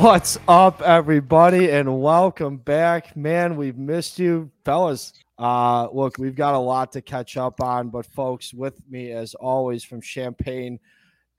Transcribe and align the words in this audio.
What's 0.00 0.38
up, 0.46 0.80
everybody, 0.80 1.72
and 1.72 2.00
welcome 2.00 2.58
back. 2.58 3.16
Man, 3.16 3.56
we've 3.56 3.76
missed 3.76 4.20
you, 4.20 4.48
fellas. 4.64 5.12
Uh, 5.36 5.88
look, 5.90 6.18
we've 6.18 6.36
got 6.36 6.54
a 6.54 6.58
lot 6.58 6.92
to 6.92 7.02
catch 7.02 7.36
up 7.36 7.60
on, 7.60 7.88
but 7.88 8.06
folks, 8.06 8.54
with 8.54 8.80
me 8.88 9.10
as 9.10 9.34
always 9.34 9.82
from 9.82 10.00
Champaign, 10.00 10.78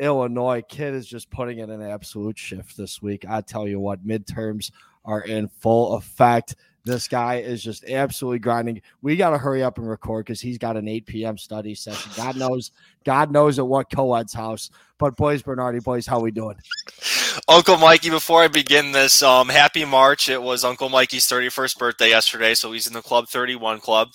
Illinois, 0.02 0.62
Kid 0.68 0.94
is 0.94 1.08
just 1.08 1.32
putting 1.32 1.60
in 1.60 1.70
an 1.70 1.82
absolute 1.82 2.38
shift 2.38 2.76
this 2.76 3.02
week. 3.02 3.24
I 3.30 3.40
tell 3.40 3.66
you 3.66 3.80
what, 3.80 4.06
midterms 4.06 4.72
are 5.06 5.22
in 5.22 5.48
full 5.48 5.94
effect. 5.94 6.58
This 6.84 7.08
guy 7.08 7.36
is 7.36 7.64
just 7.64 7.86
absolutely 7.86 8.40
grinding. 8.40 8.82
We 9.02 9.16
got 9.16 9.30
to 9.30 9.38
hurry 9.38 9.64
up 9.64 9.78
and 9.78 9.88
record 9.88 10.26
because 10.26 10.42
he's 10.42 10.58
got 10.58 10.76
an 10.76 10.90
8 10.90 11.06
p.m. 11.06 11.38
study 11.38 11.76
session. 11.76 12.12
God 12.18 12.36
knows, 12.36 12.72
God 13.06 13.32
knows 13.32 13.58
at 13.58 13.66
what 13.66 13.90
co-ed's 13.90 14.34
house. 14.34 14.70
But 14.98 15.16
boys, 15.16 15.42
Bernardi, 15.44 15.80
boys, 15.80 16.06
how 16.06 16.20
we 16.20 16.32
doing? 16.32 16.58
Uncle 17.48 17.78
Mikey, 17.78 18.10
before 18.10 18.44
I 18.44 18.48
begin 18.48 18.92
this, 18.92 19.22
um, 19.22 19.50
happy 19.50 19.86
March. 19.86 20.30
It 20.30 20.42
was 20.42 20.64
Uncle 20.64 20.90
Mikey's 20.90 21.28
31st 21.28 21.78
birthday 21.78 22.10
yesterday, 22.10 22.54
so 22.54 22.72
he's 22.72 22.88
in 22.88 22.94
the 22.94 23.02
Club 23.02 23.28
31 23.28 23.80
Club. 23.80 24.10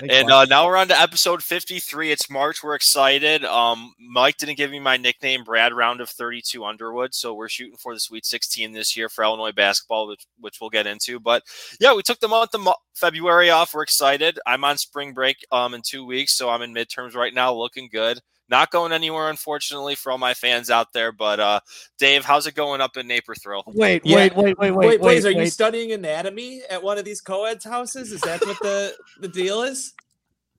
and 0.00 0.30
uh, 0.30 0.44
now 0.44 0.64
we're 0.64 0.76
on 0.76 0.88
to 0.88 1.00
episode 1.00 1.42
53. 1.42 2.12
It's 2.12 2.30
March. 2.30 2.62
We're 2.62 2.76
excited. 2.76 3.44
Um, 3.44 3.92
Mike 3.98 4.36
didn't 4.36 4.56
give 4.56 4.70
me 4.70 4.78
my 4.78 4.96
nickname, 4.96 5.42
Brad 5.42 5.72
Round 5.72 6.00
of 6.00 6.08
32 6.08 6.64
Underwood. 6.64 7.14
So 7.14 7.34
we're 7.34 7.48
shooting 7.48 7.76
for 7.76 7.94
the 7.94 8.00
Sweet 8.00 8.24
16 8.24 8.72
this 8.72 8.96
year 8.96 9.08
for 9.08 9.24
Illinois 9.24 9.52
basketball, 9.52 10.06
which, 10.08 10.24
which 10.38 10.58
we'll 10.60 10.70
get 10.70 10.86
into. 10.86 11.18
But 11.18 11.42
yeah, 11.80 11.94
we 11.94 12.02
took 12.02 12.20
the 12.20 12.28
month 12.28 12.54
of 12.54 12.68
February 12.94 13.50
off. 13.50 13.74
We're 13.74 13.82
excited. 13.82 14.38
I'm 14.46 14.64
on 14.64 14.78
spring 14.78 15.14
break 15.14 15.38
um, 15.50 15.74
in 15.74 15.82
two 15.82 16.06
weeks. 16.06 16.36
So 16.36 16.48
I'm 16.48 16.62
in 16.62 16.72
midterms 16.72 17.14
right 17.16 17.34
now, 17.34 17.52
looking 17.52 17.88
good. 17.90 18.20
Not 18.48 18.70
going 18.70 18.92
anywhere, 18.92 19.28
unfortunately, 19.28 19.94
for 19.94 20.10
all 20.10 20.18
my 20.18 20.32
fans 20.32 20.70
out 20.70 20.92
there. 20.92 21.12
But 21.12 21.38
uh, 21.38 21.60
Dave, 21.98 22.24
how's 22.24 22.46
it 22.46 22.54
going 22.54 22.80
up 22.80 22.96
in 22.96 23.06
Naperville? 23.06 23.64
Wait, 23.66 24.04
yeah. 24.04 24.16
wait, 24.16 24.36
wait, 24.36 24.58
wait, 24.58 24.70
wait, 24.70 24.86
wait. 24.86 25.00
wait 25.00 25.24
are 25.24 25.28
wait. 25.28 25.36
you 25.36 25.50
studying 25.50 25.92
anatomy 25.92 26.62
at 26.70 26.82
one 26.82 26.98
of 26.98 27.04
these 27.04 27.20
co-eds 27.20 27.64
houses? 27.64 28.12
Is 28.12 28.20
that 28.22 28.40
what 28.46 28.58
the 28.60 28.94
the 29.20 29.28
deal 29.28 29.62
is? 29.62 29.92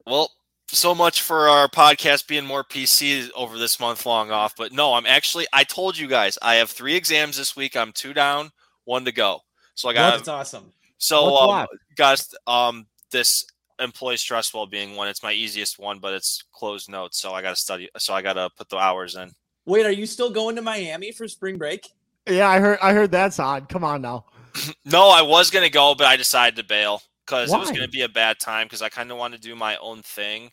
Well, 0.06 0.32
so 0.68 0.94
much 0.94 1.24
for 1.24 1.50
our 1.50 1.68
podcast 1.68 2.28
being 2.28 2.46
more 2.46 2.64
PC 2.64 3.30
over 3.36 3.58
this 3.58 3.80
month 3.80 4.06
long 4.06 4.30
off. 4.30 4.56
But 4.56 4.72
no, 4.72 4.94
I'm 4.94 5.06
actually. 5.06 5.48
I 5.52 5.64
told 5.64 5.98
you 5.98 6.08
guys 6.08 6.38
I 6.42 6.56
have 6.56 6.70
three 6.70 6.96
exams 6.96 7.38
this 7.38 7.56
week. 7.56 7.76
I'm 7.76 7.92
two 7.92 8.14
down, 8.14 8.52
one 8.86 9.06
to 9.06 9.12
go. 9.12 9.42
So 9.74 9.90
I 9.90 9.94
got. 9.94 10.18
That's 10.18 10.28
awesome. 10.28 10.74
So, 11.00 11.38
um, 11.38 11.68
guys, 11.96 12.36
um, 12.46 12.86
this 13.10 13.46
employee 13.80 14.18
stress 14.18 14.54
well-being 14.54 14.96
one. 14.96 15.08
It's 15.08 15.24
my 15.24 15.34
easiest 15.34 15.80
one, 15.80 16.00
but 16.00 16.14
it's 16.14 16.44
closed 16.52 16.90
notes, 16.90 17.20
so 17.20 17.34
I 17.34 17.42
got 17.42 17.52
to 17.52 17.56
study. 17.56 17.90
So 17.98 18.14
I 18.14 18.22
got 18.22 18.34
to 18.34 18.50
put 18.58 18.70
the 18.70 18.78
hours 18.78 19.16
in. 19.16 19.32
Wait, 19.66 19.86
are 19.86 19.92
you 19.92 20.06
still 20.06 20.32
going 20.32 20.56
to 20.56 20.62
Miami 20.62 21.12
for 21.12 21.28
spring 21.28 21.58
break? 21.58 21.88
Yeah, 22.28 22.50
I 22.50 22.60
heard. 22.60 22.80
I 22.82 22.94
heard 22.94 23.12
that's 23.12 23.40
odd. 23.40 23.70
Come 23.70 23.84
on 23.84 24.02
now. 24.02 24.26
no, 24.86 25.10
I 25.10 25.22
was 25.22 25.50
gonna 25.50 25.70
go, 25.70 25.96
but 25.96 26.08
I 26.08 26.16
decided 26.16 26.56
to 26.58 26.64
bail 26.64 27.02
because 27.26 27.52
it 27.52 27.58
was 27.58 27.72
gonna 27.72 27.88
be 27.88 28.02
a 28.02 28.10
bad 28.10 28.40
time 28.40 28.66
because 28.66 28.82
I 28.82 28.90
kind 28.90 29.12
of 29.12 29.18
wanted 29.18 29.42
to 29.42 29.48
do 29.48 29.56
my 29.56 29.78
own 29.78 30.02
thing, 30.02 30.52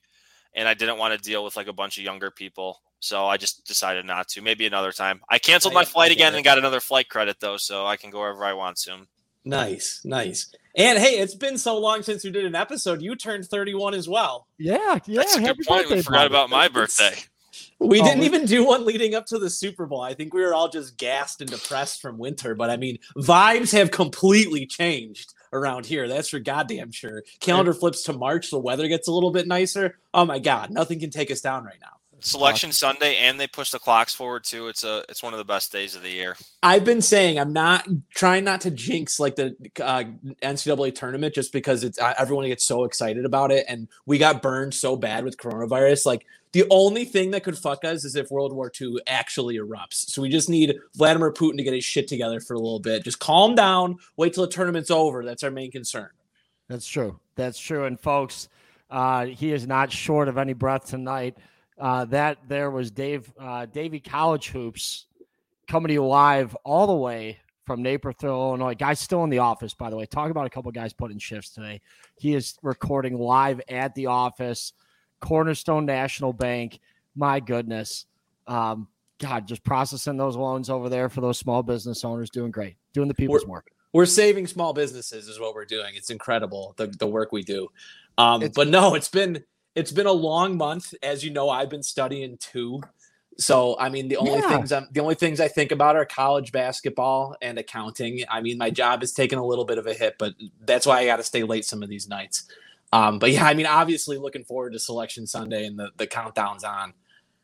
and 0.54 0.68
I 0.68 0.74
didn't 0.74 0.98
want 0.98 1.14
to 1.14 1.18
deal 1.18 1.44
with 1.44 1.56
like 1.56 1.66
a 1.66 1.72
bunch 1.72 1.98
of 1.98 2.04
younger 2.04 2.30
people. 2.30 2.80
So 3.00 3.26
I 3.26 3.36
just 3.36 3.66
decided 3.66 4.04
not 4.04 4.28
to. 4.28 4.42
Maybe 4.42 4.66
another 4.66 4.92
time. 4.92 5.20
I 5.28 5.38
canceled 5.38 5.74
my 5.74 5.84
flight 5.84 6.12
again 6.12 6.34
and 6.34 6.44
got 6.44 6.58
another 6.58 6.80
flight 6.80 7.08
credit 7.08 7.36
though, 7.40 7.56
so 7.56 7.86
I 7.86 7.96
can 7.96 8.10
go 8.10 8.20
wherever 8.20 8.44
I 8.44 8.54
want 8.54 8.78
soon. 8.78 9.06
Nice, 9.44 10.00
nice. 10.04 10.52
And 10.76 10.98
hey, 10.98 11.18
it's 11.18 11.34
been 11.34 11.56
so 11.56 11.78
long 11.78 12.02
since 12.02 12.22
we 12.22 12.30
did 12.30 12.44
an 12.44 12.54
episode. 12.54 13.00
You 13.00 13.16
turned 13.16 13.46
31 13.46 13.94
as 13.94 14.08
well. 14.08 14.46
Yeah, 14.58 14.98
yeah. 15.06 15.20
That's 15.20 15.36
a 15.36 15.40
good 15.40 15.58
point. 15.66 15.88
We 15.88 16.02
forgot 16.02 16.26
about 16.26 16.50
my 16.50 16.68
birthday. 16.68 17.14
We 17.78 18.00
oh, 18.00 18.04
didn't 18.04 18.24
even 18.24 18.44
do 18.46 18.64
one 18.64 18.84
leading 18.84 19.14
up 19.14 19.26
to 19.26 19.38
the 19.38 19.50
Super 19.50 19.86
Bowl. 19.86 20.00
I 20.00 20.14
think 20.14 20.32
we 20.32 20.42
were 20.42 20.54
all 20.54 20.68
just 20.68 20.96
gassed 20.96 21.40
and 21.40 21.50
depressed 21.50 22.00
from 22.00 22.18
winter. 22.18 22.54
But 22.54 22.70
I 22.70 22.76
mean, 22.76 22.98
vibes 23.16 23.72
have 23.72 23.90
completely 23.90 24.66
changed 24.66 25.34
around 25.52 25.86
here. 25.86 26.08
That's 26.08 26.28
for 26.28 26.38
goddamn 26.38 26.92
sure. 26.92 27.22
Calendar 27.40 27.72
flips 27.74 28.02
to 28.04 28.12
March, 28.12 28.50
the 28.50 28.58
weather 28.58 28.88
gets 28.88 29.08
a 29.08 29.12
little 29.12 29.30
bit 29.30 29.46
nicer. 29.46 29.98
Oh 30.12 30.24
my 30.24 30.38
god, 30.38 30.70
nothing 30.70 31.00
can 31.00 31.10
take 31.10 31.30
us 31.30 31.40
down 31.40 31.64
right 31.64 31.80
now. 31.80 31.96
Selection 32.20 32.72
Sunday, 32.72 33.16
and 33.16 33.38
they 33.38 33.46
push 33.46 33.70
the 33.70 33.78
clocks 33.78 34.14
forward 34.14 34.44
too. 34.44 34.68
It's 34.68 34.84
a 34.84 35.04
it's 35.08 35.22
one 35.22 35.34
of 35.34 35.38
the 35.38 35.44
best 35.44 35.70
days 35.70 35.94
of 35.94 36.02
the 36.02 36.10
year. 36.10 36.36
I've 36.62 36.84
been 36.84 37.02
saying 37.02 37.38
I'm 37.38 37.52
not 37.52 37.86
trying 38.14 38.44
not 38.44 38.62
to 38.62 38.70
jinx 38.70 39.20
like 39.20 39.36
the 39.36 39.54
uh, 39.80 40.04
NCAA 40.42 40.94
tournament 40.94 41.34
just 41.34 41.52
because 41.52 41.84
it's 41.84 42.00
uh, 42.00 42.14
everyone 42.18 42.46
gets 42.46 42.64
so 42.64 42.84
excited 42.84 43.24
about 43.24 43.52
it, 43.52 43.66
and 43.68 43.88
we 44.06 44.18
got 44.18 44.42
burned 44.42 44.74
so 44.74 44.96
bad 44.96 45.24
with 45.24 45.36
coronavirus. 45.36 46.06
Like 46.06 46.26
the 46.52 46.64
only 46.70 47.04
thing 47.04 47.32
that 47.32 47.44
could 47.44 47.58
fuck 47.58 47.84
us 47.84 48.04
is 48.04 48.16
if 48.16 48.30
World 48.30 48.52
War 48.52 48.72
II 48.80 48.96
actually 49.06 49.58
erupts. 49.58 50.08
So 50.08 50.22
we 50.22 50.30
just 50.30 50.48
need 50.48 50.74
Vladimir 50.94 51.32
Putin 51.32 51.58
to 51.58 51.62
get 51.62 51.74
his 51.74 51.84
shit 51.84 52.08
together 52.08 52.40
for 52.40 52.54
a 52.54 52.58
little 52.58 52.80
bit. 52.80 53.04
Just 53.04 53.18
calm 53.18 53.54
down. 53.54 53.98
Wait 54.16 54.32
till 54.32 54.46
the 54.46 54.50
tournament's 54.50 54.90
over. 54.90 55.22
That's 55.24 55.42
our 55.42 55.50
main 55.50 55.70
concern. 55.70 56.08
That's 56.68 56.86
true. 56.86 57.20
That's 57.34 57.58
true. 57.58 57.84
And 57.84 58.00
folks, 58.00 58.48
uh, 58.90 59.26
he 59.26 59.52
is 59.52 59.66
not 59.66 59.92
short 59.92 60.28
of 60.28 60.38
any 60.38 60.54
breath 60.54 60.86
tonight. 60.86 61.36
Uh, 61.78 62.06
that 62.06 62.38
there 62.48 62.70
was 62.70 62.90
Dave 62.90 63.30
uh, 63.38 63.66
Davy 63.66 64.00
College 64.00 64.48
Hoops 64.48 65.06
coming 65.68 65.88
to 65.88 65.94
you 65.94 66.06
live 66.06 66.56
all 66.64 66.86
the 66.86 66.94
way 66.94 67.38
from 67.66 67.82
Naperville, 67.82 68.30
Illinois. 68.30 68.74
Guys 68.74 69.00
still 69.00 69.24
in 69.24 69.30
the 69.30 69.40
office, 69.40 69.74
by 69.74 69.90
the 69.90 69.96
way. 69.96 70.06
Talk 70.06 70.30
about 70.30 70.46
a 70.46 70.50
couple 70.50 70.70
guys 70.70 70.92
putting 70.92 71.18
shifts 71.18 71.50
today. 71.50 71.80
He 72.18 72.34
is 72.34 72.56
recording 72.62 73.18
live 73.18 73.60
at 73.68 73.94
the 73.94 74.06
office, 74.06 74.72
Cornerstone 75.20 75.84
National 75.84 76.32
Bank. 76.32 76.80
My 77.14 77.40
goodness. 77.40 78.06
Um, 78.46 78.88
God, 79.18 79.48
just 79.48 79.64
processing 79.64 80.16
those 80.16 80.36
loans 80.36 80.70
over 80.70 80.88
there 80.88 81.08
for 81.08 81.20
those 81.20 81.38
small 81.38 81.62
business 81.62 82.04
owners, 82.04 82.30
doing 82.30 82.50
great, 82.50 82.76
doing 82.92 83.08
the 83.08 83.14
people's 83.14 83.44
we're, 83.44 83.54
work. 83.54 83.70
We're 83.92 84.06
saving 84.06 84.46
small 84.46 84.72
businesses, 84.72 85.26
is 85.26 85.40
what 85.40 85.54
we're 85.54 85.64
doing. 85.64 85.94
It's 85.94 86.10
incredible 86.10 86.74
the, 86.76 86.86
the 86.86 87.06
work 87.06 87.32
we 87.32 87.42
do. 87.42 87.68
Um, 88.18 88.50
but 88.54 88.68
no, 88.68 88.94
it's 88.94 89.08
been 89.08 89.42
it's 89.76 89.92
been 89.92 90.06
a 90.06 90.12
long 90.12 90.56
month. 90.56 90.94
As 91.02 91.22
you 91.22 91.30
know, 91.30 91.48
I've 91.48 91.68
been 91.68 91.84
studying 91.84 92.38
too. 92.38 92.80
So 93.38 93.76
I 93.78 93.90
mean, 93.90 94.08
the 94.08 94.16
only 94.16 94.40
yeah. 94.40 94.48
things 94.48 94.72
I'm 94.72 94.88
the 94.90 95.00
only 95.00 95.14
things 95.14 95.38
I 95.38 95.48
think 95.48 95.70
about 95.70 95.94
are 95.94 96.06
college 96.06 96.50
basketball 96.50 97.36
and 97.42 97.58
accounting. 97.58 98.24
I 98.28 98.40
mean, 98.40 98.58
my 98.58 98.70
job 98.70 99.02
is 99.02 99.12
taking 99.12 99.38
a 99.38 99.44
little 99.44 99.66
bit 99.66 99.78
of 99.78 99.86
a 99.86 99.94
hit, 99.94 100.16
but 100.18 100.34
that's 100.64 100.86
why 100.86 101.00
I 101.00 101.06
got 101.06 101.18
to 101.18 101.22
stay 101.22 101.42
late 101.42 101.66
some 101.66 101.82
of 101.82 101.88
these 101.88 102.08
nights. 102.08 102.48
Um, 102.92 103.18
but 103.18 103.30
yeah, 103.30 103.44
I 103.44 103.52
mean, 103.52 103.66
obviously 103.66 104.16
looking 104.16 104.44
forward 104.44 104.72
to 104.72 104.78
Selection 104.78 105.26
Sunday 105.26 105.66
and 105.66 105.78
the 105.78 105.90
the 105.98 106.06
countdown's 106.06 106.64
on. 106.64 106.94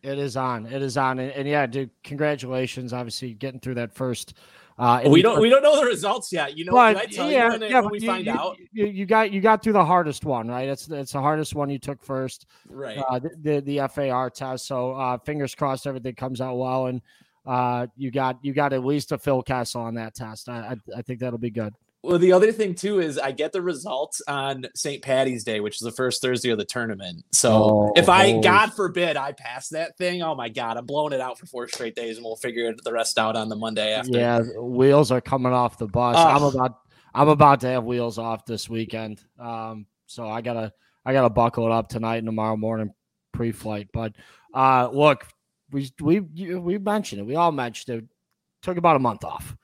It 0.02 0.18
is 0.18 0.36
on. 0.36 0.66
It 0.66 0.82
is 0.82 0.96
on. 0.96 1.18
And, 1.20 1.30
and 1.30 1.46
yeah, 1.46 1.66
dude, 1.66 1.90
congratulations. 2.02 2.92
Obviously, 2.92 3.34
getting 3.34 3.60
through 3.60 3.74
that 3.74 3.94
first 3.94 4.34
uh, 4.78 5.02
we 5.06 5.22
don't 5.22 5.40
we 5.40 5.48
don't 5.48 5.62
know 5.62 5.80
the 5.80 5.86
results 5.86 6.32
yet. 6.32 6.56
You 6.56 6.64
know, 6.64 6.72
but, 6.72 7.12
yeah, 7.12 7.24
you 7.24 7.50
when, 7.50 7.70
yeah, 7.70 7.80
when 7.80 7.90
we 7.90 8.00
you, 8.00 8.06
find 8.06 8.26
you, 8.26 8.32
out? 8.32 8.56
You, 8.72 8.86
you, 8.86 9.06
got 9.06 9.32
you 9.32 9.40
got 9.40 9.62
through 9.62 9.74
the 9.74 9.84
hardest 9.84 10.24
one, 10.24 10.48
right? 10.48 10.68
It's 10.68 10.88
it's 10.88 11.12
the 11.12 11.20
hardest 11.20 11.54
one 11.54 11.70
you 11.70 11.78
took 11.78 12.02
first, 12.02 12.46
right? 12.68 12.98
Uh, 12.98 13.18
the, 13.18 13.30
the, 13.42 13.78
the 13.78 13.88
FAR 13.88 14.30
test. 14.30 14.66
So 14.66 14.92
uh, 14.92 15.18
fingers 15.18 15.54
crossed, 15.54 15.86
everything 15.86 16.14
comes 16.14 16.40
out 16.40 16.56
well, 16.56 16.86
and 16.86 17.02
uh, 17.46 17.86
you 17.96 18.10
got 18.10 18.38
you 18.42 18.52
got 18.52 18.72
at 18.72 18.84
least 18.84 19.12
a 19.12 19.18
Phil 19.18 19.42
Castle 19.42 19.82
on 19.82 19.94
that 19.94 20.14
test. 20.14 20.48
I, 20.48 20.76
I, 20.96 20.98
I 20.98 21.02
think 21.02 21.20
that'll 21.20 21.38
be 21.38 21.50
good. 21.50 21.74
Well, 22.02 22.18
the 22.18 22.32
other 22.32 22.50
thing 22.50 22.74
too 22.74 22.98
is 22.98 23.16
I 23.16 23.30
get 23.30 23.52
the 23.52 23.62
results 23.62 24.20
on 24.26 24.66
St. 24.74 25.02
Patty's 25.02 25.44
Day, 25.44 25.60
which 25.60 25.76
is 25.76 25.80
the 25.80 25.92
first 25.92 26.20
Thursday 26.20 26.50
of 26.50 26.58
the 26.58 26.64
tournament. 26.64 27.24
So 27.32 27.52
oh, 27.52 27.92
if 27.94 28.08
I, 28.08 28.40
God 28.40 28.74
forbid, 28.74 29.16
I 29.16 29.32
pass 29.32 29.68
that 29.68 29.96
thing, 29.98 30.20
oh 30.22 30.34
my 30.34 30.48
God, 30.48 30.76
I'm 30.76 30.86
blowing 30.86 31.12
it 31.12 31.20
out 31.20 31.38
for 31.38 31.46
four 31.46 31.68
straight 31.68 31.94
days, 31.94 32.16
and 32.16 32.24
we'll 32.24 32.36
figure 32.36 32.74
the 32.82 32.92
rest 32.92 33.18
out 33.18 33.36
on 33.36 33.48
the 33.48 33.54
Monday 33.54 33.92
after. 33.92 34.18
Yeah, 34.18 34.40
wheels 34.58 35.12
are 35.12 35.20
coming 35.20 35.52
off 35.52 35.78
the 35.78 35.86
bus. 35.86 36.16
Oh. 36.18 36.26
I'm 36.28 36.42
about, 36.42 36.80
I'm 37.14 37.28
about 37.28 37.60
to 37.60 37.68
have 37.68 37.84
wheels 37.84 38.18
off 38.18 38.46
this 38.46 38.68
weekend. 38.68 39.22
Um, 39.38 39.86
so 40.06 40.28
I 40.28 40.40
gotta, 40.40 40.72
I 41.04 41.12
gotta 41.12 41.30
buckle 41.30 41.66
it 41.66 41.72
up 41.72 41.88
tonight 41.88 42.16
and 42.16 42.26
tomorrow 42.26 42.56
morning 42.56 42.92
pre-flight. 43.32 43.90
But 43.92 44.16
uh, 44.52 44.88
look, 44.92 45.28
we 45.70 45.90
we 46.00 46.20
we 46.20 46.78
mentioned 46.78 47.20
it. 47.20 47.24
We 47.24 47.36
all 47.36 47.52
mentioned 47.52 47.98
it. 47.98 48.04
Took 48.62 48.76
about 48.76 48.96
a 48.96 49.00
month 49.00 49.24
off 49.24 49.56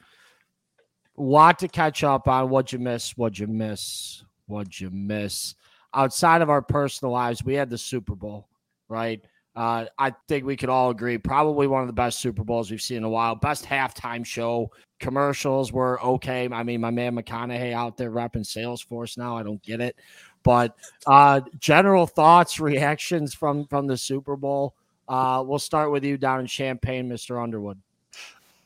lot 1.22 1.58
to 1.60 1.68
catch 1.68 2.04
up 2.04 2.28
on. 2.28 2.50
What'd 2.50 2.72
you 2.72 2.78
miss? 2.78 3.16
What'd 3.16 3.38
you 3.38 3.46
miss? 3.46 4.24
What'd 4.46 4.80
you 4.80 4.90
miss? 4.90 5.54
Outside 5.94 6.42
of 6.42 6.50
our 6.50 6.62
personal 6.62 7.12
lives, 7.12 7.44
we 7.44 7.54
had 7.54 7.70
the 7.70 7.78
Super 7.78 8.14
Bowl, 8.14 8.48
right? 8.88 9.22
Uh, 9.56 9.86
I 9.98 10.14
think 10.28 10.44
we 10.44 10.56
could 10.56 10.68
all 10.68 10.90
agree, 10.90 11.18
probably 11.18 11.66
one 11.66 11.80
of 11.80 11.88
the 11.88 11.92
best 11.92 12.20
Super 12.20 12.44
Bowls 12.44 12.70
we've 12.70 12.80
seen 12.80 12.98
in 12.98 13.04
a 13.04 13.08
while. 13.08 13.34
Best 13.34 13.64
halftime 13.64 14.24
show. 14.24 14.70
Commercials 15.00 15.72
were 15.72 16.00
okay. 16.00 16.48
I 16.50 16.62
mean, 16.62 16.80
my 16.80 16.90
man 16.90 17.16
McConaughey 17.16 17.72
out 17.72 17.96
there 17.96 18.12
repping 18.12 18.44
Salesforce 18.44 19.18
now. 19.18 19.36
I 19.36 19.42
don't 19.42 19.62
get 19.62 19.80
it, 19.80 19.96
but 20.44 20.76
uh, 21.06 21.40
general 21.58 22.06
thoughts, 22.06 22.60
reactions 22.60 23.34
from 23.34 23.66
from 23.66 23.86
the 23.86 23.96
Super 23.96 24.36
Bowl. 24.36 24.74
Uh, 25.08 25.42
we'll 25.44 25.58
start 25.58 25.90
with 25.90 26.04
you 26.04 26.18
down 26.18 26.40
in 26.40 26.46
Champaign, 26.46 27.08
Mr. 27.08 27.42
Underwood. 27.42 27.80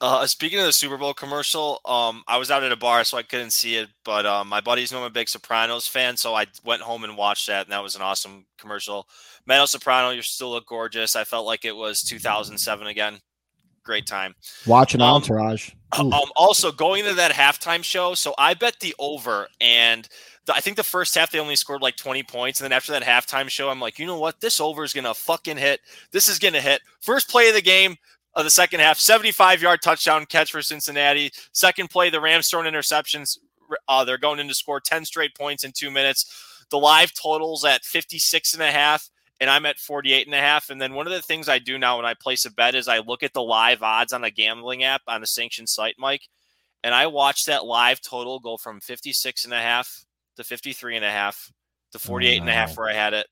Uh, 0.03 0.27
speaking 0.27 0.59
of 0.59 0.67
the 0.67 0.73
Super 0.73 0.99
Bowl 0.99 1.15
commercial, 1.15 1.81
um, 1.85 2.25
I 2.27 2.37
was 2.37 2.51
out 2.51 2.65
at 2.65 2.73
a 2.73 2.77
bar, 2.77 3.05
so 3.05 3.17
I 3.17 3.23
couldn't 3.23 3.53
see 3.53 3.77
it. 3.77 3.89
But 4.05 4.27
um, 4.27 4.49
my 4.49 4.61
buddies 4.61 4.91
know 4.91 4.99
I'm 4.99 5.05
a 5.05 5.11
big 5.11 5.29
Sopranos 5.29 5.87
fan, 5.87 6.17
so 6.17 6.35
I 6.35 6.47
went 6.65 6.83
home 6.83 7.05
and 7.05 7.17
watched 7.17 7.47
that, 7.47 7.67
and 7.67 7.73
that 7.73 7.85
was 7.85 7.95
an 7.95 8.03
awesome 8.03 8.45
commercial. 8.59 9.07
Meadow 9.47 9.65
Soprano, 9.65 10.11
you 10.11 10.23
still 10.23 10.51
look 10.51 10.67
gorgeous. 10.67 11.15
I 11.15 11.23
felt 11.23 11.47
like 11.47 11.65
it 11.65 11.77
was 11.77 12.03
2007 12.03 12.89
again. 12.89 13.21
great 13.85 14.05
time. 14.07 14.35
Watching 14.67 15.01
um, 15.01 15.15
Entourage. 15.15 15.71
Um, 15.93 16.13
also 16.35 16.73
going 16.73 17.05
to 17.05 17.15
that 17.15 17.31
halftime 17.31 17.85
show. 17.85 18.15
So 18.15 18.35
I 18.39 18.55
bet 18.55 18.81
the 18.81 18.97
over 18.99 19.47
and 19.61 20.09
I 20.53 20.61
think 20.61 20.77
the 20.77 20.83
first 20.83 21.15
half 21.15 21.31
they 21.31 21.39
only 21.39 21.55
scored 21.55 21.83
like 21.83 21.97
20 21.97 22.25
points. 22.25 22.61
And 22.61 22.65
then 22.65 22.77
after 22.77 22.91
that 22.93 23.03
halftime 23.03 23.49
show, 23.49 23.69
I'm 23.69 23.81
like, 23.81 23.99
you 23.99 24.07
know 24.07 24.19
what? 24.19 24.41
This 24.41 24.61
over 24.61 24.83
is 24.83 24.93
going 24.93 25.05
to 25.05 25.15
fucking 25.15 25.59
hit. 25.59 25.81
This 26.11 26.29
is 26.29 26.39
going 26.39 26.55
to 26.55 26.61
hit. 26.61 26.81
First 27.01 27.29
play 27.29 27.49
of 27.49 27.55
the 27.55 27.63
game 27.63 27.97
of 28.35 28.45
the 28.45 28.51
second 28.51 28.81
half, 28.81 28.99
75 28.99 29.63
yard 29.63 29.83
touchdown 29.83 30.27
catch 30.27 30.51
for 30.51 30.63
Cincinnati. 30.63 31.31
Second 31.53 31.91
play, 31.91 32.11
the 32.11 32.21
Rams 32.21 32.49
throwing 32.49 32.73
interceptions. 32.73 33.39
Uh, 33.89 34.05
they're 34.05 34.19
going 34.19 34.39
in 34.39 34.49
to 34.49 34.55
score 34.55 34.81
10 34.81 35.05
straight 35.05 35.35
points 35.35 35.65
in 35.65 35.73
two 35.73 35.91
minutes. 35.91 36.65
The 36.71 36.79
live 36.79 37.13
totals 37.15 37.65
at 37.65 37.85
56 37.85 38.55
and 38.55 38.63
a 38.63 38.71
half 38.71 39.09
and 39.43 39.51
I'm 39.51 39.67
at 39.67 39.81
48 39.81 40.29
and 40.29 40.37
a 40.37 40.39
half. 40.39 40.71
And 40.71 40.81
then 40.81 40.95
one 40.95 41.09
of 41.09 41.13
the 41.13 41.21
things 41.21 41.49
I 41.49 41.59
do 41.59 41.77
now 41.77 41.97
when 41.97 42.07
I 42.07 42.15
place 42.15 42.45
a 42.45 42.53
bet 42.53 42.77
is 42.77 42.87
I 42.87 43.01
look 43.01 43.25
at 43.25 43.33
the 43.33 43.43
live 43.43 43.83
odds 43.83 44.13
on 44.13 44.23
a 44.23 44.31
gambling 44.31 44.85
app 44.85 45.03
on 45.09 45.21
a 45.21 45.27
sanctioned 45.27 45.69
site, 45.69 45.97
Mike, 45.99 46.29
and 46.85 46.95
I 46.95 47.09
watch 47.09 47.45
that 47.47 47.65
live 47.65 48.01
total 48.01 48.39
go 48.39 48.57
from 48.57 48.81
56 48.81 49.45
and 49.45 49.53
a 49.53 49.61
half 49.61 50.05
to 50.37 50.45
53 50.45 50.95
and 50.95 51.05
a 51.05 51.11
half 51.11 51.51
to 51.91 51.99
48 51.99 52.41
and 52.41 52.49
a 52.49 52.53
half 52.53 52.77
where 52.77 52.89
I 52.89 52.95
had 52.95 53.15
it 53.15 53.27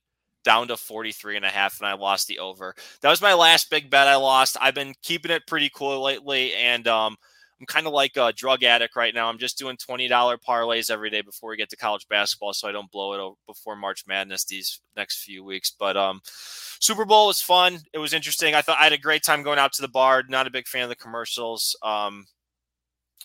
down 0.44 0.68
to 0.68 0.76
43 0.76 1.36
and 1.36 1.44
a 1.44 1.50
half 1.50 1.78
and 1.80 1.88
I 1.88 1.94
lost 1.94 2.28
the 2.28 2.38
over. 2.38 2.74
That 3.02 3.10
was 3.10 3.20
my 3.20 3.34
last 3.34 3.70
big 3.70 3.90
bet 3.90 4.08
I 4.08 4.16
lost. 4.16 4.56
I've 4.60 4.74
been 4.74 4.94
keeping 5.02 5.30
it 5.30 5.46
pretty 5.46 5.70
cool 5.74 6.02
lately 6.02 6.54
and 6.54 6.86
um 6.88 7.16
I'm 7.60 7.66
kind 7.66 7.86
of 7.86 7.92
like 7.92 8.16
a 8.16 8.32
drug 8.32 8.62
addict 8.62 8.96
right 8.96 9.14
now. 9.14 9.28
I'm 9.28 9.36
just 9.36 9.58
doing 9.58 9.76
$20 9.76 10.08
parlays 10.38 10.90
every 10.90 11.10
day 11.10 11.20
before 11.20 11.50
we 11.50 11.58
get 11.58 11.68
to 11.70 11.76
college 11.76 12.08
basketball 12.08 12.54
so 12.54 12.66
I 12.66 12.72
don't 12.72 12.90
blow 12.90 13.12
it 13.32 13.36
before 13.46 13.76
March 13.76 14.04
Madness 14.06 14.44
these 14.44 14.80
next 14.96 15.22
few 15.22 15.44
weeks. 15.44 15.70
But 15.78 15.94
um, 15.94 16.22
Super 16.24 17.04
Bowl 17.04 17.26
was 17.26 17.42
fun. 17.42 17.80
It 17.92 17.98
was 17.98 18.14
interesting. 18.14 18.54
I 18.54 18.62
thought 18.62 18.78
I 18.80 18.84
had 18.84 18.94
a 18.94 18.98
great 18.98 19.22
time 19.22 19.42
going 19.42 19.58
out 19.58 19.74
to 19.74 19.82
the 19.82 19.88
bar. 19.88 20.22
Not 20.26 20.46
a 20.46 20.50
big 20.50 20.66
fan 20.66 20.84
of 20.84 20.88
the 20.88 20.96
commercials. 20.96 21.76
Um, 21.82 22.24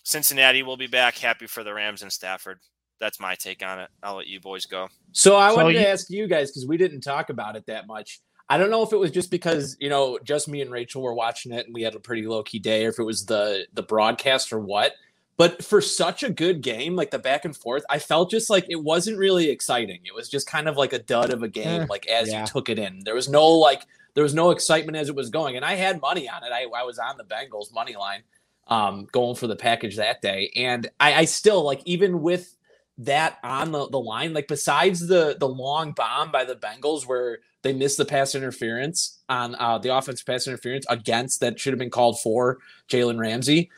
Cincinnati 0.04 0.62
will 0.62 0.76
be 0.76 0.86
back. 0.86 1.16
Happy 1.16 1.46
for 1.46 1.64
the 1.64 1.72
Rams 1.72 2.02
and 2.02 2.12
Stafford. 2.12 2.58
That's 2.98 3.20
my 3.20 3.34
take 3.34 3.62
on 3.62 3.78
it. 3.78 3.90
I'll 4.02 4.16
let 4.16 4.26
you 4.26 4.40
boys 4.40 4.66
go. 4.66 4.88
So 5.12 5.36
I 5.36 5.50
so 5.50 5.56
wanted 5.56 5.74
you- 5.74 5.80
to 5.80 5.88
ask 5.88 6.10
you 6.10 6.26
guys 6.26 6.50
because 6.50 6.66
we 6.66 6.76
didn't 6.76 7.02
talk 7.02 7.30
about 7.30 7.56
it 7.56 7.66
that 7.66 7.86
much. 7.86 8.20
I 8.48 8.58
don't 8.58 8.70
know 8.70 8.82
if 8.82 8.92
it 8.92 8.96
was 8.96 9.10
just 9.10 9.30
because 9.30 9.76
you 9.80 9.88
know 9.88 10.18
just 10.22 10.48
me 10.48 10.60
and 10.60 10.70
Rachel 10.70 11.02
were 11.02 11.14
watching 11.14 11.52
it 11.52 11.66
and 11.66 11.74
we 11.74 11.82
had 11.82 11.94
a 11.94 12.00
pretty 12.00 12.26
low 12.26 12.42
key 12.42 12.58
day, 12.58 12.86
or 12.86 12.90
if 12.90 12.98
it 12.98 13.04
was 13.04 13.26
the 13.26 13.66
the 13.74 13.82
broadcast 13.82 14.52
or 14.52 14.60
what. 14.60 14.92
But 15.36 15.62
for 15.62 15.82
such 15.82 16.22
a 16.22 16.30
good 16.30 16.62
game, 16.62 16.96
like 16.96 17.10
the 17.10 17.18
back 17.18 17.44
and 17.44 17.54
forth, 17.54 17.84
I 17.90 17.98
felt 17.98 18.30
just 18.30 18.48
like 18.48 18.64
it 18.70 18.82
wasn't 18.82 19.18
really 19.18 19.50
exciting. 19.50 20.00
It 20.04 20.14
was 20.14 20.30
just 20.30 20.46
kind 20.46 20.66
of 20.66 20.78
like 20.78 20.94
a 20.94 20.98
dud 20.98 21.30
of 21.30 21.42
a 21.42 21.48
game, 21.48 21.82
eh, 21.82 21.86
like 21.90 22.06
as 22.06 22.30
yeah. 22.30 22.40
you 22.40 22.46
took 22.46 22.70
it 22.70 22.78
in. 22.78 23.00
There 23.04 23.14
was 23.14 23.28
no 23.28 23.46
like 23.46 23.82
there 24.14 24.22
was 24.22 24.32
no 24.32 24.50
excitement 24.50 24.96
as 24.96 25.10
it 25.10 25.14
was 25.14 25.28
going, 25.28 25.56
and 25.56 25.64
I 25.64 25.74
had 25.74 26.00
money 26.00 26.28
on 26.28 26.42
it. 26.42 26.52
I, 26.52 26.66
I 26.74 26.84
was 26.84 26.98
on 26.98 27.18
the 27.18 27.24
Bengals 27.24 27.74
money 27.74 27.96
line, 27.96 28.22
um, 28.68 29.06
going 29.12 29.36
for 29.36 29.46
the 29.46 29.56
package 29.56 29.96
that 29.96 30.22
day, 30.22 30.50
and 30.56 30.88
I, 30.98 31.14
I 31.14 31.24
still 31.26 31.62
like 31.62 31.82
even 31.84 32.22
with 32.22 32.56
that 32.98 33.38
on 33.42 33.72
the, 33.72 33.88
the 33.88 34.00
line, 34.00 34.32
like 34.32 34.48
besides 34.48 35.06
the 35.06 35.36
the 35.38 35.48
long 35.48 35.92
bomb 35.92 36.30
by 36.30 36.44
the 36.44 36.56
Bengals 36.56 37.06
where 37.06 37.40
they 37.62 37.72
missed 37.72 37.98
the 37.98 38.04
pass 38.04 38.34
interference 38.34 39.18
on 39.28 39.54
uh, 39.56 39.78
the 39.78 39.94
offensive 39.94 40.26
pass 40.26 40.46
interference 40.46 40.86
against 40.88 41.40
that 41.40 41.58
should 41.58 41.72
have 41.72 41.78
been 41.78 41.90
called 41.90 42.20
for 42.20 42.58
Jalen 42.88 43.18
Ramsey. 43.18 43.70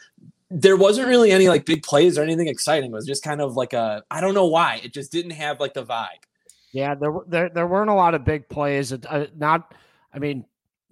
There 0.50 0.76
wasn't 0.76 1.08
really 1.08 1.30
any 1.30 1.48
like 1.48 1.66
big 1.66 1.82
plays 1.82 2.16
or 2.16 2.22
anything 2.22 2.48
exciting. 2.48 2.90
It 2.90 2.94
was 2.94 3.06
just 3.06 3.22
kind 3.22 3.40
of 3.40 3.56
like 3.56 3.72
a 3.72 4.02
I 4.10 4.20
don't 4.20 4.34
know 4.34 4.46
why 4.46 4.80
it 4.84 4.92
just 4.92 5.10
didn't 5.10 5.32
have 5.32 5.58
like 5.60 5.74
the 5.74 5.84
vibe. 5.84 6.24
Yeah, 6.72 6.94
there 6.94 7.12
there 7.26 7.48
there 7.48 7.66
weren't 7.66 7.90
a 7.90 7.94
lot 7.94 8.14
of 8.14 8.24
big 8.24 8.48
plays. 8.48 8.92
Uh, 8.92 9.26
not, 9.36 9.74
I 10.12 10.18
mean, 10.18 10.44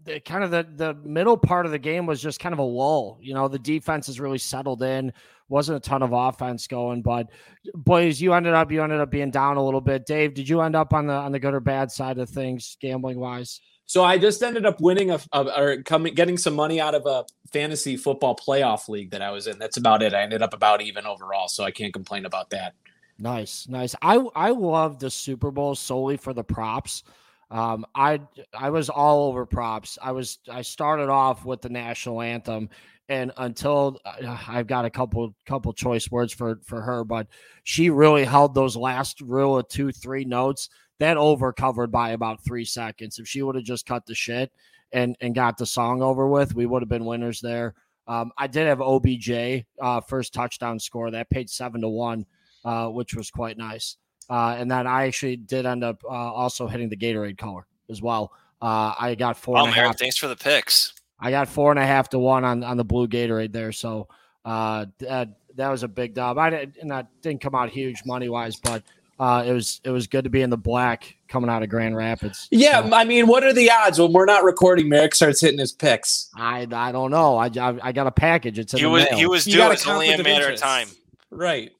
the, 0.04 0.20
kind 0.20 0.42
of 0.42 0.50
the 0.50 0.66
the 0.76 0.94
middle 1.08 1.36
part 1.36 1.66
of 1.66 1.72
the 1.72 1.78
game 1.78 2.06
was 2.06 2.22
just 2.22 2.40
kind 2.40 2.52
of 2.52 2.58
a 2.58 2.62
lull. 2.62 3.18
You 3.20 3.34
know, 3.34 3.46
the 3.48 3.58
defense 3.58 4.06
has 4.06 4.18
really 4.18 4.38
settled 4.38 4.82
in 4.82 5.12
wasn't 5.48 5.76
a 5.76 5.88
ton 5.88 6.02
of 6.02 6.12
offense 6.12 6.66
going. 6.66 7.02
But 7.02 7.28
boys, 7.74 8.20
you 8.20 8.32
ended 8.32 8.54
up 8.54 8.70
you 8.70 8.82
ended 8.82 9.00
up 9.00 9.10
being 9.10 9.30
down 9.30 9.56
a 9.56 9.64
little 9.64 9.80
bit. 9.80 10.06
Dave, 10.06 10.34
did 10.34 10.48
you 10.48 10.60
end 10.60 10.76
up 10.76 10.92
on 10.92 11.06
the 11.06 11.14
on 11.14 11.32
the 11.32 11.38
good 11.38 11.54
or 11.54 11.60
bad 11.60 11.90
side 11.90 12.18
of 12.18 12.28
things 12.28 12.76
gambling 12.80 13.18
wise? 13.18 13.60
So 13.88 14.02
I 14.02 14.18
just 14.18 14.42
ended 14.42 14.66
up 14.66 14.80
winning 14.80 15.12
a, 15.12 15.20
a, 15.32 15.44
or 15.44 15.82
coming 15.82 16.14
getting 16.14 16.36
some 16.36 16.54
money 16.54 16.80
out 16.80 16.94
of 16.94 17.06
a 17.06 17.24
fantasy 17.52 17.96
football 17.96 18.36
playoff 18.36 18.88
league 18.88 19.12
that 19.12 19.22
I 19.22 19.30
was 19.30 19.46
in. 19.46 19.58
That's 19.58 19.76
about 19.76 20.02
it. 20.02 20.12
I 20.12 20.22
ended 20.22 20.42
up 20.42 20.52
about 20.52 20.82
even 20.82 21.06
overall, 21.06 21.46
so 21.46 21.62
I 21.62 21.70
can't 21.70 21.92
complain 21.92 22.26
about 22.26 22.50
that. 22.50 22.74
Nice, 23.18 23.68
nice. 23.68 23.94
I 24.02 24.16
I 24.34 24.50
love 24.50 24.98
the 24.98 25.10
Super 25.10 25.52
Bowl 25.52 25.74
solely 25.76 26.16
for 26.16 26.34
the 26.34 26.44
props. 26.44 27.04
Um, 27.50 27.86
I 27.94 28.20
I 28.52 28.70
was 28.70 28.90
all 28.90 29.28
over 29.28 29.46
props. 29.46 29.98
I 30.02 30.10
was 30.10 30.38
I 30.50 30.62
started 30.62 31.08
off 31.08 31.44
with 31.44 31.62
the 31.62 31.68
national 31.68 32.20
anthem, 32.20 32.68
and 33.08 33.32
until 33.36 33.98
uh, 34.04 34.36
I've 34.48 34.66
got 34.66 34.84
a 34.84 34.90
couple 34.90 35.34
couple 35.46 35.72
choice 35.72 36.10
words 36.10 36.32
for 36.32 36.60
for 36.64 36.82
her, 36.82 37.04
but 37.04 37.26
she 37.64 37.90
really 37.90 38.24
held 38.24 38.54
those 38.54 38.76
last 38.76 39.20
real 39.20 39.58
of 39.58 39.68
two 39.68 39.92
three 39.92 40.24
notes 40.24 40.68
that 40.98 41.16
over 41.16 41.52
covered 41.52 41.92
by 41.92 42.10
about 42.10 42.44
three 42.44 42.64
seconds. 42.64 43.18
If 43.18 43.28
she 43.28 43.42
would 43.42 43.54
have 43.54 43.64
just 43.64 43.86
cut 43.86 44.06
the 44.06 44.14
shit 44.14 44.52
and 44.92 45.16
and 45.20 45.34
got 45.34 45.56
the 45.56 45.66
song 45.66 46.02
over 46.02 46.26
with, 46.26 46.54
we 46.54 46.66
would 46.66 46.82
have 46.82 46.88
been 46.88 47.04
winners 47.04 47.40
there. 47.40 47.74
Um, 48.08 48.32
I 48.38 48.46
did 48.46 48.66
have 48.66 48.80
OBJ 48.80 49.64
uh, 49.80 50.00
first 50.00 50.32
touchdown 50.32 50.78
score 50.78 51.10
that 51.10 51.28
paid 51.28 51.50
seven 51.50 51.80
to 51.80 51.88
one, 51.88 52.24
uh, 52.64 52.88
which 52.88 53.14
was 53.14 53.30
quite 53.30 53.58
nice. 53.58 53.96
Uh, 54.30 54.56
and 54.58 54.70
then 54.70 54.86
I 54.86 55.06
actually 55.06 55.36
did 55.36 55.66
end 55.66 55.84
up 55.84 56.02
uh, 56.04 56.08
also 56.08 56.66
hitting 56.66 56.88
the 56.88 56.96
Gatorade 56.96 57.38
color 57.38 57.66
as 57.90 58.02
well. 58.02 58.32
Uh, 58.60 58.94
I 58.98 59.14
got 59.16 59.36
four. 59.36 59.58
Oh, 59.58 59.92
thanks 59.92 60.16
for 60.16 60.28
the 60.28 60.36
picks. 60.36 60.92
I 61.18 61.30
got 61.30 61.48
four 61.48 61.70
and 61.70 61.78
a 61.78 61.86
half 61.86 62.10
to 62.10 62.18
one 62.18 62.44
on, 62.44 62.62
on 62.62 62.76
the 62.76 62.84
blue 62.84 63.08
Gatorade 63.08 63.52
there. 63.52 63.72
So 63.72 64.08
uh, 64.44 64.86
that, 64.98 65.30
that 65.56 65.68
was 65.68 65.82
a 65.82 65.88
big 65.88 66.14
dub. 66.14 66.38
I 66.38 66.50
didn't, 66.50 66.76
and 66.80 66.90
that 66.90 67.08
didn't 67.22 67.40
come 67.40 67.54
out 67.54 67.70
huge 67.70 68.02
money 68.04 68.28
wise, 68.28 68.56
but 68.56 68.82
uh, 69.18 69.42
it 69.46 69.52
was 69.52 69.80
it 69.82 69.90
was 69.90 70.06
good 70.06 70.24
to 70.24 70.30
be 70.30 70.42
in 70.42 70.50
the 70.50 70.58
black 70.58 71.16
coming 71.26 71.48
out 71.48 71.62
of 71.62 71.70
Grand 71.70 71.96
Rapids. 71.96 72.48
Yeah, 72.50 72.86
so, 72.86 72.94
I 72.94 73.04
mean, 73.04 73.26
what 73.26 73.44
are 73.44 73.52
the 73.54 73.70
odds 73.70 73.98
when 73.98 74.12
we're 74.12 74.26
not 74.26 74.44
recording? 74.44 74.90
Merrick 74.90 75.14
starts 75.14 75.40
hitting 75.40 75.58
his 75.58 75.72
picks. 75.72 76.28
I 76.36 76.66
I 76.70 76.92
don't 76.92 77.10
know. 77.10 77.38
I 77.38 77.46
I, 77.46 77.78
I 77.82 77.92
got 77.92 78.06
a 78.06 78.10
package. 78.12 78.58
It's 78.58 78.74
in 78.74 78.78
he 78.78 78.84
the 78.84 78.90
was 78.90 79.04
mail. 79.10 79.18
he 79.18 79.26
was 79.26 79.44
due. 79.44 79.70
It's 79.70 79.86
only 79.86 80.12
a 80.12 80.22
matter 80.22 80.52
of 80.52 80.58
time. 80.58 80.88
Right. 81.30 81.70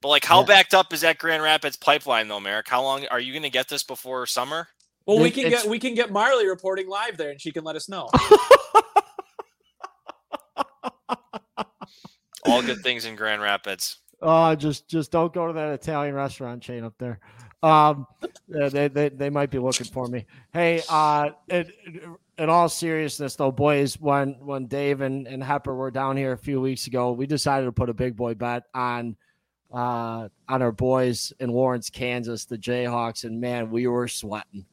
But 0.00 0.08
like, 0.08 0.24
how 0.24 0.40
yeah. 0.40 0.46
backed 0.46 0.74
up 0.74 0.92
is 0.92 1.00
that 1.00 1.18
Grand 1.18 1.42
Rapids 1.42 1.76
pipeline 1.76 2.28
though, 2.28 2.38
Merrick? 2.38 2.68
How 2.68 2.82
long 2.82 3.06
are 3.06 3.18
you 3.18 3.32
going 3.32 3.42
to 3.42 3.50
get 3.50 3.68
this 3.68 3.82
before 3.82 4.26
summer? 4.26 4.68
Well, 5.06 5.18
we 5.20 5.30
can 5.30 5.50
get 5.50 5.66
we 5.66 5.78
can 5.78 5.94
get 5.94 6.10
Marley 6.10 6.48
reporting 6.48 6.88
live 6.88 7.16
there, 7.16 7.30
and 7.30 7.40
she 7.40 7.52
can 7.52 7.62
let 7.64 7.76
us 7.76 7.88
know. 7.88 8.08
All 12.46 12.62
good 12.62 12.82
things 12.82 13.04
in 13.04 13.16
Grand 13.16 13.42
Rapids. 13.42 13.98
Oh, 14.22 14.54
just 14.54 14.88
just 14.88 15.10
don't 15.10 15.32
go 15.32 15.46
to 15.46 15.52
that 15.52 15.72
Italian 15.74 16.14
restaurant 16.14 16.62
chain 16.62 16.84
up 16.84 16.94
there. 16.98 17.20
Um, 17.62 18.06
they, 18.48 18.88
they 18.88 19.08
they 19.08 19.30
might 19.30 19.50
be 19.50 19.58
looking 19.58 19.86
for 19.86 20.06
me. 20.06 20.26
Hey, 20.52 20.82
uh, 20.88 21.30
it, 21.48 21.68
in 22.36 22.50
all 22.50 22.68
seriousness 22.68 23.36
though, 23.36 23.52
boys, 23.52 23.98
when 24.00 24.34
when 24.40 24.66
Dave 24.66 25.00
and, 25.00 25.26
and 25.26 25.42
Hepper 25.42 25.74
were 25.74 25.90
down 25.90 26.16
here 26.16 26.32
a 26.32 26.38
few 26.38 26.60
weeks 26.60 26.86
ago, 26.86 27.12
we 27.12 27.26
decided 27.26 27.66
to 27.66 27.72
put 27.72 27.88
a 27.88 27.94
big 27.94 28.16
boy 28.16 28.34
bet 28.34 28.64
on 28.74 29.16
uh 29.72 30.28
on 30.48 30.62
our 30.62 30.72
boys 30.72 31.32
in 31.40 31.50
Lawrence, 31.50 31.90
Kansas, 31.90 32.44
the 32.44 32.58
Jayhawks, 32.58 33.24
and 33.24 33.40
man, 33.40 33.70
we 33.70 33.86
were 33.86 34.08
sweating. 34.08 34.66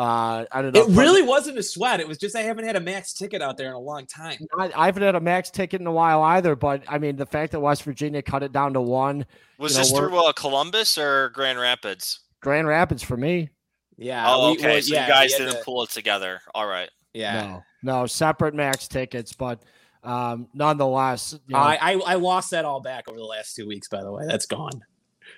Uh, 0.00 0.46
I 0.50 0.62
don't 0.62 0.74
know. 0.74 0.80
It 0.80 0.96
really 0.96 1.20
wasn't 1.20 1.58
a 1.58 1.62
sweat. 1.62 2.00
It 2.00 2.08
was 2.08 2.16
just 2.16 2.34
I 2.34 2.40
haven't 2.40 2.64
had 2.64 2.74
a 2.74 2.80
max 2.80 3.12
ticket 3.12 3.42
out 3.42 3.58
there 3.58 3.68
in 3.68 3.74
a 3.74 3.78
long 3.78 4.06
time. 4.06 4.38
I, 4.58 4.72
I, 4.74 4.86
haven't 4.86 5.02
had 5.02 5.14
a 5.14 5.20
max 5.20 5.50
ticket 5.50 5.78
in 5.78 5.86
a 5.86 5.92
while 5.92 6.22
either. 6.22 6.56
But 6.56 6.84
I 6.88 6.96
mean, 6.96 7.16
the 7.16 7.26
fact 7.26 7.52
that 7.52 7.60
West 7.60 7.82
Virginia 7.82 8.22
cut 8.22 8.42
it 8.42 8.50
down 8.50 8.72
to 8.72 8.80
one 8.80 9.26
was 9.58 9.72
you 9.72 9.76
know, 9.76 9.82
this 9.82 9.92
through 9.92 10.16
uh, 10.16 10.32
Columbus 10.32 10.96
or 10.96 11.28
Grand 11.34 11.58
Rapids? 11.58 12.20
Grand 12.40 12.66
Rapids 12.66 13.02
for 13.02 13.18
me. 13.18 13.50
Yeah. 13.98 14.24
Oh, 14.26 14.52
okay. 14.52 14.76
We, 14.76 14.80
so 14.80 14.94
yeah, 14.94 15.06
you 15.06 15.12
guys 15.12 15.34
didn't 15.34 15.56
to... 15.56 15.64
pull 15.66 15.82
it 15.82 15.90
together. 15.90 16.40
All 16.54 16.66
right. 16.66 16.88
Yeah. 17.12 17.60
No, 17.82 18.00
no 18.00 18.06
separate 18.06 18.54
max 18.54 18.88
tickets, 18.88 19.34
but 19.34 19.62
um, 20.02 20.48
nonetheless, 20.54 21.38
you 21.46 21.52
know, 21.52 21.60
I, 21.60 21.76
I 21.78 21.92
I 21.92 22.14
lost 22.14 22.52
that 22.52 22.64
all 22.64 22.80
back 22.80 23.06
over 23.06 23.18
the 23.18 23.24
last 23.24 23.54
two 23.54 23.68
weeks. 23.68 23.86
By 23.88 24.02
the 24.02 24.10
way, 24.10 24.24
that's 24.26 24.46
gone. 24.46 24.82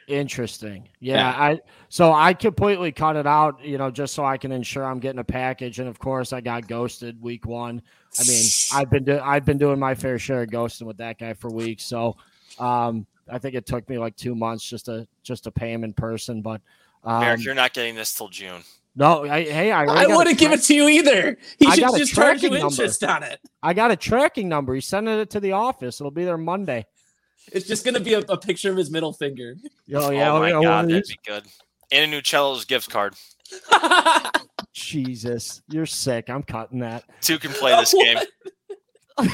Interesting. 0.08 0.88
Yeah, 1.00 1.16
yeah, 1.16 1.42
I 1.42 1.60
so 1.88 2.12
I 2.12 2.34
completely 2.34 2.92
cut 2.92 3.16
it 3.16 3.26
out, 3.26 3.64
you 3.64 3.78
know, 3.78 3.90
just 3.90 4.14
so 4.14 4.24
I 4.24 4.36
can 4.36 4.52
ensure 4.52 4.84
I'm 4.84 4.98
getting 4.98 5.20
a 5.20 5.24
package. 5.24 5.78
And 5.78 5.88
of 5.88 5.98
course, 5.98 6.32
I 6.32 6.40
got 6.40 6.66
ghosted 6.66 7.20
week 7.20 7.46
one. 7.46 7.82
I 8.18 8.24
mean, 8.24 8.44
I've 8.74 8.90
been 8.90 9.04
do- 9.04 9.20
I've 9.22 9.44
been 9.44 9.58
doing 9.58 9.78
my 9.78 9.94
fair 9.94 10.18
share 10.18 10.42
of 10.42 10.50
ghosting 10.50 10.86
with 10.86 10.98
that 10.98 11.18
guy 11.18 11.34
for 11.34 11.50
weeks. 11.50 11.84
So, 11.84 12.16
um, 12.58 13.06
I 13.30 13.38
think 13.38 13.54
it 13.54 13.66
took 13.66 13.88
me 13.88 13.98
like 13.98 14.16
two 14.16 14.34
months 14.34 14.68
just 14.68 14.86
to 14.86 15.06
just 15.22 15.44
to 15.44 15.50
pay 15.50 15.72
him 15.72 15.84
in 15.84 15.92
person. 15.92 16.42
But 16.42 16.60
um, 17.04 17.22
Eric, 17.22 17.44
you're 17.44 17.54
not 17.54 17.72
getting 17.72 17.94
this 17.94 18.12
till 18.12 18.28
June. 18.28 18.62
No, 18.94 19.24
I, 19.24 19.44
hey, 19.44 19.72
I, 19.72 19.84
I 19.84 20.06
wouldn't 20.06 20.38
give 20.38 20.52
it 20.52 20.62
to 20.64 20.74
you 20.74 20.86
either. 20.86 21.38
He 21.58 21.66
I 21.66 21.74
should 21.76 21.96
just 21.96 22.14
charge 22.14 22.42
you 22.42 22.54
interest 22.54 23.02
on 23.04 23.22
it. 23.22 23.40
I 23.62 23.72
got 23.72 23.90
a 23.90 23.96
tracking 23.96 24.50
number. 24.50 24.74
He's 24.74 24.86
sending 24.86 25.18
it 25.18 25.30
to 25.30 25.40
the 25.40 25.52
office. 25.52 25.98
It'll 25.98 26.10
be 26.10 26.24
there 26.24 26.36
Monday. 26.36 26.84
It's 27.50 27.66
just 27.66 27.84
gonna 27.84 28.00
be 28.00 28.14
a, 28.14 28.20
a 28.20 28.36
picture 28.36 28.70
of 28.70 28.76
his 28.76 28.90
middle 28.90 29.12
finger. 29.12 29.56
Oh 29.94 30.10
yeah, 30.10 30.32
oh 30.32 30.38
my 30.38 30.50
god, 30.50 30.88
that'd 30.88 31.04
be 31.08 31.18
good. 31.26 31.44
And 31.90 32.12
a 32.12 32.20
Nucello's 32.20 32.64
gift 32.64 32.90
card. 32.90 33.14
Jesus, 34.72 35.62
you're 35.68 35.86
sick. 35.86 36.30
I'm 36.30 36.42
cutting 36.42 36.78
that. 36.80 37.04
Two 37.20 37.38
can 37.38 37.52
play 37.52 37.72
this 37.76 37.92
game. 39.18 39.28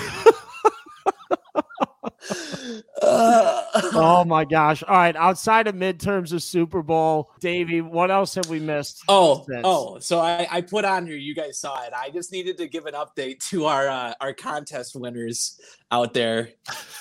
Oh 3.08 4.24
my 4.26 4.44
gosh. 4.44 4.82
All 4.82 4.96
right. 4.96 5.16
Outside 5.16 5.66
of 5.66 5.74
midterms 5.74 6.32
of 6.32 6.42
Super 6.42 6.82
Bowl, 6.82 7.30
Davey, 7.40 7.80
what 7.80 8.10
else 8.10 8.34
have 8.34 8.48
we 8.48 8.60
missed? 8.60 9.02
Oh, 9.08 9.44
since? 9.48 9.62
oh, 9.64 9.98
so 9.98 10.20
I, 10.20 10.46
I 10.50 10.60
put 10.60 10.84
on 10.84 11.06
here, 11.06 11.16
you 11.16 11.34
guys 11.34 11.58
saw 11.58 11.82
it. 11.84 11.92
I 11.92 12.10
just 12.10 12.32
needed 12.32 12.58
to 12.58 12.68
give 12.68 12.86
an 12.86 12.94
update 12.94 13.40
to 13.50 13.66
our 13.66 13.88
uh, 13.88 14.14
our 14.20 14.32
contest 14.32 14.96
winners 14.96 15.60
out 15.90 16.12
there. 16.12 16.50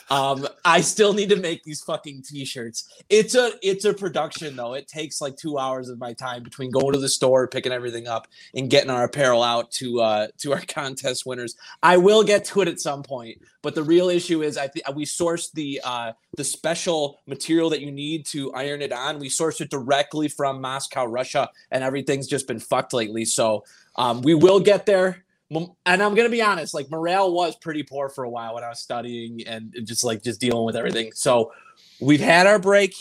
Um, 0.10 0.48
I 0.64 0.82
still 0.82 1.14
need 1.14 1.30
to 1.30 1.36
make 1.36 1.64
these 1.64 1.82
fucking 1.82 2.24
t-shirts. 2.24 3.04
It's 3.10 3.36
a 3.36 3.52
it's 3.62 3.86
a 3.86 3.94
production 3.94 4.56
though. 4.56 4.74
It 4.74 4.88
takes 4.88 5.20
like 5.20 5.36
two 5.36 5.58
hours 5.58 5.90
of 5.90 6.00
my 6.00 6.14
time 6.14 6.44
between 6.44 6.72
going 6.72 6.94
to 6.94 7.00
the 7.00 7.10
store, 7.10 7.48
picking 7.48 7.72
everything 7.72 8.08
up, 8.08 8.28
and 8.54 8.70
getting 8.70 8.90
our 8.90 9.04
apparel 9.04 9.44
out 9.44 9.72
to 9.72 10.02
uh 10.02 10.28
to 10.40 10.54
our 10.54 10.62
contest 10.68 11.26
winners. 11.26 11.56
I 11.84 11.98
will 11.98 12.24
get 12.24 12.46
to 12.46 12.62
it 12.62 12.68
at 12.68 12.80
some 12.80 13.04
point, 13.04 13.42
but 13.68 13.76
the 13.76 13.84
real 13.84 14.08
issue 14.08 14.44
is 14.44 14.58
I 14.58 14.70
think 14.70 14.86
we 14.96 15.04
source 15.04 15.50
the 15.50 15.82
uh 15.84 16.14
the 16.38 16.46
special 16.46 17.20
material 17.28 17.70
that 17.72 17.82
you 17.82 17.92
need 17.92 18.26
to 18.28 18.54
iron 18.54 18.82
it 18.82 18.94
on. 18.94 19.20
We 19.20 19.28
source 19.28 19.60
it 19.60 19.70
directly 19.70 20.30
from 20.30 20.62
Moscow, 20.62 21.04
Russia, 21.04 21.50
and 21.70 21.84
everything's 21.84 22.28
just 22.28 22.48
been 22.48 22.60
fucked 22.60 22.94
lately. 22.94 23.26
So 23.26 23.66
um, 23.98 24.22
we 24.22 24.36
will 24.36 24.62
get 24.62 24.86
there 24.86 25.26
and 25.52 25.68
I'm 25.86 26.16
gonna 26.16 26.30
be 26.30 26.42
honest, 26.42 26.74
like 26.74 26.90
morale 26.90 27.34
was 27.34 27.58
pretty 27.58 27.84
poor 27.84 28.08
for 28.08 28.24
a 28.24 28.30
while 28.30 28.56
when 28.56 28.64
I 28.64 28.70
was 28.70 28.80
studying 28.80 29.46
and 29.46 29.76
just 29.84 30.06
like 30.06 30.24
just 30.24 30.40
dealing 30.40 30.64
with 30.64 30.78
everything. 30.78 31.12
So 31.14 31.52
we've 32.00 32.22
had 32.22 32.48
our 32.48 32.60
break. 32.60 32.96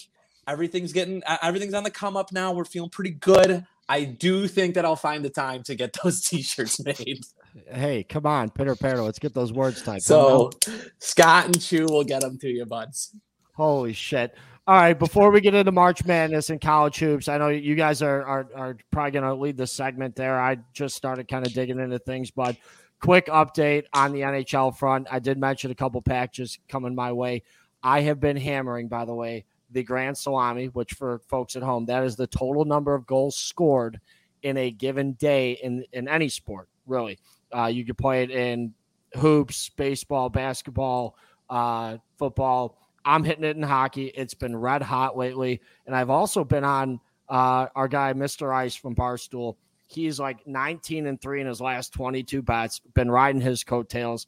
Everything's 0.48 0.92
getting 0.92 1.22
everything's 1.42 1.74
on 1.74 1.84
the 1.84 1.92
come 1.92 2.16
up 2.16 2.32
now. 2.32 2.50
We're 2.50 2.64
feeling 2.64 2.90
pretty 2.90 3.10
good. 3.10 3.64
I 3.88 4.02
do 4.02 4.48
think 4.48 4.74
that 4.74 4.84
I'll 4.84 4.96
find 4.96 5.24
the 5.24 5.30
time 5.30 5.62
to 5.62 5.76
get 5.76 5.96
those 6.02 6.22
t-shirts 6.22 6.84
made. 6.84 7.20
Hey, 7.70 8.04
come 8.04 8.26
on, 8.26 8.50
pitter 8.50 8.76
patter. 8.76 9.02
Let's 9.02 9.18
get 9.18 9.34
those 9.34 9.52
words 9.52 9.82
typed. 9.82 10.02
So 10.02 10.50
Scott 10.98 11.46
and 11.46 11.60
Chew 11.60 11.86
will 11.86 12.04
get 12.04 12.20
them 12.20 12.38
to 12.38 12.48
you, 12.48 12.66
buds. 12.66 13.14
Holy 13.54 13.92
shit. 13.92 14.34
All 14.68 14.74
right, 14.74 14.98
before 14.98 15.30
we 15.30 15.40
get 15.40 15.54
into 15.54 15.72
March 15.72 16.04
Madness 16.04 16.50
and 16.50 16.60
college 16.60 16.98
hoops, 16.98 17.28
I 17.28 17.38
know 17.38 17.48
you 17.48 17.76
guys 17.76 18.02
are 18.02 18.24
are, 18.24 18.48
are 18.54 18.76
probably 18.90 19.12
going 19.12 19.24
to 19.24 19.34
lead 19.34 19.56
the 19.56 19.66
segment 19.66 20.16
there. 20.16 20.40
I 20.40 20.58
just 20.72 20.96
started 20.96 21.28
kind 21.28 21.46
of 21.46 21.52
digging 21.52 21.78
into 21.78 21.98
things, 22.00 22.30
but 22.30 22.56
quick 23.00 23.26
update 23.26 23.84
on 23.92 24.12
the 24.12 24.20
NHL 24.20 24.76
front. 24.76 25.06
I 25.10 25.20
did 25.20 25.38
mention 25.38 25.70
a 25.70 25.74
couple 25.74 26.02
packages 26.02 26.58
coming 26.68 26.94
my 26.94 27.12
way. 27.12 27.42
I 27.82 28.00
have 28.02 28.18
been 28.18 28.36
hammering, 28.36 28.88
by 28.88 29.04
the 29.04 29.14
way, 29.14 29.44
the 29.70 29.84
Grand 29.84 30.18
Salami, 30.18 30.66
which 30.66 30.94
for 30.94 31.20
folks 31.28 31.54
at 31.54 31.62
home, 31.62 31.86
that 31.86 32.02
is 32.02 32.16
the 32.16 32.26
total 32.26 32.64
number 32.64 32.94
of 32.94 33.06
goals 33.06 33.36
scored 33.36 34.00
in 34.42 34.56
a 34.56 34.70
given 34.70 35.12
day 35.12 35.52
in 35.62 35.84
in 35.92 36.08
any 36.08 36.28
sport. 36.28 36.68
Really, 36.86 37.18
uh, 37.54 37.66
you 37.66 37.84
could 37.84 37.98
play 37.98 38.22
it 38.22 38.30
in 38.30 38.74
hoops, 39.14 39.68
baseball, 39.70 40.28
basketball, 40.28 41.16
uh, 41.50 41.96
football 42.18 42.78
I'm 43.06 43.22
hitting 43.22 43.44
it 43.44 43.56
in 43.56 43.62
hockey. 43.62 44.06
It's 44.06 44.34
been 44.34 44.56
red 44.56 44.82
hot 44.82 45.16
lately. 45.16 45.62
And 45.86 45.94
I've 45.94 46.10
also 46.10 46.42
been 46.42 46.64
on 46.64 47.00
uh, 47.28 47.68
our 47.74 47.86
guy, 47.86 48.12
Mr. 48.12 48.52
Ice 48.52 48.74
from 48.74 48.96
Barstool. 48.96 49.56
He's 49.86 50.18
like 50.18 50.44
19 50.46 51.06
and 51.06 51.20
three 51.20 51.40
in 51.40 51.46
his 51.46 51.60
last 51.60 51.92
22 51.92 52.42
bets, 52.42 52.80
been 52.94 53.08
riding 53.08 53.40
his 53.40 53.62
coattails. 53.62 54.26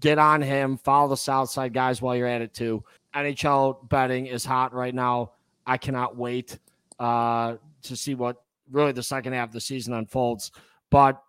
Get 0.00 0.18
on 0.18 0.40
him, 0.40 0.78
follow 0.78 1.08
the 1.08 1.16
Southside 1.18 1.74
guys 1.74 2.00
while 2.00 2.16
you're 2.16 2.26
at 2.26 2.40
it 2.40 2.54
too. 2.54 2.82
NHL 3.14 3.86
betting 3.90 4.26
is 4.26 4.46
hot 4.46 4.72
right 4.72 4.94
now. 4.94 5.32
I 5.66 5.76
cannot 5.76 6.16
wait 6.16 6.58
uh, 6.98 7.56
to 7.82 7.96
see 7.96 8.14
what 8.14 8.42
really 8.72 8.92
the 8.92 9.02
second 9.02 9.34
half 9.34 9.50
of 9.50 9.52
the 9.52 9.60
season 9.60 9.92
unfolds. 9.92 10.52
But 10.88 11.22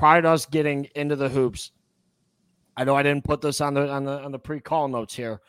prior 0.00 0.22
to 0.22 0.30
us 0.30 0.46
getting 0.46 0.88
into 0.96 1.14
the 1.14 1.28
hoops, 1.28 1.72
I 2.74 2.84
know 2.84 2.96
I 2.96 3.02
didn't 3.02 3.24
put 3.24 3.42
this 3.42 3.60
on 3.60 3.74
the 3.74 3.88
on 3.90 4.04
the 4.04 4.18
on 4.22 4.32
the 4.32 4.38
pre-call 4.38 4.88
notes 4.88 5.14
here, 5.14 5.42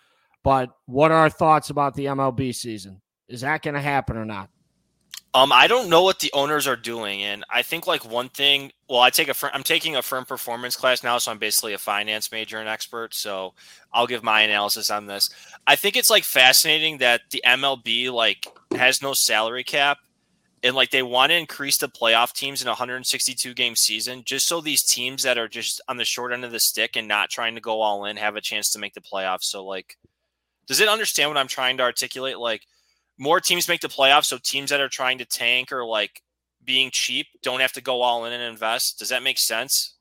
but 0.44 0.70
what 0.88 1.10
are 1.10 1.18
our 1.18 1.30
thoughts 1.30 1.70
about 1.70 1.96
the 1.96 2.06
MLB 2.08 2.54
season? 2.54 3.02
Is 3.30 3.42
that 3.42 3.62
going 3.62 3.76
to 3.76 3.82
happen 3.82 4.18
or 4.18 4.26
not? 4.26 4.50
Um, 5.34 5.54
I 5.54 5.68
don't 5.68 5.90
know 5.90 6.04
what 6.04 6.20
the 6.20 6.30
owners 6.34 6.68
are 6.68 6.76
doing, 6.76 7.24
and 7.24 7.46
I 7.50 7.62
think 7.62 7.88
like 7.88 8.04
one 8.04 8.28
thing. 8.28 8.74
Well, 8.90 9.00
I 9.00 9.10
take 9.10 9.30
a 9.30 9.34
firm, 9.34 9.52
I'm 9.54 9.64
taking 9.64 9.96
a 9.96 10.02
firm 10.02 10.26
performance 10.26 10.76
class 10.76 11.02
now, 11.02 11.18
so 11.18 11.32
I'm 11.32 11.38
basically 11.38 11.72
a 11.72 11.78
finance 11.78 12.30
major 12.34 12.58
and 12.58 12.68
expert. 12.68 13.14
So 13.14 13.54
I'll 13.94 14.08
give 14.08 14.22
my 14.22 14.42
analysis 14.42 14.92
on 14.92 15.06
this. 15.06 15.30
I 15.66 15.78
think 15.78 15.96
it's 15.96 16.10
like 16.10 16.26
fascinating 16.26 16.98
that 16.98 17.22
the 17.32 17.42
MLB 17.46 18.12
like 18.12 18.46
has 18.76 19.02
no 19.02 19.14
salary 19.14 19.64
cap, 19.64 20.00
and 20.64 20.76
like 20.76 20.92
they 20.92 21.04
want 21.04 21.32
to 21.32 21.38
increase 21.38 21.78
the 21.78 21.88
playoff 21.88 22.34
teams 22.34 22.62
in 22.62 22.68
a 22.68 22.72
162 22.72 23.54
game 23.54 23.76
season 23.76 24.24
just 24.26 24.48
so 24.48 24.62
these 24.62 24.84
teams 24.84 25.24
that 25.24 25.38
are 25.38 25.48
just 25.48 25.82
on 25.88 25.98
the 25.98 26.06
short 26.06 26.32
end 26.32 26.46
of 26.46 26.52
the 26.52 26.60
stick 26.60 26.96
and 26.96 27.08
not 27.08 27.30
trying 27.30 27.56
to 27.56 27.62
go 27.62 27.82
all 27.82 28.06
in 28.06 28.18
have 28.18 28.36
a 28.36 28.42
chance 28.42 28.70
to 28.72 28.80
make 28.80 28.94
the 28.94 29.02
playoffs. 29.02 29.44
So 29.44 29.66
like 29.66 29.98
does 30.68 30.80
it 30.80 30.88
understand 30.88 31.30
what 31.30 31.38
i'm 31.38 31.48
trying 31.48 31.78
to 31.78 31.84
articulate? 31.84 32.38
Like 32.38 32.66
more 33.18 33.40
teams 33.40 33.68
make 33.68 33.82
the 33.82 33.88
playoffs 33.88 34.26
so 34.26 34.38
teams 34.42 34.70
that 34.70 34.82
are 34.82 34.90
trying 34.90 35.18
to 35.18 35.26
tank 35.26 35.72
or 35.72 35.86
like 35.86 36.22
being 36.64 36.92
cheap 36.92 37.28
don't 37.42 37.60
have 37.60 37.74
to 37.74 37.82
go 37.82 38.02
all 38.02 38.26
in 38.26 38.34
and 38.34 38.44
invest. 38.44 39.00
Does 39.00 39.10
that 39.10 39.24
make 39.24 39.40
sense? 39.40 39.96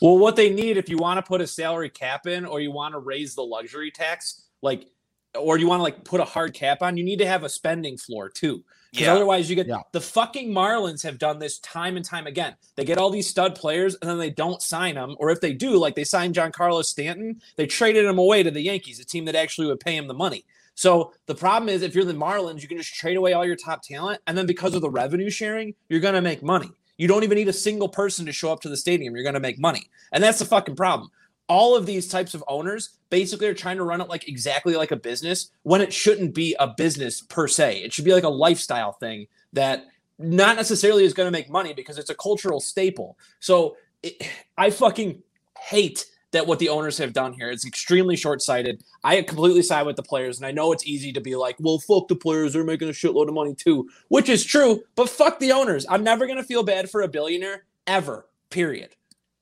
Well 0.00 0.18
what 0.18 0.36
they 0.36 0.50
need 0.50 0.76
if 0.76 0.88
you 0.88 0.98
want 0.98 1.18
to 1.18 1.28
put 1.28 1.40
a 1.40 1.46
salary 1.46 1.90
cap 1.90 2.26
in 2.26 2.46
or 2.46 2.60
you 2.60 2.70
want 2.70 2.92
to 2.94 3.00
raise 3.00 3.34
the 3.34 3.42
luxury 3.42 3.90
tax 3.90 4.44
like 4.62 4.86
or 5.34 5.58
you 5.58 5.66
want 5.66 5.80
to 5.80 5.82
like 5.82 6.04
put 6.04 6.20
a 6.20 6.24
hard 6.24 6.54
cap 6.54 6.82
on 6.82 6.96
you 6.96 7.02
need 7.02 7.18
to 7.18 7.26
have 7.26 7.42
a 7.42 7.48
spending 7.48 7.98
floor 7.98 8.28
too 8.28 8.64
yeah. 8.92 9.12
otherwise, 9.12 9.50
you 9.50 9.56
get 9.56 9.66
yeah. 9.66 9.80
the 9.92 10.00
fucking 10.00 10.50
Marlins 10.50 11.02
have 11.02 11.18
done 11.18 11.38
this 11.38 11.58
time 11.58 11.96
and 11.96 12.04
time 12.04 12.26
again. 12.26 12.54
They 12.76 12.84
get 12.84 12.98
all 12.98 13.10
these 13.10 13.28
stud 13.28 13.54
players 13.54 13.96
and 13.96 14.10
then 14.10 14.18
they 14.18 14.30
don't 14.30 14.62
sign 14.62 14.94
them, 14.94 15.16
or 15.18 15.30
if 15.30 15.40
they 15.40 15.52
do, 15.52 15.76
like 15.76 15.94
they 15.94 16.04
signed 16.04 16.34
Giancarlo 16.34 16.84
Stanton, 16.84 17.40
they 17.56 17.66
traded 17.66 18.04
him 18.04 18.18
away 18.18 18.42
to 18.42 18.50
the 18.50 18.60
Yankees, 18.60 19.00
a 19.00 19.04
team 19.04 19.24
that 19.26 19.34
actually 19.34 19.66
would 19.66 19.80
pay 19.80 19.96
him 19.96 20.06
the 20.06 20.14
money. 20.14 20.44
So 20.74 21.12
the 21.26 21.34
problem 21.34 21.68
is, 21.68 21.82
if 21.82 21.94
you're 21.94 22.04
the 22.04 22.12
Marlins, 22.12 22.62
you 22.62 22.68
can 22.68 22.78
just 22.78 22.94
trade 22.94 23.16
away 23.16 23.32
all 23.32 23.44
your 23.44 23.56
top 23.56 23.82
talent, 23.82 24.20
and 24.26 24.38
then 24.38 24.46
because 24.46 24.74
of 24.74 24.80
the 24.80 24.90
revenue 24.90 25.30
sharing, 25.30 25.74
you're 25.88 26.00
gonna 26.00 26.22
make 26.22 26.42
money. 26.42 26.70
You 26.96 27.08
don't 27.08 27.24
even 27.24 27.36
need 27.36 27.48
a 27.48 27.52
single 27.52 27.88
person 27.88 28.26
to 28.26 28.32
show 28.32 28.52
up 28.52 28.60
to 28.60 28.68
the 28.68 28.76
stadium. 28.76 29.14
You're 29.14 29.24
gonna 29.24 29.40
make 29.40 29.58
money, 29.58 29.90
and 30.12 30.22
that's 30.22 30.38
the 30.38 30.44
fucking 30.44 30.76
problem 30.76 31.10
all 31.48 31.76
of 31.76 31.86
these 31.86 32.08
types 32.08 32.34
of 32.34 32.44
owners 32.46 32.90
basically 33.10 33.46
are 33.46 33.54
trying 33.54 33.78
to 33.78 33.84
run 33.84 34.00
it 34.00 34.08
like 34.08 34.28
exactly 34.28 34.76
like 34.76 34.90
a 34.90 34.96
business 34.96 35.50
when 35.62 35.80
it 35.80 35.92
shouldn't 35.92 36.34
be 36.34 36.54
a 36.60 36.68
business 36.68 37.22
per 37.22 37.48
se. 37.48 37.82
It 37.82 37.92
should 37.92 38.04
be 38.04 38.12
like 38.12 38.24
a 38.24 38.28
lifestyle 38.28 38.92
thing 38.92 39.26
that 39.54 39.86
not 40.18 40.56
necessarily 40.56 41.04
is 41.04 41.14
going 41.14 41.26
to 41.26 41.32
make 41.32 41.48
money 41.50 41.72
because 41.72 41.98
it's 41.98 42.10
a 42.10 42.14
cultural 42.14 42.60
staple. 42.60 43.16
So 43.40 43.76
it, 44.02 44.28
I 44.56 44.70
fucking 44.70 45.22
hate 45.58 46.06
that 46.32 46.46
what 46.46 46.58
the 46.58 46.68
owners 46.68 46.98
have 46.98 47.12
done 47.12 47.32
here. 47.32 47.50
It's 47.50 47.66
extremely 47.66 48.16
short 48.16 48.42
sighted. 48.42 48.82
I 49.02 49.22
completely 49.22 49.62
side 49.62 49.86
with 49.86 49.96
the 49.96 50.02
players, 50.02 50.38
and 50.38 50.46
I 50.46 50.50
know 50.50 50.72
it's 50.72 50.86
easy 50.86 51.12
to 51.12 51.20
be 51.20 51.36
like, 51.36 51.56
well, 51.58 51.78
fuck 51.78 52.08
the 52.08 52.16
players. 52.16 52.52
They're 52.52 52.64
making 52.64 52.88
a 52.88 52.92
shitload 52.92 53.28
of 53.28 53.34
money 53.34 53.54
too, 53.54 53.88
which 54.08 54.28
is 54.28 54.44
true, 54.44 54.82
but 54.94 55.08
fuck 55.08 55.38
the 55.38 55.52
owners. 55.52 55.86
I'm 55.88 56.04
never 56.04 56.26
going 56.26 56.38
to 56.38 56.44
feel 56.44 56.62
bad 56.62 56.90
for 56.90 57.02
a 57.02 57.08
billionaire 57.08 57.64
ever, 57.86 58.26
period. 58.50 58.94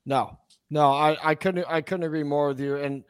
No, 0.05 0.39
no, 0.71 0.91
I, 0.93 1.17
I 1.23 1.35
couldn't 1.35 1.65
I 1.69 1.81
couldn't 1.81 2.05
agree 2.05 2.23
more 2.23 2.49
with 2.49 2.61
you. 2.61 2.77
And 2.77 3.05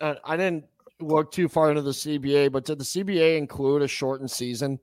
uh, 0.00 0.14
I 0.24 0.36
didn't 0.36 0.64
look 1.00 1.32
too 1.32 1.48
far 1.48 1.70
into 1.70 1.82
the 1.82 1.90
CBA, 1.90 2.52
but 2.52 2.64
did 2.64 2.78
the 2.78 2.84
CBA 2.84 3.38
include 3.38 3.82
a 3.82 3.88
shortened 3.88 4.30
season 4.30 4.78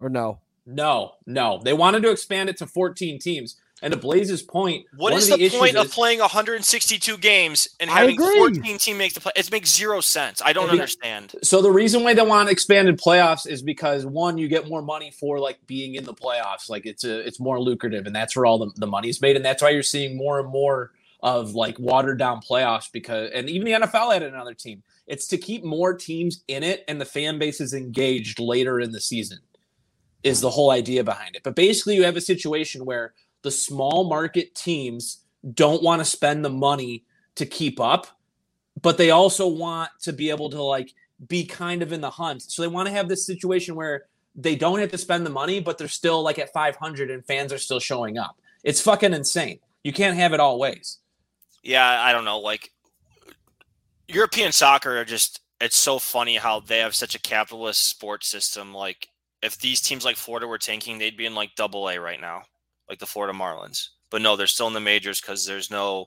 or 0.00 0.08
no? 0.08 0.40
No, 0.66 1.14
no. 1.26 1.60
They 1.62 1.72
wanted 1.72 2.02
to 2.04 2.10
expand 2.10 2.48
it 2.48 2.56
to 2.58 2.66
14 2.66 3.18
teams. 3.18 3.56
And 3.84 3.92
to 3.92 3.98
Blaze's 3.98 4.42
point, 4.42 4.86
what 4.96 5.12
is 5.12 5.28
the, 5.28 5.36
the 5.36 5.50
point 5.50 5.74
of 5.74 5.86
is, 5.86 5.94
playing 5.94 6.20
162 6.20 7.18
games 7.18 7.68
and 7.80 7.90
having 7.90 8.16
14 8.16 8.78
team 8.78 8.96
make 8.96 9.12
the 9.12 9.20
play? 9.20 9.32
It 9.34 9.50
makes 9.50 9.74
zero 9.74 10.00
sense. 10.00 10.40
I 10.40 10.52
don't 10.52 10.70
understand. 10.70 11.34
So 11.42 11.60
the 11.60 11.72
reason 11.72 12.04
why 12.04 12.14
they 12.14 12.22
want 12.22 12.48
expanded 12.48 13.00
playoffs 13.00 13.44
is 13.44 13.60
because 13.60 14.06
one, 14.06 14.38
you 14.38 14.46
get 14.46 14.68
more 14.68 14.82
money 14.82 15.10
for 15.10 15.40
like 15.40 15.58
being 15.66 15.96
in 15.96 16.04
the 16.04 16.14
playoffs. 16.14 16.70
Like 16.70 16.86
it's 16.86 17.02
a 17.02 17.26
it's 17.26 17.40
more 17.40 17.60
lucrative, 17.60 18.06
and 18.06 18.14
that's 18.14 18.36
where 18.36 18.46
all 18.46 18.58
the, 18.58 18.70
the 18.76 18.86
money's 18.86 19.20
made. 19.20 19.34
And 19.34 19.44
that's 19.44 19.64
why 19.64 19.70
you're 19.70 19.82
seeing 19.82 20.16
more 20.16 20.38
and 20.38 20.48
more 20.48 20.92
of 21.22 21.54
like 21.54 21.78
watered 21.78 22.18
down 22.18 22.40
playoffs 22.40 22.90
because 22.90 23.30
and 23.32 23.48
even 23.48 23.64
the 23.64 23.86
NFL 23.86 24.12
had 24.12 24.22
another 24.22 24.54
team. 24.54 24.82
It's 25.06 25.26
to 25.28 25.38
keep 25.38 25.64
more 25.64 25.94
teams 25.94 26.42
in 26.48 26.62
it 26.62 26.84
and 26.88 27.00
the 27.00 27.04
fan 27.04 27.38
base 27.38 27.60
is 27.60 27.74
engaged 27.74 28.40
later 28.40 28.80
in 28.80 28.92
the 28.92 29.00
season. 29.00 29.38
Is 30.22 30.40
the 30.40 30.50
whole 30.50 30.70
idea 30.70 31.02
behind 31.02 31.34
it. 31.34 31.42
But 31.42 31.56
basically 31.56 31.96
you 31.96 32.04
have 32.04 32.16
a 32.16 32.20
situation 32.20 32.84
where 32.84 33.14
the 33.42 33.50
small 33.50 34.04
market 34.04 34.54
teams 34.54 35.20
don't 35.54 35.82
want 35.82 36.00
to 36.00 36.04
spend 36.04 36.44
the 36.44 36.50
money 36.50 37.04
to 37.34 37.44
keep 37.44 37.80
up, 37.80 38.06
but 38.80 38.98
they 38.98 39.10
also 39.10 39.48
want 39.48 39.90
to 40.02 40.12
be 40.12 40.30
able 40.30 40.48
to 40.50 40.62
like 40.62 40.92
be 41.28 41.44
kind 41.44 41.82
of 41.82 41.92
in 41.92 42.00
the 42.00 42.10
hunt. 42.10 42.42
So 42.42 42.62
they 42.62 42.68
want 42.68 42.86
to 42.86 42.94
have 42.94 43.08
this 43.08 43.26
situation 43.26 43.74
where 43.74 44.06
they 44.36 44.54
don't 44.54 44.78
have 44.78 44.92
to 44.92 44.98
spend 44.98 45.26
the 45.26 45.30
money, 45.30 45.60
but 45.60 45.76
they're 45.76 45.88
still 45.88 46.22
like 46.22 46.38
at 46.38 46.52
500 46.52 47.10
and 47.10 47.24
fans 47.24 47.52
are 47.52 47.58
still 47.58 47.80
showing 47.80 48.16
up. 48.16 48.38
It's 48.62 48.80
fucking 48.80 49.12
insane. 49.12 49.58
You 49.82 49.92
can't 49.92 50.16
have 50.16 50.32
it 50.32 50.40
all 50.40 50.58
ways 50.58 50.98
yeah, 51.62 52.02
I 52.02 52.12
don't 52.12 52.24
know. 52.24 52.40
Like 52.40 52.70
European 54.08 54.52
soccer 54.52 54.98
are 54.98 55.04
just 55.04 55.40
it's 55.60 55.78
so 55.78 55.98
funny 55.98 56.36
how 56.36 56.60
they 56.60 56.78
have 56.78 56.94
such 56.94 57.14
a 57.14 57.20
capitalist 57.20 57.88
sports 57.88 58.28
system. 58.28 58.74
Like 58.74 59.08
if 59.42 59.58
these 59.58 59.80
teams 59.80 60.04
like 60.04 60.16
Florida 60.16 60.46
were 60.46 60.58
tanking, 60.58 60.98
they'd 60.98 61.16
be 61.16 61.26
in 61.26 61.34
like 61.34 61.54
double 61.56 61.88
A 61.88 61.98
right 61.98 62.20
now, 62.20 62.42
like 62.88 62.98
the 62.98 63.06
Florida 63.06 63.36
Marlins. 63.36 63.88
But 64.10 64.22
no, 64.22 64.36
they're 64.36 64.46
still 64.46 64.66
in 64.66 64.74
the 64.74 64.80
majors 64.80 65.20
because 65.20 65.46
there's 65.46 65.70
no 65.70 66.06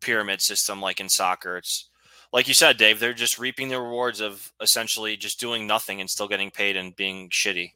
pyramid 0.00 0.40
system 0.42 0.80
like 0.80 1.00
in 1.00 1.08
soccer. 1.08 1.56
It's 1.56 1.88
like 2.32 2.46
you 2.46 2.54
said, 2.54 2.76
Dave, 2.76 3.00
they're 3.00 3.14
just 3.14 3.38
reaping 3.38 3.68
the 3.68 3.80
rewards 3.80 4.20
of 4.20 4.52
essentially 4.60 5.16
just 5.16 5.40
doing 5.40 5.66
nothing 5.66 6.00
and 6.00 6.10
still 6.10 6.28
getting 6.28 6.50
paid 6.50 6.76
and 6.76 6.94
being 6.94 7.30
shitty. 7.30 7.72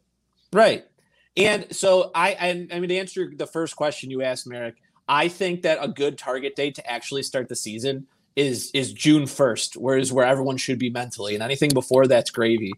Right. 0.52 0.84
And 1.36 1.74
so 1.74 2.10
I, 2.14 2.30
I, 2.32 2.68
I 2.72 2.80
mean, 2.80 2.88
to 2.88 2.96
answer 2.96 3.32
the 3.34 3.46
first 3.46 3.76
question 3.76 4.10
you 4.10 4.22
asked, 4.22 4.46
Merrick, 4.46 4.76
I 5.08 5.28
think 5.28 5.62
that 5.62 5.78
a 5.80 5.88
good 5.88 6.18
target 6.18 6.54
date 6.54 6.74
to 6.76 6.90
actually 6.90 7.22
start 7.22 7.48
the 7.48 7.56
season 7.56 8.06
is 8.36 8.70
is 8.72 8.92
June 8.92 9.26
first, 9.26 9.74
whereas 9.76 10.12
where 10.12 10.26
everyone 10.26 10.56
should 10.56 10.78
be 10.78 10.90
mentally, 10.90 11.34
and 11.34 11.42
anything 11.42 11.70
before 11.70 12.06
that's 12.06 12.30
gravy. 12.30 12.72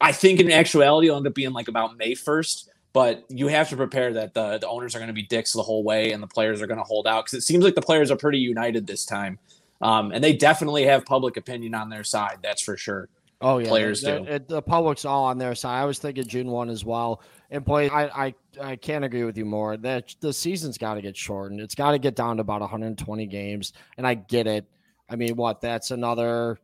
I 0.00 0.12
think 0.12 0.38
in 0.38 0.52
actuality, 0.52 1.08
it'll 1.08 1.16
end 1.16 1.26
up 1.26 1.34
being 1.34 1.52
like 1.52 1.66
about 1.68 1.96
May 1.96 2.14
first, 2.14 2.70
but 2.92 3.24
you 3.28 3.48
have 3.48 3.68
to 3.70 3.76
prepare 3.76 4.12
that 4.12 4.34
the 4.34 4.58
the 4.58 4.68
owners 4.68 4.94
are 4.94 4.98
going 4.98 5.08
to 5.08 5.14
be 5.14 5.22
dicks 5.22 5.52
the 5.52 5.62
whole 5.62 5.82
way, 5.82 6.12
and 6.12 6.22
the 6.22 6.28
players 6.28 6.62
are 6.62 6.66
going 6.66 6.78
to 6.78 6.84
hold 6.84 7.06
out 7.06 7.24
because 7.24 7.38
it 7.38 7.42
seems 7.42 7.64
like 7.64 7.74
the 7.74 7.82
players 7.82 8.10
are 8.10 8.16
pretty 8.16 8.38
united 8.38 8.86
this 8.86 9.04
time, 9.04 9.38
um, 9.80 10.12
and 10.12 10.22
they 10.22 10.34
definitely 10.34 10.84
have 10.84 11.04
public 11.04 11.36
opinion 11.36 11.74
on 11.74 11.88
their 11.88 12.04
side. 12.04 12.38
That's 12.42 12.62
for 12.62 12.76
sure. 12.76 13.08
Oh 13.42 13.58
yeah, 13.58 13.68
players 13.68 14.02
the, 14.02 14.20
do. 14.20 14.24
The, 14.24 14.44
the, 14.46 14.62
public's 14.62 15.04
all 15.04 15.24
on 15.24 15.36
their 15.36 15.54
side. 15.54 15.80
I 15.80 15.84
was 15.84 15.98
thinking 15.98 16.26
June 16.26 16.46
one 16.46 16.70
as 16.70 16.84
well. 16.84 17.22
And 17.50 17.64
boy, 17.64 17.88
I 17.88 18.26
I, 18.26 18.34
I 18.60 18.76
can't 18.76 19.04
agree 19.04 19.24
with 19.24 19.36
you 19.36 19.44
more. 19.44 19.76
That 19.76 20.14
the 20.20 20.32
season's 20.32 20.78
got 20.78 20.94
to 20.94 21.02
get 21.02 21.16
shortened. 21.16 21.60
It's 21.60 21.74
got 21.74 21.90
to 21.90 21.98
get 21.98 22.14
down 22.14 22.36
to 22.36 22.42
about 22.42 22.60
120 22.60 23.26
games. 23.26 23.72
And 23.98 24.06
I 24.06 24.14
get 24.14 24.46
it. 24.46 24.64
I 25.08 25.16
mean, 25.16 25.36
what? 25.36 25.60
That's 25.60 25.90
another 25.90 26.58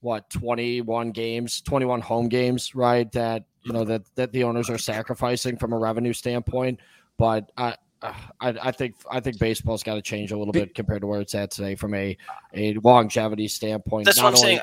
what 0.00 0.28
21 0.30 1.12
games, 1.12 1.60
21 1.60 2.00
home 2.00 2.28
games, 2.28 2.74
right? 2.74 3.12
That 3.12 3.44
you 3.62 3.72
know 3.72 3.84
that 3.84 4.02
that 4.14 4.32
the 4.32 4.44
owners 4.44 4.70
are 4.70 4.78
sacrificing 4.78 5.58
from 5.58 5.72
a 5.72 5.78
revenue 5.78 6.12
standpoint. 6.12 6.80
But 7.18 7.52
I. 7.56 7.76
I, 8.04 8.12
I 8.40 8.72
think 8.72 8.96
I 9.08 9.20
think 9.20 9.38
baseball's 9.38 9.84
got 9.84 9.94
to 9.94 10.02
change 10.02 10.32
a 10.32 10.36
little 10.36 10.50
bit 10.50 10.74
compared 10.74 11.02
to 11.02 11.06
where 11.06 11.20
it's 11.20 11.36
at 11.36 11.52
today 11.52 11.76
from 11.76 11.94
a, 11.94 12.16
a 12.52 12.74
longevity 12.82 13.46
standpoint. 13.46 14.06
That's 14.06 14.16
Not 14.16 14.32
what 14.32 14.40
I'm 14.40 14.44
only, 14.44 14.56
saying. 14.56 14.60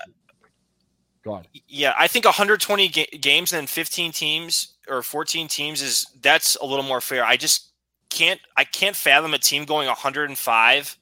Yeah, 1.67 1.93
I 1.97 2.07
think 2.07 2.25
120 2.25 2.87
ga- 2.89 3.17
games 3.19 3.53
and 3.53 3.69
15 3.69 4.11
teams 4.11 4.75
or 4.87 5.01
14 5.03 5.47
teams 5.47 5.81
is 5.81 6.07
that's 6.21 6.55
a 6.57 6.65
little 6.65 6.83
more 6.83 7.01
fair. 7.01 7.25
I 7.25 7.37
just 7.37 7.69
can't 8.09 8.39
I 8.57 8.63
can't 8.63 8.95
fathom 8.95 9.33
a 9.33 9.37
team 9.37 9.65
going 9.65 9.87
105 9.87 10.97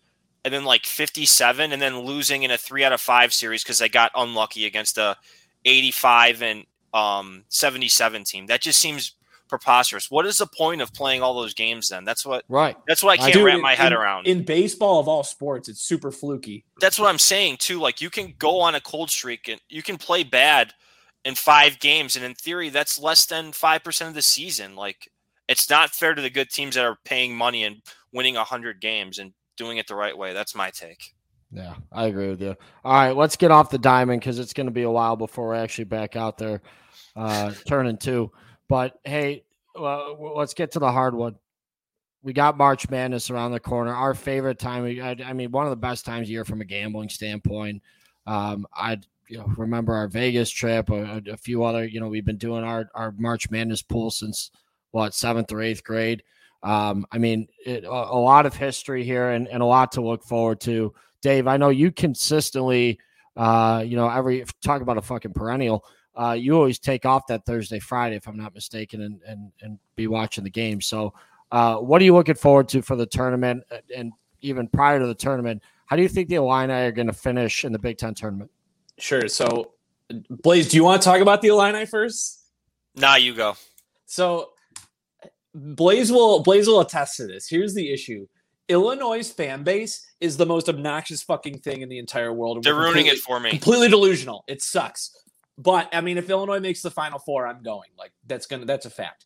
and 0.46 0.53
then 0.53 0.65
like 0.65 0.86
57 0.86 1.72
and 1.72 1.81
then 1.81 2.00
losing 2.00 2.43
in 2.43 2.51
a 2.51 2.57
3 2.57 2.84
out 2.84 2.93
of 2.93 3.01
5 3.01 3.34
series 3.34 3.63
cuz 3.63 3.79
they 3.79 3.89
got 3.89 4.12
unlucky 4.15 4.65
against 4.65 4.98
a 4.98 5.17
85 5.65 6.41
and 6.41 6.65
um 6.93 7.43
77 7.50 8.24
team. 8.24 8.46
That 8.48 8.62
just 8.62 8.79
seems 8.79 9.13
preposterous. 9.47 10.11
What 10.11 10.25
is 10.25 10.37
the 10.37 10.47
point 10.47 10.81
of 10.81 10.93
playing 10.93 11.21
all 11.21 11.33
those 11.33 11.53
games 11.53 11.89
then? 11.89 12.03
That's 12.03 12.25
what 12.25 12.43
right. 12.49 12.77
That's 12.87 13.03
what 13.03 13.11
I 13.11 13.17
can't 13.17 13.33
Dude, 13.33 13.45
wrap 13.45 13.59
my 13.59 13.75
head 13.75 13.91
in, 13.91 13.97
around. 13.97 14.27
In 14.27 14.43
baseball 14.43 14.99
of 14.99 15.07
all 15.07 15.23
sports, 15.23 15.69
it's 15.69 15.81
super 15.81 16.11
fluky. 16.11 16.65
That's 16.79 16.99
what 16.99 17.09
I'm 17.09 17.19
saying 17.19 17.57
too. 17.57 17.79
Like 17.79 18.01
you 18.01 18.09
can 18.09 18.33
go 18.37 18.59
on 18.59 18.75
a 18.75 18.81
cold 18.81 19.09
streak 19.09 19.47
and 19.47 19.61
you 19.69 19.83
can 19.83 19.97
play 19.97 20.23
bad 20.23 20.73
in 21.25 21.35
five 21.35 21.79
games, 21.79 22.15
and 22.15 22.23
in 22.23 22.33
theory, 22.35 22.69
that's 22.69 22.99
less 22.99 23.25
than 23.25 23.51
five 23.51 23.83
percent 23.83 24.09
of 24.09 24.15
the 24.15 24.21
season. 24.21 24.75
Like 24.75 25.09
it's 25.47 25.69
not 25.69 25.91
fair 25.91 26.13
to 26.13 26.21
the 26.21 26.29
good 26.29 26.49
teams 26.49 26.75
that 26.75 26.85
are 26.85 26.97
paying 27.05 27.35
money 27.35 27.63
and 27.63 27.81
winning 28.13 28.35
hundred 28.35 28.81
games 28.81 29.19
and 29.19 29.33
doing 29.57 29.77
it 29.77 29.88
the 29.88 29.95
right 29.95 30.17
way. 30.17 30.33
That's 30.33 30.55
my 30.55 30.69
take. 30.69 31.13
Yeah, 31.51 31.75
I 31.91 32.07
agree 32.07 32.27
with 32.27 32.41
you. 32.41 32.55
All 32.83 32.93
right, 32.93 33.15
let's 33.15 33.38
get 33.38 33.51
off 33.51 33.69
the 33.69 33.77
diamond 33.77 34.19
because 34.19 34.38
it's 34.38 34.53
going 34.53 34.67
to 34.67 34.71
be 34.71 34.83
a 34.83 34.91
while 34.91 35.15
before 35.15 35.47
we're 35.47 35.55
actually 35.55 35.86
back 35.86 36.15
out 36.15 36.38
there 36.38 36.62
uh, 37.15 37.53
turning 37.65 37.97
two. 37.97 38.31
But 38.69 38.99
hey, 39.03 39.43
well, 39.75 40.34
let's 40.36 40.53
get 40.53 40.71
to 40.71 40.80
the 40.80 40.91
hardwood. 40.91 41.36
We 42.23 42.34
got 42.34 42.58
March 42.58 42.89
Madness 42.89 43.30
around 43.30 43.51
the 43.51 43.60
corner. 43.60 43.93
Our 43.93 44.13
favorite 44.13 44.60
time. 44.60 44.86
I, 44.86 45.15
I 45.23 45.34
mean, 45.34 45.51
one 45.51 45.65
of 45.65 45.69
the 45.69 45.77
best 45.77 46.06
times 46.06 46.27
of 46.27 46.32
year 46.32 46.43
from 46.43 46.62
a 46.62 46.65
gambling 46.65 47.10
standpoint. 47.10 47.82
Um, 48.25 48.67
I 48.73 48.97
you 49.30 49.38
know 49.38 49.45
remember 49.58 49.93
our 49.93 50.08
Vegas 50.08 50.49
trip, 50.49 50.89
a, 50.89 51.21
a, 51.32 51.38
few 51.38 51.63
other. 51.63 51.86
You 51.86 51.99
know, 51.99 52.08
we've 52.08 52.25
been 52.25 52.38
doing 52.38 52.63
our 52.63 52.89
our 52.95 53.13
March 53.17 53.49
Madness 53.49 53.82
pool 53.82 54.12
since 54.12 54.51
what 54.91 55.13
seventh 55.13 55.51
or 55.51 55.62
eighth 55.62 55.84
grade. 55.84 56.23
Um, 56.63 57.06
I 57.12 57.17
mean, 57.17 57.47
it, 57.65 57.84
a, 57.84 57.89
a, 57.89 58.19
lot 58.19 58.45
of 58.45 58.56
history 58.56 59.03
here 59.03 59.30
and, 59.30 59.47
and 59.47 59.62
a 59.62 59.65
lot 59.65 59.91
to 59.93 60.01
look 60.01 60.23
forward 60.23 60.60
to. 60.62 60.93
Dave, 61.21 61.47
I 61.47 61.58
know 61.58 61.69
you 61.69 61.91
consistently, 61.91 62.99
uh, 63.36 63.84
you 63.86 63.95
know, 63.95 64.10
every 64.10 64.43
talk 64.63 64.82
about 64.82 64.97
a 64.97 65.01
fucking 65.01 65.34
perennial 65.34 65.86
uh, 66.17 66.34
you 66.34 66.56
always 66.56 66.80
take 66.80 67.06
off 67.06 67.27
that 67.27 67.45
Thursday, 67.45 67.80
Friday, 67.80 68.15
if 68.15 68.27
I'm 68.27 68.38
not 68.38 68.53
mistaken, 68.53 69.01
and 69.01 69.21
and 69.27 69.51
and 69.62 69.80
be 69.95 70.08
watching 70.08 70.43
the 70.43 70.49
game. 70.49 70.82
So, 70.82 71.13
uh, 71.51 71.77
what 71.77 72.01
are 72.01 72.06
you 72.06 72.13
looking 72.13 72.36
forward 72.36 72.67
to 72.69 72.82
for 72.82 72.95
the 72.95 73.06
tournament? 73.06 73.63
And 73.95 74.12
even 74.41 74.67
prior 74.67 74.99
to 74.99 75.06
the 75.06 75.15
tournament, 75.15 75.62
how 75.86 75.95
do 75.95 76.01
you 76.01 76.10
think 76.10 76.30
the 76.30 76.36
Illini 76.36 76.73
are 76.73 76.91
going 76.91 77.08
to 77.08 77.13
finish 77.13 77.63
in 77.63 77.71
the 77.71 77.80
Big 77.80 77.97
Ten 77.97 78.13
tournament? 78.13 78.51
Sure. 78.97 79.27
So, 79.27 79.73
Blaze, 80.30 80.69
do 80.69 80.77
you 80.77 80.84
want 80.84 81.01
to 81.01 81.06
talk 81.06 81.21
about 81.21 81.41
the 81.41 81.49
Illini 81.49 81.86
first? 81.86 82.45
Nah, 82.95 83.15
you 83.15 83.36
go. 83.36 83.56
So, 84.08 84.49
Blaze 85.53 86.12
will 86.12 86.41
Blaze 86.41 86.67
will 86.67 86.82
attest 86.82 87.17
to 87.17 87.27
this. 87.27 87.47
Here's 87.47 87.73
the 87.73 87.91
issue. 87.93 88.27
Illinois' 88.69 89.32
fan 89.32 89.63
base 89.63 90.06
is 90.19 90.36
the 90.36 90.45
most 90.45 90.67
obnoxious 90.67 91.23
fucking 91.23 91.60
thing 91.60 91.82
in 91.82 91.89
the 91.89 91.99
entire 91.99 92.34
world. 92.34 92.63
They're 92.63 92.75
ruining 92.75 93.06
it 93.06 93.17
for 93.19 93.39
me. 93.39 93.51
Completely 93.51 93.88
delusional. 93.88 94.43
It 94.47 94.62
sucks. 94.62 95.12
But 95.58 95.89
I 95.93 96.02
mean, 96.02 96.17
if 96.17 96.30
Illinois 96.30 96.60
makes 96.60 96.82
the 96.82 96.91
Final 96.91 97.20
Four, 97.20 97.48
I'm 97.48 97.63
going. 97.63 97.89
Like 97.98 98.12
that's 98.28 98.46
gonna 98.46 98.65
that's 98.65 98.86
a 98.86 98.89
fact. 98.89 99.26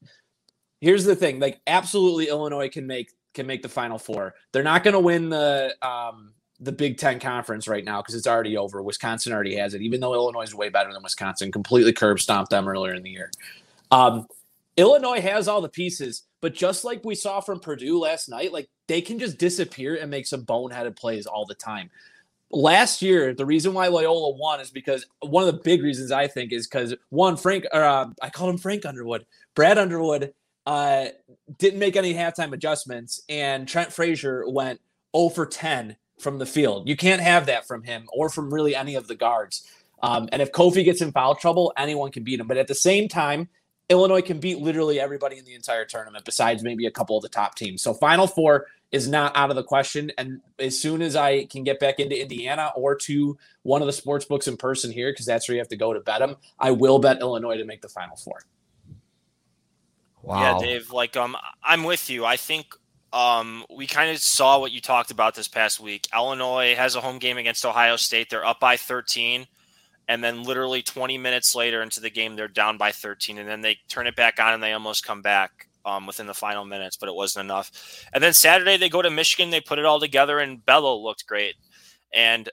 Here's 0.79 1.03
the 1.03 1.15
thing: 1.15 1.39
like 1.39 1.59
absolutely, 1.67 2.29
Illinois 2.29 2.69
can 2.69 2.87
make 2.87 3.11
can 3.33 3.47
make 3.47 3.61
the 3.61 3.69
Final 3.69 3.97
Four. 3.97 4.35
They're 4.51 4.63
not 4.63 4.83
to 4.83 4.99
win 4.99 5.29
the 5.29 5.75
um, 5.81 6.33
the 6.59 6.71
Big 6.71 6.97
Ten 6.97 7.19
conference 7.19 7.67
right 7.67 7.83
now 7.83 8.01
because 8.01 8.15
it's 8.15 8.27
already 8.27 8.55
over. 8.55 8.81
Wisconsin 8.81 9.33
already 9.33 9.55
has 9.55 9.73
it, 9.73 9.81
even 9.81 9.99
though 9.99 10.13
Illinois 10.13 10.43
is 10.43 10.55
way 10.55 10.69
better 10.69 10.93
than 10.93 11.03
Wisconsin. 11.03 11.51
Completely 11.51 11.91
curb 11.91 12.19
stomped 12.19 12.51
them 12.51 12.67
earlier 12.67 12.93
in 12.93 13.03
the 13.03 13.09
year. 13.09 13.31
Um, 13.89 14.27
Illinois 14.77 15.19
has 15.19 15.49
all 15.49 15.59
the 15.59 15.69
pieces, 15.69 16.23
but 16.39 16.53
just 16.53 16.85
like 16.85 17.03
we 17.03 17.13
saw 17.13 17.41
from 17.41 17.59
Purdue 17.59 17.99
last 17.99 18.29
night, 18.29 18.53
like 18.53 18.69
they 18.87 19.01
can 19.01 19.19
just 19.19 19.37
disappear 19.37 19.95
and 19.95 20.09
make 20.09 20.25
some 20.25 20.45
boneheaded 20.45 20.95
plays 20.95 21.25
all 21.25 21.45
the 21.45 21.55
time 21.55 21.89
last 22.51 23.01
year, 23.01 23.33
the 23.33 23.45
reason 23.45 23.73
why 23.73 23.87
Loyola 23.87 24.35
won 24.35 24.59
is 24.59 24.69
because 24.69 25.05
one 25.19 25.47
of 25.47 25.53
the 25.53 25.61
big 25.61 25.81
reasons 25.81 26.11
I 26.11 26.27
think 26.27 26.51
is 26.51 26.67
because 26.67 26.93
one 27.09 27.37
Frank 27.37 27.65
or 27.73 27.83
uh, 27.83 28.07
I 28.21 28.29
call 28.29 28.49
him 28.49 28.57
Frank 28.57 28.85
Underwood, 28.85 29.25
Brad 29.55 29.77
Underwood 29.77 30.33
uh, 30.65 31.07
didn't 31.57 31.79
make 31.79 31.95
any 31.95 32.13
halftime 32.13 32.53
adjustments, 32.53 33.21
and 33.29 33.67
Trent 33.67 33.91
Frazier 33.91 34.47
went 34.47 34.79
0 35.15 35.29
for 35.29 35.45
10 35.45 35.95
from 36.19 36.37
the 36.37 36.45
field. 36.45 36.87
You 36.87 36.95
can't 36.95 37.21
have 37.21 37.47
that 37.47 37.67
from 37.67 37.83
him 37.83 38.07
or 38.13 38.29
from 38.29 38.53
really 38.53 38.75
any 38.75 38.95
of 38.95 39.07
the 39.07 39.15
guards. 39.15 39.67
Um, 40.03 40.29
and 40.31 40.41
if 40.41 40.51
Kofi 40.51 40.83
gets 40.83 41.01
in 41.01 41.11
foul 41.11 41.35
trouble, 41.35 41.73
anyone 41.77 42.11
can 42.11 42.23
beat 42.23 42.39
him. 42.39 42.47
But 42.47 42.57
at 42.57 42.67
the 42.67 42.75
same 42.75 43.07
time, 43.07 43.49
Illinois 43.91 44.21
can 44.21 44.39
beat 44.39 44.59
literally 44.59 44.99
everybody 44.99 45.37
in 45.37 45.45
the 45.45 45.53
entire 45.53 45.85
tournament, 45.85 46.23
besides 46.23 46.63
maybe 46.63 46.85
a 46.85 46.91
couple 46.91 47.17
of 47.17 47.23
the 47.23 47.29
top 47.29 47.55
teams. 47.55 47.81
So 47.81 47.93
Final 47.93 48.25
Four 48.25 48.67
is 48.91 49.07
not 49.07 49.35
out 49.35 49.49
of 49.49 49.55
the 49.57 49.63
question. 49.63 50.11
And 50.17 50.41
as 50.59 50.79
soon 50.79 51.01
as 51.01 51.15
I 51.15 51.45
can 51.45 51.63
get 51.63 51.79
back 51.79 51.99
into 51.99 52.19
Indiana 52.19 52.71
or 52.75 52.95
to 52.95 53.37
one 53.63 53.81
of 53.81 53.87
the 53.87 53.93
sports 53.93 54.25
books 54.25 54.47
in 54.47 54.57
person 54.57 54.91
here, 54.91 55.11
because 55.11 55.25
that's 55.25 55.47
where 55.47 55.55
you 55.55 55.59
have 55.59 55.67
to 55.69 55.77
go 55.77 55.93
to 55.93 55.99
bet 55.99 56.19
them, 56.19 56.37
I 56.57 56.71
will 56.71 56.99
bet 56.99 57.19
Illinois 57.19 57.57
to 57.57 57.65
make 57.65 57.81
the 57.81 57.89
Final 57.89 58.15
Four. 58.15 58.41
Wow. 60.23 60.59
Yeah, 60.59 60.65
Dave. 60.65 60.91
Like, 60.91 61.17
um, 61.17 61.35
I'm 61.61 61.83
with 61.83 62.09
you. 62.09 62.25
I 62.25 62.37
think 62.37 62.73
um, 63.11 63.65
we 63.69 63.87
kind 63.87 64.11
of 64.11 64.19
saw 64.19 64.59
what 64.59 64.71
you 64.71 64.79
talked 64.79 65.11
about 65.11 65.35
this 65.35 65.47
past 65.47 65.79
week. 65.79 66.07
Illinois 66.15 66.75
has 66.75 66.95
a 66.95 67.01
home 67.01 67.19
game 67.19 67.37
against 67.37 67.65
Ohio 67.65 67.97
State. 67.97 68.29
They're 68.29 68.45
up 68.45 68.59
by 68.59 68.77
13. 68.77 69.47
And 70.11 70.21
then, 70.21 70.43
literally 70.43 70.81
20 70.81 71.17
minutes 71.17 71.55
later 71.55 71.81
into 71.81 72.01
the 72.01 72.09
game, 72.09 72.35
they're 72.35 72.49
down 72.49 72.77
by 72.77 72.91
13. 72.91 73.37
And 73.37 73.47
then 73.47 73.61
they 73.61 73.77
turn 73.87 74.07
it 74.07 74.15
back 74.17 74.41
on 74.41 74.53
and 74.53 74.61
they 74.61 74.73
almost 74.73 75.05
come 75.05 75.21
back 75.21 75.69
um, 75.85 76.05
within 76.05 76.27
the 76.27 76.33
final 76.33 76.65
minutes, 76.65 76.97
but 76.97 77.07
it 77.07 77.15
wasn't 77.15 77.45
enough. 77.45 77.71
And 78.11 78.21
then 78.21 78.33
Saturday 78.33 78.75
they 78.75 78.89
go 78.89 79.01
to 79.01 79.09
Michigan, 79.09 79.51
they 79.51 79.61
put 79.61 79.79
it 79.79 79.85
all 79.85 80.01
together, 80.01 80.39
and 80.39 80.65
Bello 80.65 80.97
looked 80.97 81.25
great. 81.25 81.55
And 82.13 82.49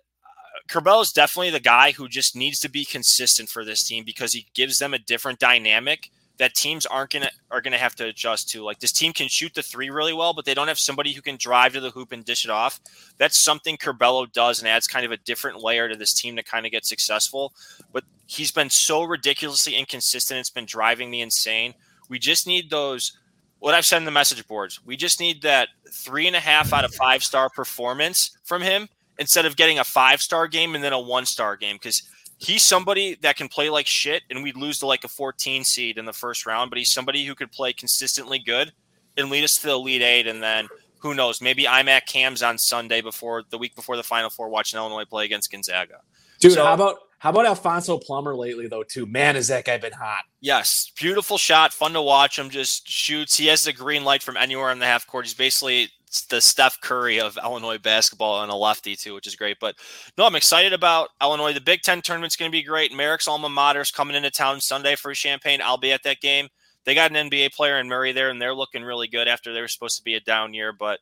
uh, 0.72 1.00
is 1.00 1.10
definitely 1.10 1.50
the 1.50 1.58
guy 1.58 1.90
who 1.90 2.08
just 2.08 2.36
needs 2.36 2.60
to 2.60 2.70
be 2.70 2.84
consistent 2.84 3.48
for 3.48 3.64
this 3.64 3.82
team 3.82 4.04
because 4.04 4.32
he 4.32 4.46
gives 4.54 4.78
them 4.78 4.94
a 4.94 5.00
different 5.00 5.40
dynamic 5.40 6.12
that 6.38 6.54
teams 6.54 6.86
aren't 6.86 7.10
gonna 7.10 7.30
are 7.50 7.60
gonna 7.60 7.78
have 7.78 7.94
to 7.96 8.06
adjust 8.06 8.48
to. 8.50 8.62
Like 8.62 8.78
this 8.78 8.92
team 8.92 9.12
can 9.12 9.28
shoot 9.28 9.54
the 9.54 9.62
three 9.62 9.90
really 9.90 10.12
well, 10.12 10.32
but 10.32 10.44
they 10.44 10.54
don't 10.54 10.68
have 10.68 10.78
somebody 10.78 11.12
who 11.12 11.20
can 11.20 11.36
drive 11.36 11.72
to 11.74 11.80
the 11.80 11.90
hoop 11.90 12.12
and 12.12 12.24
dish 12.24 12.44
it 12.44 12.50
off. 12.50 12.80
That's 13.18 13.38
something 13.38 13.76
Curbelo 13.76 14.32
does 14.32 14.60
and 14.60 14.68
adds 14.68 14.86
kind 14.86 15.04
of 15.04 15.12
a 15.12 15.16
different 15.16 15.62
layer 15.62 15.88
to 15.88 15.96
this 15.96 16.14
team 16.14 16.36
to 16.36 16.42
kind 16.42 16.64
of 16.64 16.72
get 16.72 16.86
successful. 16.86 17.52
But 17.92 18.04
he's 18.26 18.50
been 18.50 18.70
so 18.70 19.02
ridiculously 19.02 19.74
inconsistent; 19.74 20.40
it's 20.40 20.50
been 20.50 20.66
driving 20.66 21.10
me 21.10 21.20
insane. 21.20 21.74
We 22.08 22.18
just 22.18 22.46
need 22.46 22.70
those. 22.70 23.18
What 23.58 23.74
I've 23.74 23.86
said 23.86 23.98
in 23.98 24.04
the 24.04 24.12
message 24.12 24.46
boards, 24.46 24.80
we 24.86 24.96
just 24.96 25.18
need 25.18 25.42
that 25.42 25.68
three 25.92 26.28
and 26.28 26.36
a 26.36 26.40
half 26.40 26.72
out 26.72 26.84
of 26.84 26.94
five 26.94 27.24
star 27.24 27.50
performance 27.50 28.38
from 28.44 28.62
him 28.62 28.88
instead 29.18 29.44
of 29.46 29.56
getting 29.56 29.80
a 29.80 29.84
five 29.84 30.22
star 30.22 30.46
game 30.46 30.74
and 30.76 30.84
then 30.84 30.92
a 30.92 31.00
one 31.00 31.26
star 31.26 31.56
game 31.56 31.74
because 31.76 32.02
he's 32.38 32.64
somebody 32.64 33.16
that 33.22 33.36
can 33.36 33.48
play 33.48 33.68
like 33.68 33.86
shit 33.86 34.22
and 34.30 34.42
we'd 34.42 34.56
lose 34.56 34.78
to 34.78 34.86
like 34.86 35.04
a 35.04 35.08
14 35.08 35.64
seed 35.64 35.98
in 35.98 36.04
the 36.04 36.12
first 36.12 36.46
round, 36.46 36.70
but 36.70 36.78
he's 36.78 36.92
somebody 36.92 37.26
who 37.26 37.34
could 37.34 37.52
play 37.52 37.72
consistently 37.72 38.38
good 38.38 38.72
and 39.16 39.28
lead 39.28 39.44
us 39.44 39.56
to 39.58 39.66
the 39.66 39.72
Elite 39.72 40.02
Eight 40.02 40.26
and 40.26 40.42
then 40.42 40.68
who 41.00 41.14
knows? 41.14 41.40
Maybe 41.40 41.66
I'm 41.66 41.88
at 41.88 42.06
Cam's 42.06 42.42
on 42.42 42.58
Sunday 42.58 43.00
before 43.00 43.44
the 43.50 43.58
week 43.58 43.74
before 43.76 43.96
the 43.96 44.02
Final 44.02 44.30
Four, 44.30 44.48
watching 44.48 44.78
Illinois 44.78 45.04
play 45.04 45.24
against 45.24 45.50
Gonzaga. 45.50 46.00
Dude, 46.40 46.52
so, 46.52 46.64
how 46.64 46.74
about 46.74 46.98
how 47.18 47.30
about 47.30 47.46
Alfonso 47.46 47.98
Plummer 47.98 48.34
lately 48.36 48.68
though 48.68 48.82
too? 48.82 49.06
Man, 49.06 49.34
has 49.34 49.48
that 49.48 49.64
guy 49.64 49.78
been 49.78 49.92
hot? 49.92 50.24
Yes, 50.40 50.90
beautiful 50.96 51.38
shot, 51.38 51.72
fun 51.72 51.92
to 51.92 52.02
watch 52.02 52.38
him. 52.38 52.50
Just 52.50 52.88
shoots. 52.88 53.36
He 53.36 53.46
has 53.46 53.64
the 53.64 53.72
green 53.72 54.04
light 54.04 54.22
from 54.22 54.36
anywhere 54.36 54.70
in 54.70 54.78
the 54.78 54.86
half 54.86 55.06
court. 55.06 55.24
He's 55.24 55.34
basically 55.34 55.88
the 56.30 56.40
Steph 56.40 56.80
Curry 56.80 57.20
of 57.20 57.38
Illinois 57.42 57.78
basketball 57.78 58.42
and 58.42 58.50
a 58.50 58.54
lefty 58.54 58.96
too, 58.96 59.14
which 59.14 59.26
is 59.26 59.36
great. 59.36 59.58
But 59.60 59.76
no, 60.16 60.26
I'm 60.26 60.36
excited 60.36 60.72
about 60.72 61.10
Illinois. 61.22 61.52
The 61.52 61.60
Big 61.60 61.82
Ten 61.82 62.02
tournament's 62.02 62.36
going 62.36 62.50
to 62.50 62.56
be 62.56 62.62
great. 62.62 62.94
Merrick's 62.94 63.28
alma 63.28 63.48
mater 63.48 63.80
is 63.80 63.90
coming 63.90 64.16
into 64.16 64.30
town 64.30 64.60
Sunday 64.60 64.96
for 64.96 65.12
Champaign. 65.14 65.60
I'll 65.62 65.78
be 65.78 65.92
at 65.92 66.02
that 66.04 66.20
game. 66.20 66.48
They 66.84 66.94
got 66.94 67.14
an 67.14 67.30
NBA 67.30 67.54
player 67.54 67.78
in 67.78 67.88
Murray 67.88 68.12
there, 68.12 68.30
and 68.30 68.40
they're 68.40 68.54
looking 68.54 68.82
really 68.82 69.08
good 69.08 69.28
after 69.28 69.52
they 69.52 69.60
were 69.60 69.68
supposed 69.68 69.98
to 69.98 70.04
be 70.04 70.14
a 70.14 70.20
down 70.20 70.54
year. 70.54 70.72
But 70.72 71.00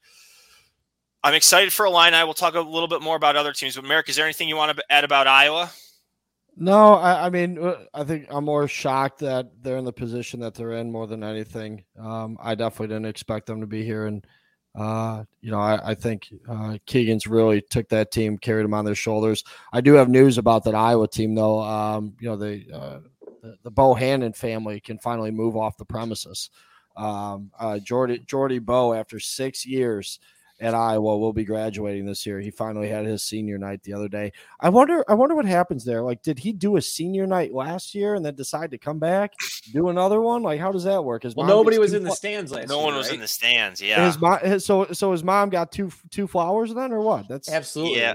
I'm 1.23 1.35
excited 1.35 1.73
for 1.73 1.87
Illini. 1.87 2.25
We'll 2.25 2.35
talk 2.35 2.55
a 2.55 2.61
little 2.61 2.89
bit 2.89 3.03
more 3.03 3.17
about 3.17 3.37
other 3.37 3.53
teams. 3.53 3.77
But 3.77 3.85
Merrick, 3.85 4.09
is 4.09 4.17
there 4.17 4.25
anything 4.25 4.49
you 4.49 4.57
want 4.57 4.77
to 4.77 4.85
add 4.91 5.05
about 5.05 5.27
Iowa? 5.27 5.71
No, 6.57 6.95
I, 6.95 7.27
I, 7.27 7.31
mean, 7.31 7.59
uh, 7.59 7.85
I 7.93 8.03
think 8.03 8.27
I'm 8.31 8.45
more 8.45 8.67
shocked 8.67 9.19
that 9.19 9.63
they're 9.63 9.77
in 9.77 9.85
the 9.85 9.93
position 9.93 10.41
that 10.41 10.55
they're 10.55 10.73
in 10.73 10.91
more 10.91 11.07
than 11.07 11.23
anything. 11.23 11.85
Um, 11.99 12.39
I 12.41 12.55
definitely 12.55 12.95
didn't 12.95 13.07
expect 13.07 13.47
them 13.47 13.61
to 13.61 13.67
be 13.67 13.85
here, 13.85 14.07
and 14.07 14.27
uh, 14.77 15.25
you 15.41 15.51
know, 15.51 15.59
I, 15.59 15.91
I 15.91 15.95
think 15.95 16.29
uh, 16.49 16.77
Keegan's 16.87 17.27
really 17.27 17.63
took 17.63 17.89
that 17.89 18.11
team, 18.13 18.37
carried 18.37 18.65
them 18.65 18.75
on 18.75 18.85
their 18.85 18.95
shoulders. 18.95 19.43
I 19.73 19.81
do 19.81 19.95
have 19.95 20.09
news 20.11 20.37
about 20.37 20.65
that 20.65 20.75
Iowa 20.75 21.09
team, 21.09 21.35
though. 21.35 21.63
Um, 21.63 22.15
you 22.21 22.29
know, 22.29 22.37
the, 22.37 22.65
uh, 22.73 23.01
the 23.43 23.57
the 23.63 23.73
Bohannon 23.73 24.37
family 24.37 24.81
can 24.81 24.99
finally 24.99 25.31
move 25.31 25.57
off 25.57 25.79
the 25.79 25.85
premises. 25.85 26.51
Um, 26.97 27.51
uh, 27.59 27.79
Jordy 27.79 28.19
Jordy 28.27 28.59
Bow, 28.59 28.93
after 28.93 29.19
six 29.19 29.65
years 29.65 30.19
at 30.61 30.75
Iowa 30.75 31.19
will 31.19 31.33
be 31.33 31.45
graduating 31.45 32.07
this 32.07 32.25
year. 32.25 32.41
He 32.41 32.51
finally 32.51 32.89
had 32.89 33.05
his 33.05 33.23
senior 33.23 33.59
night 33.59 33.83
the 33.83 33.93
other 33.93 34.09
day. 34.09 34.33
I 34.61 34.69
wonder 34.69 35.05
I 35.09 35.15
wonder 35.15 35.35
what 35.35 35.45
happens 35.45 35.85
there. 35.85 36.03
Like 36.03 36.23
did 36.23 36.39
he 36.39 36.53
do 36.53 36.77
a 36.77 36.83
senior 36.83 37.27
night 37.27 37.53
last 37.53 37.95
year 37.95 38.15
and 38.15 38.25
then 38.25 38.35
decide 38.35 38.71
to 38.71 38.79
come 38.79 38.99
back, 38.99 39.35
do 39.73 39.89
another 39.89 40.21
one? 40.21 40.43
Like 40.43 40.61
how 40.61 40.73
does 40.73 40.85
that 40.85 41.03
work? 41.05 41.25
His 41.25 41.35
well, 41.37 41.47
nobody 41.47 41.79
was 41.79 41.93
in 41.93 42.05
the 42.05 42.13
stands 42.13 42.53
last 42.53 42.69
No 42.69 42.77
year, 42.77 42.85
one 42.87 42.95
was 42.97 43.07
right? 43.07 43.15
in 43.17 43.21
the 43.21 43.29
stands, 43.29 43.81
yeah. 43.83 44.07
His 44.07 44.19
mom, 44.19 44.59
so 44.61 44.87
so 44.93 45.13
his 45.13 45.23
mom 45.23 45.51
got 45.51 45.73
two 45.73 45.91
two 46.11 46.27
flowers 46.27 46.73
then 46.73 46.93
or 46.93 47.01
what? 47.01 47.29
That's 47.29 47.51
Absolutely. 47.51 47.99
Yeah. 48.01 48.15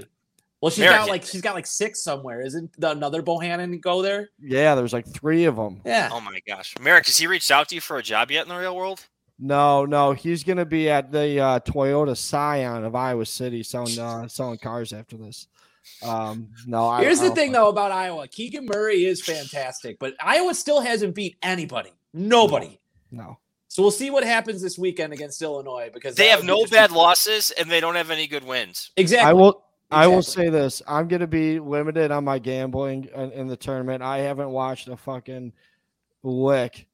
Well, 0.60 0.70
she's 0.70 0.78
American. 0.78 1.06
got 1.06 1.10
like 1.10 1.24
she's 1.24 1.40
got 1.40 1.54
like 1.54 1.66
six 1.66 2.04
somewhere. 2.04 2.40
Isn't 2.40 2.70
the, 2.80 2.90
another 2.90 3.20
Bohannon 3.20 3.80
go 3.80 4.00
there? 4.00 4.30
Yeah, 4.40 4.76
there's 4.76 4.92
like 4.92 5.06
three 5.12 5.44
of 5.44 5.56
them. 5.56 5.80
Yeah. 5.84 6.08
Oh 6.12 6.20
my 6.20 6.38
gosh, 6.46 6.74
Merrick, 6.80 7.06
has 7.06 7.16
he 7.16 7.26
reached 7.26 7.50
out 7.50 7.68
to 7.70 7.74
you 7.74 7.80
for 7.80 7.98
a 7.98 8.02
job 8.02 8.30
yet 8.30 8.44
in 8.44 8.48
the 8.48 8.56
real 8.56 8.76
world? 8.76 9.06
No, 9.44 9.84
no, 9.84 10.12
he's 10.12 10.44
going 10.44 10.58
to 10.58 10.64
be 10.64 10.88
at 10.88 11.10
the 11.10 11.40
uh, 11.40 11.60
Toyota 11.60 12.16
Scion 12.16 12.84
of 12.84 12.94
Iowa 12.94 13.26
City 13.26 13.64
selling 13.64 13.98
uh, 13.98 14.28
selling 14.28 14.58
cars 14.58 14.92
after 14.92 15.16
this. 15.16 15.48
Um, 16.00 16.50
no, 16.64 16.94
here's 16.98 17.20
I, 17.20 17.28
the 17.28 17.34
thing 17.34 17.50
though 17.50 17.68
about 17.68 17.90
Iowa. 17.90 18.28
Keegan 18.28 18.66
Murray 18.66 19.04
is 19.04 19.20
fantastic, 19.20 19.98
but 19.98 20.14
Iowa 20.22 20.54
still 20.54 20.80
hasn't 20.80 21.16
beat 21.16 21.36
anybody. 21.42 21.90
Nobody. 22.14 22.78
No. 23.10 23.22
no. 23.22 23.38
So 23.66 23.82
we'll 23.82 23.90
see 23.90 24.10
what 24.10 24.22
happens 24.22 24.62
this 24.62 24.78
weekend 24.78 25.12
against 25.12 25.42
Illinois 25.42 25.90
because 25.92 26.14
they 26.14 26.28
have 26.28 26.44
no 26.44 26.64
bad 26.66 26.92
losses 26.92 27.50
and 27.50 27.68
they 27.68 27.80
don't 27.80 27.96
have 27.96 28.12
any 28.12 28.28
good 28.28 28.44
wins. 28.44 28.92
Exactly. 28.96 29.28
I 29.28 29.32
will. 29.32 29.48
Exactly. 29.48 29.64
I 29.90 30.06
will 30.06 30.22
say 30.22 30.50
this: 30.50 30.82
I'm 30.86 31.08
going 31.08 31.20
to 31.20 31.26
be 31.26 31.58
limited 31.58 32.12
on 32.12 32.22
my 32.22 32.38
gambling 32.38 33.08
in, 33.12 33.32
in 33.32 33.46
the 33.48 33.56
tournament. 33.56 34.04
I 34.04 34.18
haven't 34.18 34.50
watched 34.50 34.86
a 34.86 34.96
fucking 34.96 35.52
lick 36.22 36.86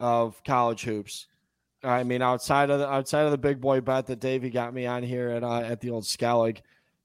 of 0.00 0.44
college 0.44 0.82
hoops. 0.82 1.28
I 1.82 2.02
mean, 2.02 2.22
outside 2.22 2.70
of 2.70 2.80
the 2.80 2.88
outside 2.88 3.22
of 3.22 3.30
the 3.30 3.38
big 3.38 3.60
boy 3.60 3.80
bet 3.80 4.06
that 4.06 4.20
Davey 4.20 4.50
got 4.50 4.74
me 4.74 4.86
on 4.86 5.02
here 5.02 5.30
at 5.30 5.44
uh, 5.44 5.60
at 5.60 5.80
the 5.80 5.90
old 5.90 6.04
Skellig, 6.04 6.58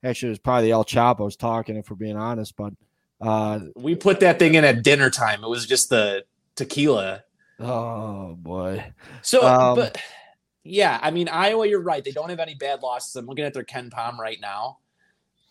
actually, 0.04 0.30
it 0.30 0.32
was 0.32 0.40
probably 0.40 0.66
the 0.66 0.72
El 0.72 0.84
Chapo's 0.84 1.36
talking, 1.36 1.76
if 1.76 1.90
we're 1.90 1.96
being 1.96 2.18
honest. 2.18 2.56
But 2.56 2.74
uh, 3.22 3.60
we 3.76 3.96
put 3.96 4.20
that 4.22 4.40
thing 4.40 4.56
in 4.56 4.66
at 4.66 4.84
dinner 4.84 5.10
time. 5.10 5.44
It 5.44 5.50
was 5.50 5.66
just 5.66 5.90
the 5.90 6.26
tequila. 6.56 7.24
Oh 7.60 8.36
boy. 8.36 8.84
So, 9.22 9.46
um, 9.46 9.76
but 9.76 9.98
yeah, 10.64 11.00
I 11.02 11.12
mean, 11.12 11.30
Iowa, 11.30 11.68
you're 11.68 11.82
right. 11.82 12.04
They 12.04 12.12
don't 12.12 12.30
have 12.30 12.40
any 12.40 12.56
bad 12.56 12.82
losses. 12.82 13.16
I'm 13.16 13.28
looking 13.28 13.46
at 13.46 13.54
their 13.54 13.64
KenPom 13.64 14.18
right 14.18 14.40
now. 14.42 14.80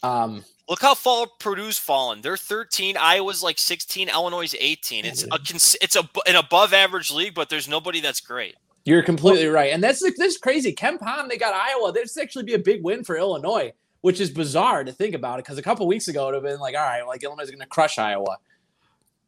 Um, 0.02 0.44
Look 0.68 0.80
how 0.80 0.94
far 0.94 1.26
Purdue's 1.38 1.78
fallen. 1.78 2.22
They're 2.22 2.36
13. 2.36 2.96
Iowa's 2.96 3.42
like 3.42 3.58
16. 3.58 4.08
Illinois 4.08 4.54
18. 4.58 5.04
It's 5.04 5.24
a 5.24 5.38
it's 5.82 5.96
a 5.96 6.08
an 6.26 6.36
above 6.36 6.72
average 6.72 7.10
league, 7.10 7.34
but 7.34 7.48
there's 7.48 7.68
nobody 7.68 8.00
that's 8.00 8.20
great. 8.20 8.56
You're 8.84 9.02
completely 9.02 9.46
well, 9.46 9.54
right, 9.54 9.72
and 9.72 9.82
that's 9.82 10.02
that's 10.16 10.38
crazy. 10.38 10.74
KenPom, 10.74 11.28
they 11.28 11.38
got 11.38 11.54
Iowa. 11.54 11.92
This 11.92 12.16
actually 12.16 12.44
be 12.44 12.54
a 12.54 12.58
big 12.58 12.82
win 12.82 13.04
for 13.04 13.16
Illinois, 13.16 13.72
which 14.00 14.20
is 14.20 14.30
bizarre 14.30 14.82
to 14.82 14.92
think 14.92 15.14
about 15.14 15.38
it 15.38 15.44
because 15.44 15.58
a 15.58 15.62
couple 15.62 15.86
weeks 15.86 16.08
ago 16.08 16.24
it 16.24 16.26
would 16.26 16.34
have 16.34 16.42
been 16.42 16.58
like, 16.58 16.74
all 16.74 16.82
right, 16.82 17.06
like 17.06 17.22
Illinois 17.22 17.44
is 17.44 17.50
going 17.50 17.60
to 17.60 17.66
crush 17.66 17.98
Iowa. 17.98 18.38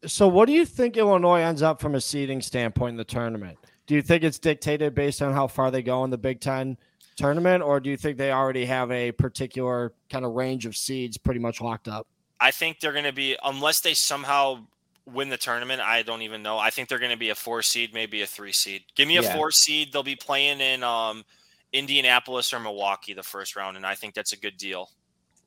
So, 0.06 0.26
what 0.26 0.46
do 0.46 0.52
you 0.52 0.66
think 0.66 0.96
Illinois 0.96 1.40
ends 1.40 1.62
up 1.62 1.80
from 1.80 1.94
a 1.94 2.00
seeding 2.00 2.42
standpoint 2.42 2.90
in 2.90 2.96
the 2.96 3.04
tournament? 3.04 3.58
Do 3.86 3.94
you 3.94 4.02
think 4.02 4.24
it's 4.24 4.38
dictated 4.38 4.94
based 4.94 5.22
on 5.22 5.32
how 5.32 5.46
far 5.46 5.70
they 5.70 5.82
go 5.82 6.04
in 6.04 6.10
the 6.10 6.18
Big 6.18 6.40
Ten 6.40 6.76
tournament, 7.16 7.62
or 7.62 7.80
do 7.80 7.90
you 7.90 7.96
think 7.96 8.18
they 8.18 8.32
already 8.32 8.64
have 8.64 8.90
a 8.90 9.12
particular 9.12 9.92
kind 10.10 10.24
of 10.24 10.32
range 10.32 10.66
of 10.66 10.76
seeds 10.76 11.16
pretty 11.16 11.40
much 11.40 11.60
locked 11.60 11.88
up? 11.88 12.06
I 12.40 12.50
think 12.50 12.80
they're 12.80 12.92
going 12.92 13.04
to 13.04 13.12
be, 13.12 13.36
unless 13.44 13.80
they 13.80 13.94
somehow 13.94 14.66
win 15.06 15.28
the 15.28 15.36
tournament, 15.36 15.80
I 15.80 16.02
don't 16.02 16.22
even 16.22 16.42
know. 16.42 16.58
I 16.58 16.70
think 16.70 16.88
they're 16.88 16.98
going 16.98 17.10
to 17.10 17.16
be 17.16 17.30
a 17.30 17.34
four 17.34 17.62
seed, 17.62 17.92
maybe 17.92 18.22
a 18.22 18.26
three 18.26 18.52
seed. 18.52 18.84
Give 18.94 19.06
me 19.06 19.18
a 19.18 19.22
yeah. 19.22 19.36
four 19.36 19.50
seed. 19.50 19.92
They'll 19.92 20.02
be 20.02 20.16
playing 20.16 20.60
in 20.60 20.82
um, 20.82 21.24
Indianapolis 21.72 22.52
or 22.52 22.60
Milwaukee 22.60 23.12
the 23.12 23.22
first 23.22 23.56
round, 23.56 23.76
and 23.76 23.86
I 23.86 23.94
think 23.94 24.14
that's 24.14 24.32
a 24.32 24.38
good 24.38 24.56
deal. 24.56 24.90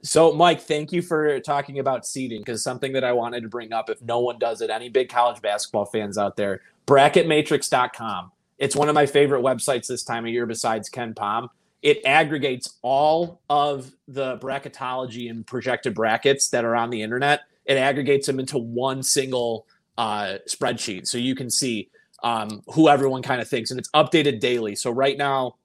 So, 0.03 0.31
Mike, 0.31 0.61
thank 0.61 0.91
you 0.91 1.01
for 1.01 1.39
talking 1.39 1.79
about 1.79 2.05
seeding 2.05 2.41
because 2.41 2.63
something 2.63 2.93
that 2.93 3.03
I 3.03 3.13
wanted 3.13 3.41
to 3.41 3.49
bring 3.49 3.73
up, 3.73 3.89
if 3.89 3.99
no 4.01 4.19
one 4.19 4.37
does 4.37 4.61
it, 4.61 4.69
any 4.69 4.89
big 4.89 5.09
college 5.09 5.41
basketball 5.41 5.85
fans 5.85 6.17
out 6.17 6.37
there, 6.37 6.61
bracketmatrix.com. 6.85 8.31
It's 8.59 8.75
one 8.75 8.89
of 8.89 8.95
my 8.95 9.05
favorite 9.05 9.41
websites 9.41 9.87
this 9.87 10.03
time 10.03 10.25
of 10.25 10.31
year 10.31 10.45
besides 10.45 10.89
KenPom. 10.89 11.49
It 11.81 12.05
aggregates 12.05 12.77
all 12.81 13.41
of 13.49 13.91
the 14.07 14.37
bracketology 14.37 15.29
and 15.29 15.45
projected 15.45 15.95
brackets 15.95 16.49
that 16.49 16.65
are 16.65 16.75
on 16.75 16.89
the 16.89 17.01
internet 17.01 17.41
it 17.67 17.77
aggregates 17.77 18.25
them 18.27 18.39
into 18.39 18.57
one 18.57 19.03
single 19.03 19.67
uh, 19.97 20.37
spreadsheet. 20.47 21.07
So 21.07 21.17
you 21.17 21.35
can 21.35 21.49
see 21.49 21.89
um, 22.23 22.63
who 22.67 22.89
everyone 22.89 23.21
kind 23.21 23.41
of 23.41 23.47
thinks, 23.47 23.71
and 23.71 23.79
it's 23.79 23.89
updated 23.91 24.39
daily. 24.39 24.75
So 24.75 24.89
right 24.89 25.17
now, 25.17 25.55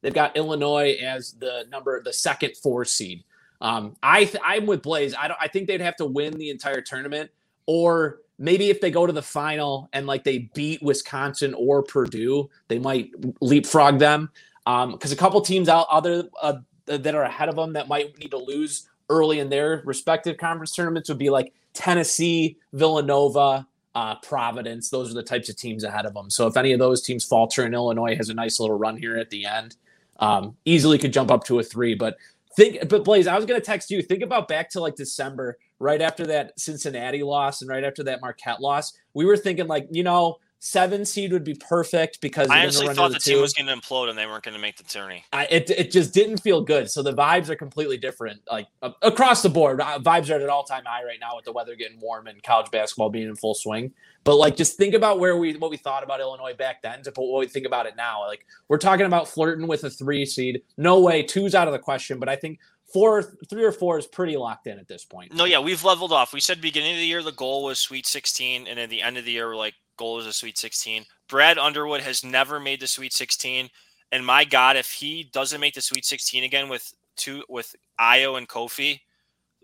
they've 0.00 0.14
got 0.14 0.36
Illinois 0.36 0.96
as 1.02 1.32
the 1.32 1.66
number, 1.70 2.02
the 2.02 2.12
second 2.12 2.56
four 2.56 2.84
seed. 2.84 3.24
Um, 3.60 3.96
I 4.02 4.24
th- 4.24 4.42
I'm 4.44 4.66
with 4.66 4.82
Blaze. 4.82 5.14
I 5.14 5.28
don't. 5.28 5.38
I 5.40 5.48
think 5.48 5.66
they'd 5.66 5.80
have 5.80 5.96
to 5.96 6.06
win 6.06 6.38
the 6.38 6.50
entire 6.50 6.80
tournament, 6.80 7.30
or 7.66 8.20
maybe 8.38 8.70
if 8.70 8.80
they 8.80 8.90
go 8.90 9.06
to 9.06 9.12
the 9.12 9.22
final 9.22 9.88
and 9.92 10.06
like 10.06 10.24
they 10.24 10.50
beat 10.54 10.82
Wisconsin 10.82 11.54
or 11.54 11.82
Purdue, 11.82 12.50
they 12.68 12.78
might 12.78 13.10
leapfrog 13.40 13.98
them. 13.98 14.30
Because 14.64 15.12
um, 15.12 15.12
a 15.12 15.16
couple 15.16 15.40
teams 15.40 15.68
out 15.68 15.86
other 15.90 16.28
uh, 16.40 16.54
that 16.86 17.14
are 17.14 17.22
ahead 17.22 17.48
of 17.48 17.56
them 17.56 17.74
that 17.74 17.88
might 17.88 18.18
need 18.18 18.30
to 18.30 18.38
lose 18.38 18.88
early 19.08 19.40
in 19.40 19.48
their 19.48 19.82
respective 19.84 20.36
conference 20.36 20.74
tournaments 20.74 21.08
would 21.08 21.18
be 21.18 21.30
like 21.30 21.52
Tennessee, 21.72 22.56
Villanova, 22.72 23.66
uh, 23.94 24.16
Providence. 24.16 24.90
Those 24.90 25.10
are 25.10 25.14
the 25.14 25.22
types 25.22 25.48
of 25.48 25.56
teams 25.56 25.84
ahead 25.84 26.06
of 26.06 26.14
them. 26.14 26.30
So 26.30 26.46
if 26.46 26.56
any 26.56 26.72
of 26.72 26.78
those 26.78 27.02
teams 27.02 27.24
falter 27.24 27.62
and 27.62 27.74
Illinois 27.74 28.16
has 28.16 28.28
a 28.28 28.34
nice 28.34 28.58
little 28.60 28.76
run 28.76 28.96
here 28.96 29.16
at 29.16 29.30
the 29.30 29.46
end, 29.46 29.76
um, 30.18 30.56
easily 30.64 30.98
could 30.98 31.12
jump 31.12 31.30
up 31.30 31.44
to 31.44 31.58
a 31.58 31.62
three. 31.62 31.94
But 31.94 32.16
think, 32.56 32.88
but 32.88 33.04
Blaze, 33.04 33.26
I 33.26 33.36
was 33.36 33.46
going 33.46 33.60
to 33.60 33.64
text 33.64 33.90
you. 33.90 34.02
Think 34.02 34.22
about 34.22 34.48
back 34.48 34.70
to 34.70 34.80
like 34.80 34.96
December, 34.96 35.58
right 35.78 36.00
after 36.00 36.26
that 36.26 36.58
Cincinnati 36.58 37.22
loss 37.22 37.60
and 37.60 37.70
right 37.70 37.84
after 37.84 38.02
that 38.04 38.20
Marquette 38.20 38.60
loss. 38.60 38.94
We 39.12 39.24
were 39.24 39.36
thinking 39.36 39.66
like, 39.66 39.88
you 39.90 40.02
know, 40.02 40.38
seven 40.64 41.04
seed 41.04 41.30
would 41.30 41.44
be 41.44 41.54
perfect 41.54 42.22
because 42.22 42.48
I 42.48 42.62
honestly 42.62 42.86
thought 42.94 43.08
the, 43.08 43.14
the 43.14 43.20
team 43.20 43.40
was 43.42 43.52
going 43.52 43.66
to 43.66 43.74
implode 43.74 44.08
and 44.08 44.16
they 44.16 44.24
weren't 44.24 44.44
going 44.44 44.54
to 44.54 44.60
make 44.60 44.78
the 44.78 44.84
tourney. 44.84 45.22
I, 45.30 45.46
it 45.50 45.68
it 45.68 45.90
just 45.90 46.14
didn't 46.14 46.38
feel 46.38 46.62
good. 46.62 46.90
So 46.90 47.02
the 47.02 47.12
vibes 47.12 47.50
are 47.50 47.54
completely 47.54 47.98
different, 47.98 48.40
like 48.50 48.66
uh, 48.80 48.90
across 49.02 49.42
the 49.42 49.50
board. 49.50 49.82
Uh, 49.82 49.98
vibes 49.98 50.30
are 50.30 50.36
at 50.36 50.42
an 50.42 50.48
all 50.48 50.64
time 50.64 50.84
high 50.86 51.04
right 51.04 51.20
now 51.20 51.36
with 51.36 51.44
the 51.44 51.52
weather 51.52 51.76
getting 51.76 52.00
warm 52.00 52.28
and 52.28 52.42
college 52.42 52.70
basketball 52.70 53.10
being 53.10 53.28
in 53.28 53.36
full 53.36 53.54
swing. 53.54 53.92
But 54.24 54.36
like, 54.36 54.56
just 54.56 54.78
think 54.78 54.94
about 54.94 55.20
where 55.20 55.36
we 55.36 55.54
what 55.56 55.70
we 55.70 55.76
thought 55.76 56.02
about 56.02 56.20
Illinois 56.20 56.54
back 56.54 56.80
then 56.80 57.02
to 57.02 57.12
what 57.14 57.40
we 57.40 57.46
think 57.46 57.66
about 57.66 57.84
it 57.84 57.94
now. 57.94 58.26
Like 58.26 58.46
we're 58.68 58.78
talking 58.78 59.04
about 59.04 59.28
flirting 59.28 59.66
with 59.66 59.84
a 59.84 59.90
three 59.90 60.24
seed. 60.24 60.62
No 60.78 60.98
way, 61.00 61.22
two's 61.22 61.54
out 61.54 61.68
of 61.68 61.72
the 61.72 61.78
question. 61.78 62.18
But 62.18 62.30
I 62.30 62.36
think 62.36 62.58
four, 62.90 63.22
three 63.50 63.64
or 63.64 63.72
four 63.72 63.98
is 63.98 64.06
pretty 64.06 64.38
locked 64.38 64.66
in 64.66 64.78
at 64.78 64.88
this 64.88 65.04
point. 65.04 65.34
No, 65.34 65.44
yeah, 65.44 65.58
we've 65.58 65.84
leveled 65.84 66.12
off. 66.12 66.32
We 66.32 66.40
said 66.40 66.62
beginning 66.62 66.92
of 66.92 66.98
the 66.98 67.06
year 67.06 67.22
the 67.22 67.32
goal 67.32 67.64
was 67.64 67.78
Sweet 67.78 68.06
16, 68.06 68.66
and 68.66 68.78
at 68.78 68.88
the 68.88 69.02
end 69.02 69.18
of 69.18 69.26
the 69.26 69.32
year 69.32 69.48
we're 69.48 69.56
like 69.56 69.74
goal 69.96 70.18
is 70.18 70.26
a 70.26 70.32
Sweet 70.32 70.58
16. 70.58 71.04
Brad 71.28 71.58
Underwood 71.58 72.00
has 72.00 72.24
never 72.24 72.60
made 72.60 72.80
the 72.80 72.86
Sweet 72.86 73.12
16, 73.12 73.68
and 74.12 74.26
my 74.26 74.44
God, 74.44 74.76
if 74.76 74.90
he 74.90 75.24
doesn't 75.32 75.60
make 75.60 75.74
the 75.74 75.80
Sweet 75.80 76.04
16 76.04 76.44
again 76.44 76.68
with 76.68 76.92
two 77.16 77.42
with 77.48 77.74
Ayo 78.00 78.38
and 78.38 78.48
Kofi, 78.48 79.00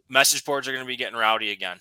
message 0.09 0.45
boards 0.45 0.67
are 0.67 0.73
going 0.73 0.85
to 0.85 0.89
be 0.89 0.97
getting 0.97 1.17
rowdy 1.19 1.51
again. 1.51 1.79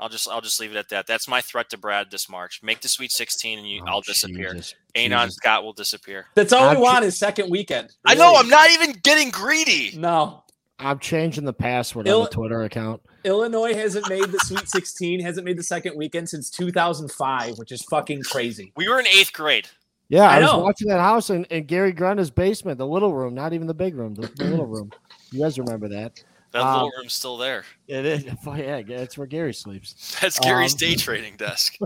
I'll 0.00 0.08
just 0.08 0.28
I'll 0.28 0.40
just 0.40 0.60
leave 0.60 0.70
it 0.70 0.76
at 0.76 0.88
that. 0.90 1.06
That's 1.06 1.26
my 1.26 1.40
threat 1.40 1.70
to 1.70 1.78
Brad 1.78 2.10
this 2.10 2.28
March. 2.28 2.60
Make 2.62 2.80
the 2.80 2.88
Sweet 2.88 3.10
16 3.10 3.58
and 3.58 3.68
you, 3.68 3.82
oh, 3.82 3.90
I'll 3.90 4.00
disappear. 4.00 4.52
Jesus, 4.52 4.74
Anon 4.94 5.26
Jesus. 5.26 5.36
Scott 5.36 5.64
will 5.64 5.72
disappear. 5.72 6.26
That's 6.34 6.52
all 6.52 6.68
I'm 6.68 6.76
we 6.76 6.82
want 6.82 7.04
is 7.04 7.18
second 7.18 7.50
weekend. 7.50 7.88
Really. 8.06 8.16
I 8.16 8.18
know. 8.18 8.36
I'm 8.36 8.48
not 8.48 8.70
even 8.70 8.92
getting 9.02 9.30
greedy. 9.30 9.96
No. 9.96 10.44
I'm 10.78 10.98
changing 10.98 11.44
the 11.44 11.52
password 11.52 12.06
Il- 12.06 12.18
on 12.18 12.24
the 12.24 12.30
Twitter 12.30 12.62
account. 12.62 13.02
Illinois 13.24 13.74
hasn't 13.74 14.08
made 14.08 14.30
the 14.30 14.38
Sweet 14.40 14.68
16, 14.68 15.20
hasn't 15.20 15.44
made 15.44 15.58
the 15.58 15.62
second 15.62 15.96
weekend 15.96 16.28
since 16.28 16.50
2005, 16.50 17.58
which 17.58 17.72
is 17.72 17.82
fucking 17.84 18.22
crazy. 18.22 18.72
We 18.76 18.88
were 18.88 19.00
in 19.00 19.06
eighth 19.06 19.32
grade. 19.32 19.68
Yeah, 20.08 20.30
I, 20.30 20.38
I 20.38 20.40
was 20.40 20.54
watching 20.62 20.88
that 20.88 21.00
house 21.00 21.28
in, 21.30 21.44
in 21.46 21.64
Gary 21.64 21.92
Grenda's 21.92 22.30
basement, 22.30 22.78
the 22.78 22.86
little 22.86 23.12
room, 23.12 23.34
not 23.34 23.52
even 23.52 23.66
the 23.66 23.74
big 23.74 23.94
room, 23.94 24.14
the, 24.14 24.28
the 24.36 24.44
little 24.44 24.66
room. 24.66 24.90
You 25.32 25.42
guys 25.42 25.58
remember 25.58 25.88
that? 25.88 26.22
That 26.52 26.62
um, 26.62 26.74
little 26.74 26.92
room's 26.96 27.12
still 27.12 27.36
there. 27.36 27.64
It 27.86 28.06
is. 28.06 28.24
Yeah, 28.46 28.80
that's 28.82 29.18
where 29.18 29.26
Gary 29.26 29.52
sleeps. 29.52 30.16
That's 30.20 30.38
Gary's 30.38 30.72
um, 30.72 30.78
day 30.78 30.94
trading 30.94 31.36
desk. 31.36 31.76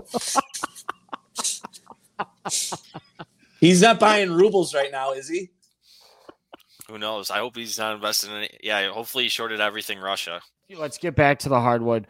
he's 3.59 3.81
not 3.81 3.99
buying 3.99 4.31
rubles 4.31 4.73
right 4.73 4.91
now, 4.91 5.11
is 5.11 5.27
he? 5.27 5.51
Who 6.89 6.97
knows? 6.97 7.31
I 7.31 7.37
hope 7.37 7.55
he's 7.55 7.77
not 7.77 7.95
invested 7.95 8.31
in 8.31 8.43
it. 8.43 8.59
Yeah, 8.63 8.91
hopefully 8.91 9.25
he 9.25 9.29
shorted 9.29 9.61
everything 9.61 9.99
Russia. 9.99 10.41
Let's 10.75 10.97
get 10.97 11.15
back 11.15 11.39
to 11.39 11.49
the 11.49 11.59
hardwood. 11.59 12.07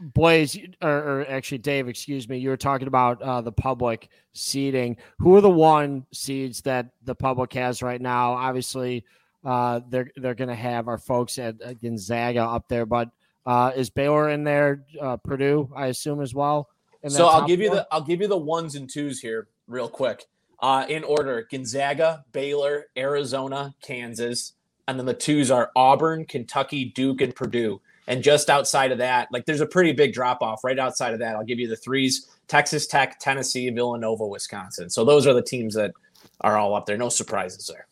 Blaze, 0.00 0.58
or, 0.80 0.90
or, 0.90 1.26
actually, 1.28 1.58
Dave, 1.58 1.88
excuse 1.88 2.28
me, 2.28 2.38
you 2.38 2.48
were 2.48 2.56
talking 2.56 2.88
about 2.88 3.22
uh, 3.22 3.40
the 3.40 3.52
public 3.52 4.08
seeding. 4.32 4.96
Who 5.18 5.36
are 5.36 5.40
the 5.40 5.50
one 5.50 6.06
seeds 6.12 6.62
that 6.62 6.90
the 7.04 7.14
public 7.14 7.52
has 7.54 7.82
right 7.82 8.00
now? 8.00 8.32
Obviously, 8.32 9.04
uh, 9.44 9.80
they're 9.88 10.10
they're 10.16 10.34
going 10.34 10.48
to 10.48 10.54
have 10.54 10.88
our 10.88 10.98
folks 10.98 11.38
at, 11.38 11.60
at, 11.62 11.80
Gonzaga 11.80 12.42
up 12.42 12.68
there, 12.68 12.86
but 12.86 13.10
uh, 13.46 13.72
is 13.74 13.90
Baylor 13.90 14.30
in 14.30 14.44
there? 14.44 14.84
Uh, 15.00 15.16
Purdue, 15.16 15.70
I 15.74 15.86
assume, 15.86 16.20
as 16.20 16.34
well. 16.34 16.68
So 17.08 17.26
I'll 17.26 17.46
give 17.46 17.58
four? 17.58 17.64
you 17.64 17.70
the 17.70 17.86
I'll 17.90 18.02
give 18.02 18.20
you 18.20 18.28
the 18.28 18.36
ones 18.36 18.74
and 18.74 18.88
twos 18.88 19.20
here, 19.20 19.48
real 19.66 19.88
quick, 19.88 20.26
uh, 20.62 20.86
in 20.88 21.04
order: 21.04 21.46
Gonzaga, 21.50 22.24
Baylor, 22.32 22.86
Arizona, 22.96 23.74
Kansas, 23.82 24.54
and 24.88 24.98
then 24.98 25.06
the 25.06 25.14
twos 25.14 25.50
are 25.50 25.70
Auburn, 25.76 26.24
Kentucky, 26.24 26.86
Duke, 26.86 27.20
and 27.20 27.34
Purdue. 27.34 27.80
And 28.08 28.22
just 28.22 28.50
outside 28.50 28.90
of 28.90 28.98
that, 28.98 29.28
like 29.30 29.46
there's 29.46 29.60
a 29.60 29.66
pretty 29.66 29.92
big 29.92 30.12
drop 30.12 30.42
off 30.42 30.64
right 30.64 30.78
outside 30.78 31.12
of 31.12 31.20
that. 31.20 31.36
I'll 31.36 31.44
give 31.44 31.60
you 31.60 31.68
the 31.68 31.76
threes 31.76 32.28
Texas 32.48 32.86
Tech, 32.86 33.18
Tennessee, 33.20 33.70
Villanova, 33.70 34.26
Wisconsin. 34.26 34.90
So 34.90 35.04
those 35.04 35.26
are 35.26 35.34
the 35.34 35.42
teams 35.42 35.74
that 35.74 35.92
are 36.40 36.58
all 36.58 36.74
up 36.74 36.86
there. 36.86 36.98
No 36.98 37.08
surprises 37.08 37.70
there. 37.72 37.86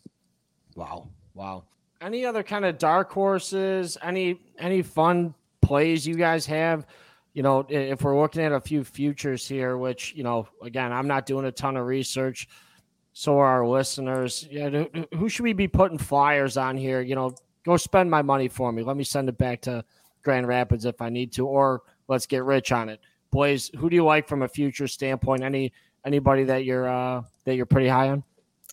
Wow. 0.75 1.09
Wow. 1.35 1.65
Any 2.01 2.25
other 2.25 2.43
kind 2.43 2.65
of 2.65 2.79
dark 2.79 3.13
horses? 3.13 3.97
Any 4.03 4.41
any 4.59 4.83
fun 4.83 5.35
plays 5.63 6.07
you 6.07 6.15
guys 6.15 6.47
have? 6.47 6.87
You 7.33 7.43
know, 7.43 7.65
if 7.69 8.03
we're 8.03 8.21
looking 8.21 8.43
at 8.43 8.53
a 8.53 8.61
few 8.61 8.83
futures 8.83 9.47
here, 9.47 9.77
which 9.79 10.15
you 10.17 10.25
know, 10.25 10.49
again, 10.63 10.93
I'm 10.93 11.07
not 11.07 11.27
doing 11.27 11.47
a 11.47 11.53
ton 11.53 11.77
of 11.77 11.87
research, 11.87 12.49
so 13.13 13.39
are 13.39 13.47
our 13.47 13.67
listeners. 13.67 14.49
Yeah, 14.51 14.85
who 15.15 15.29
should 15.29 15.45
we 15.45 15.53
be 15.53 15.69
putting 15.69 15.99
flyers 15.99 16.57
on 16.57 16.77
here? 16.77 17.01
You 17.01 17.15
know, 17.15 17.35
go 17.65 17.77
spend 17.77 18.11
my 18.11 18.23
money 18.23 18.49
for 18.49 18.73
me. 18.73 18.83
Let 18.83 18.97
me 18.97 19.05
send 19.05 19.29
it 19.29 19.39
back 19.39 19.61
to 19.63 19.85
Grand 20.23 20.49
Rapids 20.49 20.85
if 20.85 21.01
I 21.01 21.09
need 21.09 21.33
to, 21.33 21.47
or 21.47 21.83
let's 22.09 22.27
get 22.27 22.45
rich 22.45 22.73
on 22.73 22.89
it. 22.89 23.01
Boys, 23.31 23.71
who 23.77 23.89
do 23.89 23.97
you 23.97 24.05
like 24.05 24.27
from 24.27 24.43
a 24.43 24.49
future 24.49 24.89
standpoint? 24.89 25.43
Any 25.43 25.73
anybody 26.05 26.45
that 26.45 26.65
you're 26.65 26.89
uh, 26.89 27.23
that 27.45 27.55
you're 27.55 27.67
pretty 27.67 27.89
high 27.89 28.11
on? 28.11 28.25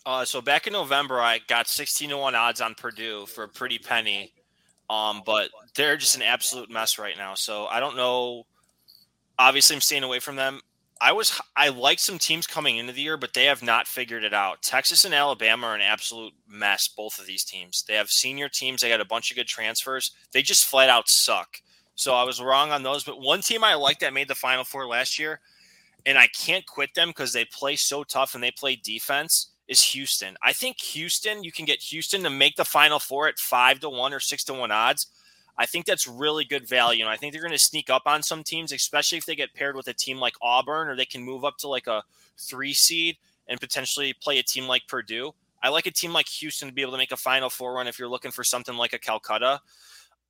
Uh, 0.04 0.24
so 0.24 0.40
back 0.40 0.66
in 0.66 0.72
November, 0.72 1.20
I 1.20 1.40
got 1.48 1.68
16 1.68 2.10
to 2.10 2.16
1 2.16 2.34
odds 2.34 2.62
on 2.62 2.74
Purdue 2.74 3.26
for 3.26 3.44
a 3.44 3.48
pretty 3.48 3.78
penny. 3.78 4.32
Um, 4.90 5.22
but 5.24 5.50
they're 5.74 5.96
just 5.96 6.16
an 6.16 6.22
absolute 6.22 6.70
mess 6.70 6.98
right 6.98 7.16
now. 7.16 7.34
So 7.34 7.66
I 7.66 7.80
don't 7.80 7.96
know. 7.96 8.46
Obviously, 9.38 9.76
I'm 9.76 9.82
staying 9.82 10.02
away 10.02 10.18
from 10.18 10.36
them. 10.36 10.60
I 11.00 11.12
was 11.12 11.40
I 11.56 11.68
like 11.68 12.00
some 12.00 12.18
teams 12.18 12.46
coming 12.46 12.78
into 12.78 12.92
the 12.92 13.02
year, 13.02 13.16
but 13.16 13.32
they 13.32 13.44
have 13.44 13.62
not 13.62 13.86
figured 13.86 14.24
it 14.24 14.34
out. 14.34 14.62
Texas 14.62 15.04
and 15.04 15.14
Alabama 15.14 15.68
are 15.68 15.74
an 15.74 15.80
absolute 15.80 16.32
mess. 16.48 16.88
Both 16.88 17.20
of 17.20 17.26
these 17.26 17.44
teams. 17.44 17.84
They 17.86 17.94
have 17.94 18.10
senior 18.10 18.48
teams. 18.48 18.82
They 18.82 18.88
got 18.88 19.00
a 19.00 19.04
bunch 19.04 19.30
of 19.30 19.36
good 19.36 19.46
transfers. 19.46 20.12
They 20.32 20.42
just 20.42 20.66
flat 20.66 20.88
out 20.88 21.08
suck. 21.08 21.60
So 21.94 22.14
I 22.14 22.24
was 22.24 22.40
wrong 22.40 22.72
on 22.72 22.82
those. 22.82 23.04
But 23.04 23.20
one 23.20 23.42
team 23.42 23.62
I 23.62 23.74
liked 23.74 24.00
that 24.00 24.12
made 24.12 24.28
the 24.28 24.34
Final 24.34 24.64
Four 24.64 24.86
last 24.86 25.18
year, 25.18 25.40
and 26.04 26.18
I 26.18 26.26
can't 26.28 26.66
quit 26.66 26.94
them 26.94 27.08
because 27.10 27.32
they 27.32 27.44
play 27.44 27.76
so 27.76 28.02
tough 28.02 28.34
and 28.34 28.42
they 28.42 28.50
play 28.50 28.74
defense 28.74 29.50
is 29.68 29.82
Houston. 29.92 30.36
I 30.42 30.52
think 30.52 30.80
Houston, 30.80 31.44
you 31.44 31.52
can 31.52 31.66
get 31.66 31.80
Houston 31.80 32.22
to 32.22 32.30
make 32.30 32.56
the 32.56 32.64
final 32.64 32.98
four 32.98 33.28
at 33.28 33.38
five 33.38 33.80
to 33.80 33.90
one 33.90 34.14
or 34.14 34.20
six 34.20 34.42
to 34.44 34.54
one 34.54 34.72
odds. 34.72 35.06
I 35.58 35.66
think 35.66 35.86
that's 35.86 36.06
really 36.06 36.44
good 36.44 36.66
value. 36.66 37.02
And 37.02 37.10
I 37.10 37.16
think 37.16 37.32
they're 37.32 37.42
going 37.42 37.52
to 37.52 37.58
sneak 37.58 37.90
up 37.90 38.02
on 38.06 38.22
some 38.22 38.44
teams, 38.44 38.72
especially 38.72 39.18
if 39.18 39.26
they 39.26 39.34
get 39.34 39.54
paired 39.54 39.76
with 39.76 39.88
a 39.88 39.92
team 39.92 40.18
like 40.18 40.34
Auburn 40.40 40.88
or 40.88 40.96
they 40.96 41.04
can 41.04 41.22
move 41.22 41.44
up 41.44 41.58
to 41.58 41.68
like 41.68 41.86
a 41.86 42.02
three 42.38 42.72
seed 42.72 43.16
and 43.48 43.60
potentially 43.60 44.12
play 44.12 44.38
a 44.38 44.42
team 44.42 44.66
like 44.68 44.86
Purdue. 44.86 45.32
I 45.62 45.70
like 45.70 45.86
a 45.86 45.90
team 45.90 46.12
like 46.12 46.28
Houston 46.28 46.68
to 46.68 46.74
be 46.74 46.82
able 46.82 46.92
to 46.92 46.98
make 46.98 47.12
a 47.12 47.16
final 47.16 47.50
four 47.50 47.74
run 47.74 47.88
if 47.88 47.98
you're 47.98 48.08
looking 48.08 48.30
for 48.30 48.44
something 48.44 48.76
like 48.76 48.92
a 48.92 48.98
Calcutta 48.98 49.60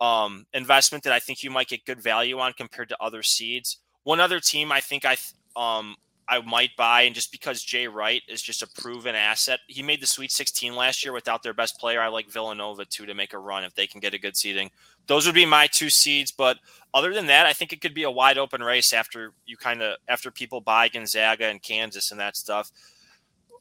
um, 0.00 0.46
investment 0.54 1.04
that 1.04 1.12
I 1.12 1.18
think 1.18 1.42
you 1.42 1.50
might 1.50 1.68
get 1.68 1.84
good 1.84 2.00
value 2.00 2.38
on 2.38 2.54
compared 2.54 2.88
to 2.88 2.96
other 3.00 3.22
seeds. 3.22 3.78
One 4.04 4.20
other 4.20 4.40
team 4.40 4.72
I 4.72 4.80
think 4.80 5.04
I 5.04 5.16
um, 5.56 5.96
I 6.28 6.42
might 6.42 6.76
buy, 6.76 7.02
and 7.02 7.14
just 7.14 7.32
because 7.32 7.62
Jay 7.62 7.88
Wright 7.88 8.22
is 8.28 8.42
just 8.42 8.62
a 8.62 8.66
proven 8.66 9.14
asset, 9.14 9.60
he 9.66 9.82
made 9.82 10.02
the 10.02 10.06
Sweet 10.06 10.30
16 10.30 10.76
last 10.76 11.02
year 11.02 11.14
without 11.14 11.42
their 11.42 11.54
best 11.54 11.78
player. 11.78 12.02
I 12.02 12.08
like 12.08 12.30
Villanova 12.30 12.84
too 12.84 13.06
to 13.06 13.14
make 13.14 13.32
a 13.32 13.38
run 13.38 13.64
if 13.64 13.74
they 13.74 13.86
can 13.86 13.98
get 14.00 14.12
a 14.12 14.18
good 14.18 14.36
seeding. 14.36 14.70
Those 15.06 15.24
would 15.24 15.34
be 15.34 15.46
my 15.46 15.66
two 15.68 15.88
seeds, 15.88 16.30
but 16.30 16.58
other 16.92 17.14
than 17.14 17.26
that, 17.26 17.46
I 17.46 17.54
think 17.54 17.72
it 17.72 17.80
could 17.80 17.94
be 17.94 18.02
a 18.02 18.10
wide 18.10 18.36
open 18.36 18.62
race 18.62 18.92
after 18.92 19.32
you 19.46 19.56
kind 19.56 19.80
of 19.80 19.96
after 20.06 20.30
people 20.30 20.60
buy 20.60 20.88
Gonzaga 20.88 21.46
and 21.46 21.62
Kansas 21.62 22.10
and 22.10 22.20
that 22.20 22.36
stuff. 22.36 22.70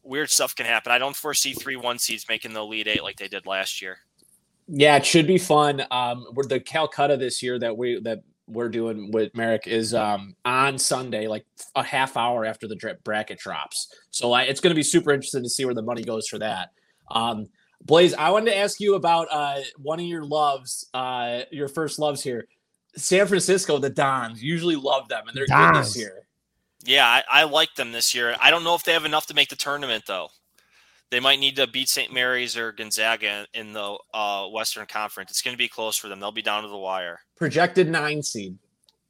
Weird 0.03 0.30
stuff 0.30 0.53
can 0.53 0.65
happen. 0.65 0.91
I 0.91 0.97
don't 0.97 1.15
foresee 1.15 1.53
three 1.53 1.77
one 1.77 1.99
seeds 1.99 2.25
making 2.27 2.53
the 2.53 2.62
Elite 2.62 2.88
Eight 2.88 3.03
like 3.03 3.17
they 3.17 3.30
did 3.30 3.45
last 3.45 3.82
year. 3.82 3.99
Yeah, 4.67 4.97
it 4.97 5.06
should 5.06 5.27
be 5.27 5.38
fun. 5.38 5.86
Um, 5.91 6.27
we're 6.34 6.43
the 6.43 6.60
Calcutta 6.60 7.15
this 7.15 7.41
year 7.41 7.58
that 7.60 7.77
we 7.77 8.01
that 8.01 8.23
we're 8.47 8.69
doing 8.69 9.12
with 9.12 9.36
Merrick 9.36 9.67
is 9.67 9.93
um, 9.93 10.36
on 10.45 10.77
Sunday, 10.77 11.27
like 11.27 11.45
a 11.75 11.83
half 11.83 12.17
hour 12.17 12.45
after 12.45 12.67
the 12.67 12.97
bracket 13.03 13.39
drops. 13.39 13.93
So 14.12 14.29
like, 14.29 14.49
it's 14.49 14.60
going 14.60 14.71
to 14.71 14.75
be 14.75 14.83
super 14.83 15.12
interesting 15.12 15.43
to 15.43 15.49
see 15.49 15.65
where 15.65 15.73
the 15.73 15.81
money 15.81 16.03
goes 16.03 16.27
for 16.27 16.39
that. 16.39 16.69
Um, 17.12 17.47
Blaze, 17.81 18.13
I 18.13 18.29
wanted 18.29 18.51
to 18.51 18.57
ask 18.57 18.79
you 18.79 18.95
about 18.95 19.27
uh, 19.31 19.60
one 19.77 19.99
of 19.99 20.05
your 20.05 20.25
loves, 20.25 20.89
uh, 20.93 21.41
your 21.51 21.67
first 21.67 21.99
loves 21.99 22.23
here. 22.23 22.47
San 22.95 23.27
Francisco, 23.27 23.77
the 23.77 23.89
Dons 23.89 24.41
usually 24.41 24.75
love 24.75 25.07
them, 25.07 25.27
and 25.27 25.38
they're 25.38 25.45
Dons. 25.45 25.77
good 25.77 25.86
this 25.86 25.97
year. 25.97 26.27
Yeah, 26.83 27.05
I, 27.05 27.23
I 27.29 27.43
like 27.43 27.75
them 27.75 27.91
this 27.91 28.15
year. 28.15 28.36
I 28.41 28.49
don't 28.49 28.63
know 28.63 28.73
if 28.75 28.83
they 28.83 28.93
have 28.93 29.05
enough 29.05 29.27
to 29.27 29.33
make 29.33 29.49
the 29.49 29.55
tournament 29.55 30.05
though. 30.07 30.29
They 31.09 31.19
might 31.19 31.39
need 31.39 31.55
to 31.55 31.67
beat 31.67 31.87
St. 31.87 32.11
Mary's 32.11 32.57
or 32.57 32.73
Gonzaga 32.73 33.47
in 33.53 33.71
the 33.71 33.97
uh, 34.13 34.47
Western 34.47 34.85
Conference. 34.85 35.31
It's 35.31 35.41
going 35.41 35.53
to 35.53 35.57
be 35.57 35.69
close 35.69 35.95
for 35.95 36.09
them. 36.09 36.19
They'll 36.19 36.31
be 36.33 36.41
down 36.41 36.63
to 36.63 36.69
the 36.69 36.77
wire. 36.77 37.21
Projected 37.37 37.87
nine 37.87 38.21
seed. 38.21 38.57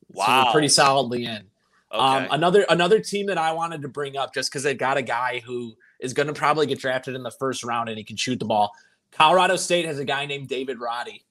Wow, 0.09 0.45
so 0.45 0.51
pretty 0.51 0.69
solidly 0.69 1.25
in. 1.25 1.43
Um, 1.91 1.99
okay. 1.99 2.25
Um, 2.25 2.27
another 2.31 2.65
another 2.69 2.99
team 2.99 3.27
that 3.27 3.37
I 3.37 3.51
wanted 3.51 3.81
to 3.81 3.87
bring 3.87 4.17
up 4.17 4.33
just 4.33 4.51
because 4.51 4.63
they 4.63 4.73
got 4.73 4.97
a 4.97 5.01
guy 5.01 5.41
who 5.43 5.75
is 5.99 6.13
going 6.13 6.27
to 6.27 6.33
probably 6.33 6.67
get 6.67 6.79
drafted 6.79 7.15
in 7.15 7.23
the 7.23 7.31
first 7.31 7.63
round 7.63 7.89
and 7.89 7.97
he 7.97 8.03
can 8.03 8.15
shoot 8.15 8.39
the 8.39 8.45
ball. 8.45 8.71
Colorado 9.11 9.55
State 9.55 9.85
has 9.85 9.97
a 9.97 10.05
guy 10.05 10.25
named 10.25 10.47
David 10.47 10.79
Roddy, 10.79 11.23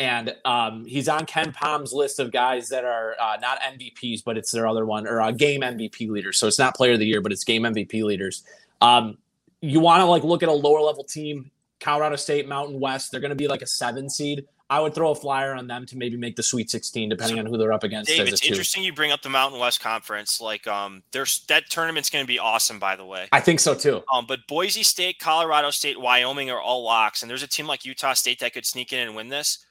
and 0.00 0.34
um, 0.44 0.84
he's 0.86 1.08
on 1.08 1.26
KenPom's 1.26 1.92
list 1.92 2.20
of 2.20 2.32
guys 2.32 2.68
that 2.68 2.84
are 2.84 3.16
uh, 3.20 3.36
not 3.40 3.60
MVPs, 3.60 4.24
but 4.24 4.38
it's 4.38 4.50
their 4.50 4.66
other 4.66 4.86
one 4.86 5.06
or 5.06 5.20
uh, 5.20 5.30
game 5.32 5.60
MVP 5.60 6.08
leaders. 6.08 6.38
So 6.38 6.46
it's 6.46 6.58
not 6.58 6.74
Player 6.74 6.92
of 6.94 7.00
the 7.00 7.06
Year, 7.06 7.20
but 7.20 7.32
it's 7.32 7.44
game 7.44 7.62
MVP 7.62 8.02
leaders. 8.04 8.44
Um, 8.80 9.18
you 9.64 9.80
want 9.80 10.00
to 10.00 10.06
like 10.06 10.24
look 10.24 10.42
at 10.42 10.48
a 10.48 10.52
lower 10.52 10.80
level 10.80 11.04
team, 11.04 11.50
Colorado 11.80 12.16
State, 12.16 12.48
Mountain 12.48 12.80
West. 12.80 13.10
They're 13.10 13.20
going 13.20 13.30
to 13.30 13.36
be 13.36 13.48
like 13.48 13.62
a 13.62 13.66
seven 13.66 14.08
seed. 14.08 14.46
I 14.70 14.80
would 14.80 14.94
throw 14.94 15.10
a 15.10 15.14
flyer 15.14 15.54
on 15.54 15.66
them 15.66 15.84
to 15.86 15.96
maybe 15.96 16.16
make 16.16 16.36
the 16.36 16.42
Sweet 16.42 16.70
16, 16.70 17.10
depending 17.10 17.38
on 17.38 17.44
who 17.44 17.58
they're 17.58 17.72
up 17.72 17.84
against. 17.84 18.10
Dave, 18.10 18.26
it's 18.26 18.44
interesting 18.44 18.82
you 18.82 18.94
bring 18.94 19.12
up 19.12 19.20
the 19.20 19.28
Mountain 19.28 19.60
West 19.60 19.80
Conference. 19.80 20.40
Like, 20.40 20.66
um, 20.66 21.02
there's 21.12 21.44
that 21.46 21.68
tournament's 21.68 22.08
going 22.08 22.24
to 22.24 22.26
be 22.26 22.38
awesome. 22.38 22.78
By 22.78 22.96
the 22.96 23.04
way, 23.04 23.28
I 23.30 23.40
think 23.40 23.60
so 23.60 23.74
too. 23.74 24.02
Um, 24.12 24.24
but 24.26 24.40
Boise 24.48 24.82
State, 24.82 25.18
Colorado 25.18 25.70
State, 25.70 26.00
Wyoming 26.00 26.50
are 26.50 26.60
all 26.60 26.82
locks, 26.82 27.22
and 27.22 27.30
there's 27.30 27.42
a 27.42 27.46
team 27.46 27.66
like 27.66 27.84
Utah 27.84 28.14
State 28.14 28.40
that 28.40 28.54
could 28.54 28.64
sneak 28.64 28.92
in 28.92 29.00
and 29.00 29.14
win 29.14 29.28
this. 29.28 29.66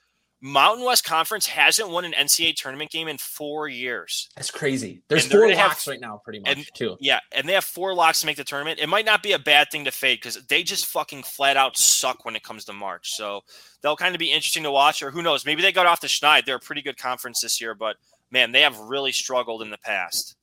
Mountain 0.46 0.84
West 0.84 1.06
Conference 1.06 1.48
hasn't 1.48 1.90
won 1.90 2.04
an 2.04 2.12
NCAA 2.12 2.54
tournament 2.58 2.92
game 2.92 3.08
in 3.08 3.18
four 3.18 3.70
years. 3.70 4.28
That's 4.36 4.52
crazy. 4.52 5.02
There's 5.08 5.26
four 5.26 5.48
locks 5.48 5.86
have, 5.86 5.88
right 5.88 6.02
now, 6.02 6.20
pretty 6.22 6.40
much, 6.40 6.58
and, 6.58 6.68
too. 6.74 6.98
Yeah, 7.00 7.22
and 7.32 7.48
they 7.48 7.54
have 7.54 7.64
four 7.64 7.96
locks 7.96 8.20
to 8.20 8.26
make 8.26 8.36
the 8.36 8.44
tournament. 8.44 8.82
It 8.82 8.90
might 8.90 9.06
not 9.06 9.24
be 9.24 9.32
a 9.32 9.40
bad 9.40 9.72
thing 9.72 9.86
to 9.86 9.92
fade 9.92 10.20
because 10.20 10.46
they 10.48 10.62
just 10.62 10.88
fucking 10.88 11.24
flat 11.24 11.56
out 11.56 11.78
suck 11.78 12.26
when 12.26 12.36
it 12.36 12.44
comes 12.44 12.66
to 12.66 12.74
March. 12.74 13.14
So 13.14 13.40
they'll 13.82 13.96
kind 13.96 14.14
of 14.14 14.20
be 14.20 14.34
interesting 14.34 14.64
to 14.64 14.72
watch, 14.72 15.02
or 15.02 15.12
who 15.12 15.22
knows? 15.22 15.46
Maybe 15.46 15.62
they 15.62 15.72
got 15.72 15.86
off 15.86 16.02
the 16.02 16.08
schneid. 16.08 16.44
They're 16.44 16.58
a 16.58 16.60
pretty 16.60 16.82
good 16.82 16.98
conference 16.98 17.40
this 17.40 17.62
year, 17.62 17.74
but 17.74 17.96
man, 18.30 18.52
they 18.52 18.64
have 18.64 18.78
really 18.78 19.14
struggled 19.14 19.62
in 19.62 19.70
the 19.70 19.78
past. 19.78 20.36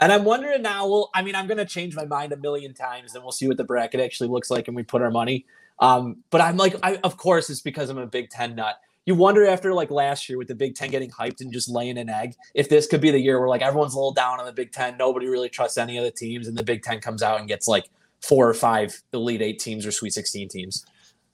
And 0.00 0.12
I'm 0.12 0.24
wondering 0.24 0.62
now. 0.62 0.88
Well, 0.88 1.10
I 1.14 1.22
mean, 1.22 1.36
I'm 1.36 1.46
going 1.46 1.58
to 1.58 1.64
change 1.64 1.94
my 1.94 2.06
mind 2.06 2.32
a 2.32 2.36
million 2.36 2.74
times, 2.74 3.14
and 3.14 3.22
we'll 3.22 3.30
see 3.30 3.46
what 3.46 3.56
the 3.56 3.62
bracket 3.62 4.00
actually 4.00 4.30
looks 4.30 4.50
like, 4.50 4.66
and 4.66 4.76
we 4.76 4.82
put 4.82 5.00
our 5.00 5.12
money. 5.12 5.46
Um, 5.78 6.24
but 6.30 6.40
I'm 6.40 6.56
like, 6.56 6.74
I, 6.82 6.96
of 7.04 7.16
course, 7.16 7.50
it's 7.50 7.60
because 7.60 7.88
I'm 7.88 7.98
a 7.98 8.06
Big 8.06 8.30
Ten 8.30 8.56
nut 8.56 8.80
you 9.06 9.14
wonder 9.14 9.46
after 9.46 9.74
like 9.74 9.90
last 9.90 10.28
year 10.28 10.38
with 10.38 10.48
the 10.48 10.54
Big 10.54 10.74
Ten 10.74 10.90
getting 10.90 11.10
hyped 11.10 11.40
and 11.40 11.52
just 11.52 11.68
laying 11.68 11.98
an 11.98 12.08
egg, 12.08 12.34
if 12.54 12.68
this 12.68 12.86
could 12.86 13.00
be 13.00 13.10
the 13.10 13.18
year 13.18 13.38
where 13.38 13.48
like 13.48 13.62
everyone's 13.62 13.94
a 13.94 13.96
little 13.96 14.12
down 14.12 14.40
on 14.40 14.46
the 14.46 14.52
Big 14.52 14.72
Ten, 14.72 14.96
nobody 14.96 15.26
really 15.26 15.48
trusts 15.48 15.76
any 15.76 15.98
of 15.98 16.04
the 16.04 16.10
teams, 16.10 16.48
and 16.48 16.56
the 16.56 16.62
Big 16.62 16.82
Ten 16.82 17.00
comes 17.00 17.22
out 17.22 17.38
and 17.38 17.48
gets 17.48 17.68
like 17.68 17.84
four 18.22 18.48
or 18.48 18.54
five 18.54 19.00
Elite 19.12 19.42
Eight 19.42 19.58
teams 19.58 19.84
or 19.84 19.92
Sweet 19.92 20.14
16 20.14 20.48
teams. 20.48 20.86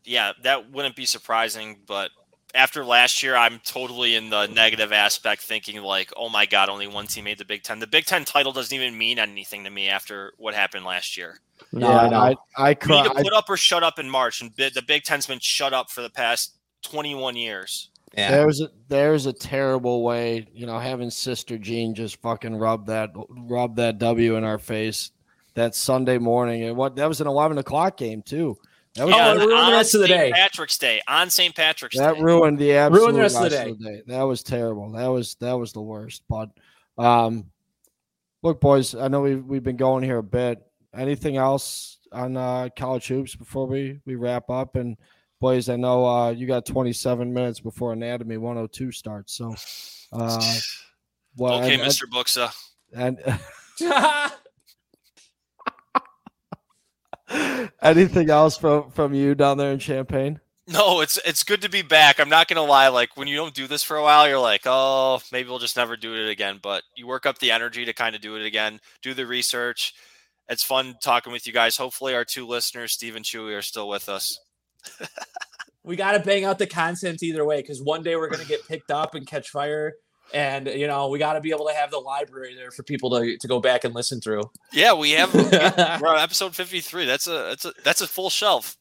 Yeah, 0.04 0.32
that 0.42 0.70
wouldn't 0.72 0.96
be 0.96 1.06
surprising, 1.06 1.78
but 1.86 2.10
after 2.54 2.84
last 2.84 3.22
year, 3.22 3.36
I'm 3.36 3.60
totally 3.64 4.16
in 4.16 4.30
the 4.30 4.46
negative 4.46 4.92
aspect, 4.92 5.42
thinking 5.42 5.80
like, 5.82 6.12
"Oh 6.16 6.28
my 6.28 6.46
God, 6.46 6.68
only 6.68 6.88
one 6.88 7.06
team 7.06 7.24
made 7.24 7.38
the 7.38 7.44
Big 7.44 7.62
Ten." 7.62 7.78
The 7.78 7.86
Big 7.86 8.06
Ten 8.06 8.24
title 8.24 8.52
doesn't 8.52 8.74
even 8.74 8.96
mean 8.98 9.18
anything 9.18 9.62
to 9.64 9.70
me 9.70 9.88
after 9.88 10.32
what 10.38 10.54
happened 10.54 10.84
last 10.84 11.16
year. 11.16 11.38
No, 11.72 11.88
yeah, 11.88 12.18
I, 12.18 12.30
I, 12.56 12.68
I 12.68 12.68
need 12.70 13.04
to 13.04 13.14
put 13.22 13.32
up 13.32 13.48
or 13.48 13.56
shut 13.56 13.84
up 13.84 13.98
in 13.98 14.08
March, 14.08 14.40
and 14.40 14.50
the 14.56 14.82
Big 14.84 15.04
Ten's 15.04 15.26
been 15.26 15.38
shut 15.38 15.72
up 15.72 15.90
for 15.90 16.02
the 16.02 16.10
past 16.10 16.56
21 16.82 17.36
years. 17.36 17.90
Yeah. 18.16 18.30
There's 18.30 18.60
a 18.60 18.70
there's 18.88 19.26
a 19.26 19.32
terrible 19.32 20.02
way, 20.02 20.48
you 20.52 20.66
know, 20.66 20.78
having 20.78 21.10
Sister 21.10 21.58
Jean 21.58 21.94
just 21.94 22.20
fucking 22.20 22.56
rub 22.56 22.86
that 22.86 23.10
rub 23.28 23.76
that 23.76 23.98
W 23.98 24.34
in 24.34 24.42
our 24.42 24.58
face 24.58 25.12
that 25.54 25.76
Sunday 25.76 26.18
morning. 26.18 26.64
And 26.64 26.76
what 26.76 26.96
that 26.96 27.08
was 27.08 27.20
an 27.20 27.28
eleven 27.28 27.58
o'clock 27.58 27.96
game 27.96 28.22
too. 28.22 28.56
That 28.96 29.06
was 29.06 29.14
yeah, 29.14 29.34
ruined 29.34 29.50
the 29.52 29.72
rest 29.72 29.94
of 29.94 30.00
the 30.00 30.08
day. 30.08 30.32
Patrick's 30.34 30.76
Day 30.76 31.00
on 31.06 31.30
St. 31.30 31.54
Patrick's 31.54 31.96
that 31.96 32.16
Day. 32.16 32.20
ruined 32.20 32.58
the 32.58 32.72
absolute 32.72 33.00
ruined 33.00 33.16
the 33.16 33.20
rest, 33.20 33.36
rest 33.36 33.44
of, 33.44 33.50
the 33.52 33.56
day. 33.56 33.70
of, 33.70 33.78
the 33.78 33.84
day. 33.84 34.02
That 34.08 34.22
was 34.22 34.42
terrible. 34.42 34.90
That 34.90 35.06
was 35.06 35.36
that 35.36 35.52
was 35.52 35.72
the 35.72 35.80
worst. 35.80 36.24
But 36.28 36.50
um, 36.98 37.46
look, 38.42 38.60
boys, 38.60 38.96
I 38.96 39.06
know 39.06 39.20
we've 39.20 39.44
we've 39.44 39.62
been 39.62 39.76
going 39.76 40.02
here 40.02 40.18
a 40.18 40.22
bit. 40.22 40.60
Anything 40.92 41.36
else 41.36 41.98
on 42.10 42.36
uh, 42.36 42.70
college 42.76 43.06
hoops 43.06 43.36
before 43.36 43.68
we 43.68 44.00
we 44.04 44.16
wrap 44.16 44.50
up 44.50 44.74
and 44.74 44.96
boys, 45.40 45.68
I 45.68 45.76
know 45.76 46.06
uh, 46.06 46.30
you 46.30 46.46
got 46.46 46.66
27 46.66 47.32
minutes 47.32 47.60
before 47.60 47.92
Anatomy 47.92 48.36
102 48.36 48.92
starts. 48.92 49.34
So, 49.34 49.54
uh, 50.12 50.54
well, 51.36 51.62
okay, 51.62 51.74
and, 51.74 51.82
Mr. 51.82 52.04
Buxa. 52.04 52.54
And 52.94 53.18
anything 57.82 58.30
else 58.30 58.56
from 58.56 58.90
from 58.90 59.14
you 59.14 59.34
down 59.34 59.58
there 59.58 59.72
in 59.72 59.78
Champaign? 59.78 60.40
No, 60.66 61.00
it's 61.00 61.18
it's 61.24 61.42
good 61.42 61.62
to 61.62 61.68
be 61.68 61.82
back. 61.82 62.20
I'm 62.20 62.28
not 62.28 62.48
gonna 62.48 62.62
lie. 62.62 62.88
Like 62.88 63.16
when 63.16 63.28
you 63.28 63.36
don't 63.36 63.54
do 63.54 63.66
this 63.66 63.82
for 63.82 63.96
a 63.96 64.02
while, 64.02 64.28
you're 64.28 64.38
like, 64.38 64.62
oh, 64.66 65.20
maybe 65.32 65.48
we'll 65.48 65.58
just 65.58 65.76
never 65.76 65.96
do 65.96 66.14
it 66.14 66.30
again. 66.30 66.60
But 66.62 66.82
you 66.94 67.06
work 67.06 67.26
up 67.26 67.38
the 67.38 67.50
energy 67.50 67.84
to 67.84 67.92
kind 67.92 68.14
of 68.14 68.20
do 68.20 68.36
it 68.36 68.44
again. 68.44 68.80
Do 69.02 69.14
the 69.14 69.26
research. 69.26 69.94
It's 70.48 70.64
fun 70.64 70.96
talking 71.00 71.32
with 71.32 71.46
you 71.46 71.52
guys. 71.52 71.76
Hopefully, 71.76 72.14
our 72.14 72.24
two 72.24 72.46
listeners, 72.46 72.92
Steve 72.92 73.16
and 73.16 73.24
Chewy, 73.24 73.56
are 73.56 73.62
still 73.62 73.88
with 73.88 74.08
us 74.08 74.38
we 75.84 75.96
got 75.96 76.12
to 76.12 76.20
bang 76.20 76.44
out 76.44 76.58
the 76.58 76.66
content 76.66 77.22
either 77.22 77.44
way 77.44 77.60
because 77.60 77.82
one 77.82 78.02
day 78.02 78.16
we're 78.16 78.28
going 78.28 78.42
to 78.42 78.48
get 78.48 78.66
picked 78.68 78.90
up 78.90 79.14
and 79.14 79.26
catch 79.26 79.50
fire. 79.50 79.94
And 80.32 80.68
you 80.68 80.86
know 80.86 81.08
we 81.08 81.18
got 81.18 81.32
to 81.32 81.40
be 81.40 81.50
able 81.50 81.66
to 81.66 81.74
have 81.74 81.90
the 81.90 81.98
library 81.98 82.54
there 82.54 82.70
for 82.70 82.84
people 82.84 83.10
to, 83.18 83.36
to 83.36 83.48
go 83.48 83.58
back 83.58 83.82
and 83.82 83.92
listen 83.92 84.20
through. 84.20 84.42
Yeah, 84.72 84.94
we 84.94 85.10
have. 85.12 85.34
we're 86.00 86.08
on 86.08 86.20
episode 86.20 86.54
fifty 86.54 86.78
three. 86.78 87.04
That's 87.04 87.26
a 87.26 87.32
that's 87.48 87.64
a 87.64 87.72
that's 87.82 88.00
a 88.00 88.06
full 88.06 88.30
shelf. 88.30 88.76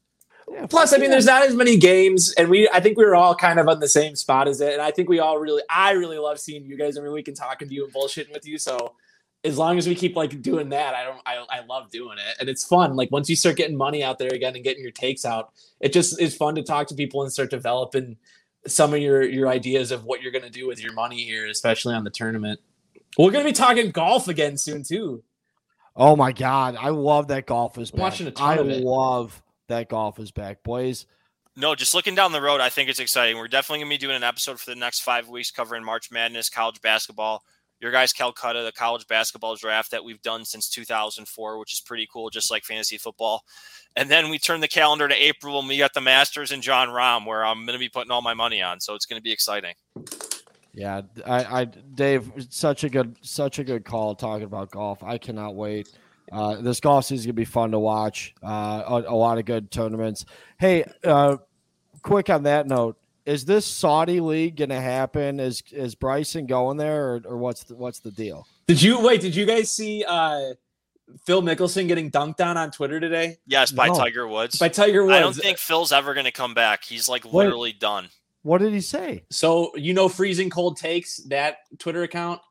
Yeah, 0.52 0.68
Plus, 0.68 0.94
I 0.94 0.98
mean, 0.98 1.10
there's 1.10 1.26
not 1.26 1.44
as 1.44 1.56
many 1.56 1.78
games, 1.78 2.34
and 2.34 2.50
we 2.50 2.70
I 2.70 2.80
think 2.80 3.00
we 3.00 3.06
were 3.06 3.16
all 3.16 3.34
kind 3.34 3.60
of 3.60 3.68
on 3.68 3.80
the 3.80 3.88
same 3.88 4.16
spot 4.16 4.48
as 4.48 4.62
it. 4.62 4.74
And 4.74 4.82
I 4.82 4.92
think 4.92 5.10
we 5.10 5.20
all 5.20 5.40
really, 5.40 5.64
I 5.70 5.92
really 5.92 6.20
love 6.20 6.40
seeing 6.40 6.66
you 6.66 6.78
guys 6.78 6.98
every 6.98 7.12
week 7.12 7.28
and 7.28 7.36
talking 7.36 7.68
to 7.68 7.74
you 7.74 7.84
and 7.84 7.94
bullshitting 7.94 8.32
with 8.32 8.46
you. 8.48 8.60
So 8.60 8.94
as 9.44 9.58
long 9.58 9.78
as 9.78 9.88
we 9.88 9.96
keep 9.96 10.16
like 10.16 10.42
doing 10.42 10.70
that, 10.70 10.94
I 10.94 11.04
don't, 11.04 11.22
I, 11.26 11.46
I 11.50 11.66
love 11.66 11.90
doing 11.92 12.18
it, 12.18 12.36
and 12.40 12.50
it's 12.50 12.66
fun. 12.66 12.96
Like 12.96 13.12
once 13.12 13.30
you 13.30 13.36
start 13.36 13.56
getting 13.56 13.78
money 13.78 14.04
out 14.04 14.20
there 14.20 14.34
again 14.34 14.56
and 14.56 14.64
getting 14.64 14.84
your 14.84 14.92
takes 14.92 15.24
out, 15.24 15.54
it 15.80 15.94
just 15.94 16.20
is 16.20 16.36
fun 16.36 16.56
to 16.56 16.64
talk 16.64 16.88
to 16.88 16.96
people 16.96 17.24
and 17.24 17.32
start 17.32 17.50
developing 17.50 18.18
some 18.68 18.94
of 18.94 19.00
your 19.00 19.24
your 19.24 19.48
ideas 19.48 19.92
of 19.92 20.04
what 20.04 20.22
you're 20.22 20.34
going 20.34 20.44
to 20.44 20.50
do 20.50 20.68
with 20.68 20.84
your 20.84 20.94
money 20.94 21.24
here, 21.24 21.48
especially 21.48 21.96
on 21.96 22.04
the 22.04 22.10
tournament. 22.10 22.60
We're 23.18 23.32
going 23.32 23.46
to 23.46 23.50
be 23.50 23.56
talking 23.56 23.92
golf 23.92 24.28
again 24.28 24.58
soon 24.58 24.84
too. 24.84 25.24
Oh 25.96 26.16
my 26.16 26.34
god, 26.34 26.76
I 26.80 26.90
love 26.90 27.30
that 27.30 27.46
golf 27.46 27.78
is 27.78 27.92
back. 27.92 28.00
Watching 28.00 28.28
a 28.28 28.32
ton 28.32 28.58
I 28.58 28.62
of 28.62 28.70
it. 28.70 28.84
love 28.84 29.42
that 29.70 29.90
golf 29.90 30.20
is 30.20 30.32
back, 30.32 30.64
boys. 30.64 31.06
No, 31.56 31.76
just 31.76 31.94
looking 31.94 32.16
down 32.16 32.32
the 32.32 32.42
road, 32.42 32.62
I 32.62 32.70
think 32.70 32.90
it's 32.90 33.00
exciting. 33.00 33.38
We're 33.38 33.50
definitely 33.50 33.80
going 33.80 33.92
to 33.92 33.94
be 33.96 34.06
doing 34.08 34.16
an 34.16 34.24
episode 34.24 34.60
for 34.60 34.70
the 34.70 34.78
next 34.78 35.02
five 35.02 35.28
weeks 35.28 35.52
covering 35.52 35.84
March 35.84 36.10
Madness, 36.12 36.50
college 36.50 36.80
basketball 36.82 37.44
your 37.80 37.92
guys 37.92 38.12
Calcutta, 38.14 38.64
the 38.64 38.72
college 38.72 39.08
basketball 39.08 39.56
draft 39.56 39.92
that 39.92 40.04
we've 40.04 40.22
done 40.22 40.46
since 40.46 40.70
2004, 40.70 41.60
which 41.60 41.74
is 41.74 41.80
pretty 41.80 42.08
cool, 42.12 42.30
just 42.30 42.52
like 42.52 42.64
fantasy 42.64 42.98
football. 42.98 43.44
And 43.96 44.10
then 44.10 44.30
we 44.30 44.38
turn 44.38 44.60
the 44.60 44.68
calendar 44.68 45.08
to 45.08 45.16
April 45.16 45.60
and 45.60 45.68
we 45.68 45.78
got 45.78 45.94
the 45.94 46.02
Masters 46.02 46.52
and 46.52 46.62
Jon 46.62 46.90
Rahm, 46.90 47.26
where 47.26 47.46
I'm 47.46 47.66
going 47.66 47.74
to 47.74 47.80
be 47.80 47.90
putting 47.90 48.12
all 48.12 48.22
my 48.22 48.34
money 48.34 48.62
on. 48.62 48.80
So 48.80 48.96
it's 48.96 49.06
going 49.06 49.20
to 49.20 49.24
be 49.24 49.32
exciting. 49.32 49.76
Yeah, 50.74 51.02
I, 51.26 51.62
I, 51.62 51.66
Dave, 51.66 52.32
such 52.50 52.84
a 52.84 52.90
good, 52.90 53.16
such 53.22 53.60
a 53.60 53.64
good 53.64 53.84
call 53.84 54.16
talking 54.16 54.46
about 54.46 54.72
golf. 54.72 55.04
I 55.04 55.18
cannot 55.18 55.56
wait. 55.56 55.90
Uh, 56.32 56.62
this 56.62 56.80
golf 56.80 57.06
season 57.06 57.18
is 57.18 57.26
gonna 57.26 57.34
be 57.34 57.46
fun 57.46 57.72
to 57.72 57.80
watch. 57.80 58.36
Uh, 58.44 58.84
a, 58.88 59.04
a, 59.08 59.16
lot 59.16 59.40
of 59.40 59.46
good 59.46 59.72
tournaments. 59.72 60.26
Hey, 60.60 60.86
uh, 61.04 61.38
quick 62.04 62.30
on 62.30 62.44
that 62.44 62.68
note, 62.68 62.98
is 63.26 63.46
this 63.46 63.66
Saudi 63.66 64.20
league 64.20 64.58
going 64.58 64.70
to 64.70 64.82
happen? 64.82 65.40
Is 65.40 65.64
is 65.72 65.96
Bryson 65.96 66.46
going 66.46 66.78
there, 66.78 67.14
or, 67.14 67.22
or 67.26 67.38
what's 67.38 67.64
the, 67.64 67.76
what's 67.76 68.00
the 68.00 68.12
deal? 68.12 68.48
Did 68.68 68.82
you 68.82 69.00
wait? 69.02 69.22
Did 69.22 69.36
you 69.36 69.46
guys 69.46 69.72
see 69.72 70.04
uh, 70.08 70.54
Phil 71.26 71.42
Mickelson 71.42 71.88
getting 71.88 72.12
dunked 72.12 72.40
on 72.40 72.58
on 72.58 72.72
Twitter 72.72 73.00
today? 73.00 73.38
Yes, 73.46 73.72
by 73.72 73.88
no. 73.88 73.96
Tiger 73.96 74.28
Woods. 74.28 74.58
By 74.58 74.70
Tiger 74.70 75.04
Woods. 75.04 75.16
I 75.16 75.20
don't 75.20 75.36
think 75.36 75.58
Phil's 75.58 75.92
ever 75.92 76.14
going 76.14 76.26
to 76.26 76.32
come 76.32 76.54
back. 76.54 76.84
He's 76.84 77.10
like 77.10 77.26
literally 77.26 77.74
done. 77.74 78.10
What 78.44 78.60
did 78.60 78.74
he 78.74 78.82
say? 78.82 79.24
So 79.30 79.76
you 79.76 79.94
know, 79.94 80.10
freezing 80.10 80.50
cold 80.50 80.78
takes 80.78 81.18
that 81.28 81.58
Twitter 81.78 82.04
account. 82.04 82.42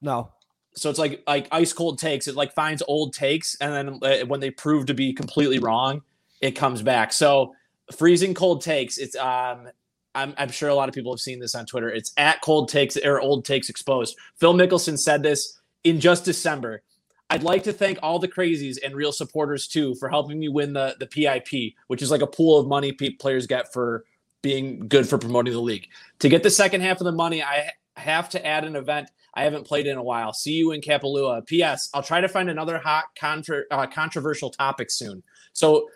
No. 0.00 0.30
So 0.74 0.88
it's 0.88 0.98
like 0.98 1.22
like 1.26 1.48
ice 1.52 1.72
cold 1.72 1.98
takes. 1.98 2.26
It 2.26 2.34
like 2.34 2.54
finds 2.54 2.82
old 2.88 3.12
takes, 3.14 3.56
and 3.60 3.72
then 3.72 3.98
uh, 4.02 4.26
when 4.26 4.40
they 4.40 4.50
prove 4.50 4.86
to 4.86 4.94
be 4.94 5.12
completely 5.12 5.58
wrong, 5.58 6.02
it 6.40 6.52
comes 6.52 6.82
back. 6.82 7.12
So 7.12 7.54
freezing 7.92 8.34
cold 8.34 8.62
takes. 8.62 8.98
It's 8.98 9.16
um 9.16 9.68
I'm, 10.14 10.34
I'm 10.36 10.50
sure 10.50 10.68
a 10.68 10.74
lot 10.74 10.88
of 10.88 10.94
people 10.94 11.12
have 11.12 11.20
seen 11.20 11.38
this 11.40 11.54
on 11.54 11.64
Twitter. 11.64 11.88
It's 11.88 12.12
at 12.18 12.42
cold 12.42 12.68
takes 12.68 12.98
or 12.98 13.20
old 13.20 13.44
takes 13.46 13.70
exposed. 13.70 14.16
Phil 14.36 14.52
Mickelson 14.52 14.98
said 14.98 15.22
this 15.22 15.58
in 15.84 16.00
just 16.00 16.24
December. 16.24 16.82
I'd 17.30 17.42
like 17.42 17.62
to 17.62 17.72
thank 17.72 17.98
all 18.02 18.18
the 18.18 18.28
crazies 18.28 18.76
and 18.84 18.94
real 18.94 19.12
supporters 19.12 19.66
too 19.66 19.94
for 19.94 20.10
helping 20.10 20.38
me 20.38 20.48
win 20.48 20.74
the 20.74 20.96
the 21.00 21.06
PIP, 21.06 21.74
which 21.86 22.02
is 22.02 22.10
like 22.10 22.22
a 22.22 22.26
pool 22.26 22.58
of 22.58 22.66
money 22.66 22.92
players 22.92 23.46
get 23.46 23.72
for 23.72 24.04
being 24.42 24.88
good 24.88 25.08
for 25.08 25.16
promoting 25.16 25.54
the 25.54 25.60
league. 25.60 25.88
To 26.18 26.28
get 26.28 26.42
the 26.42 26.50
second 26.50 26.82
half 26.82 27.00
of 27.00 27.04
the 27.04 27.12
money, 27.12 27.42
I 27.42 27.70
have 27.96 28.28
to 28.30 28.46
add 28.46 28.64
an 28.64 28.76
event 28.76 29.08
I 29.34 29.44
haven't 29.44 29.66
played 29.66 29.86
in 29.86 29.96
a 29.96 30.02
while. 30.02 30.32
See 30.32 30.52
you 30.52 30.72
in 30.72 30.80
Kapalua. 30.80 31.46
P.S. 31.46 31.88
I'll 31.94 32.02
try 32.02 32.20
to 32.20 32.28
find 32.28 32.50
another 32.50 32.78
hot 32.78 33.04
contra- 33.18 33.64
uh, 33.70 33.86
controversial 33.86 34.50
topic 34.50 34.90
soon. 34.90 35.22
So 35.52 35.88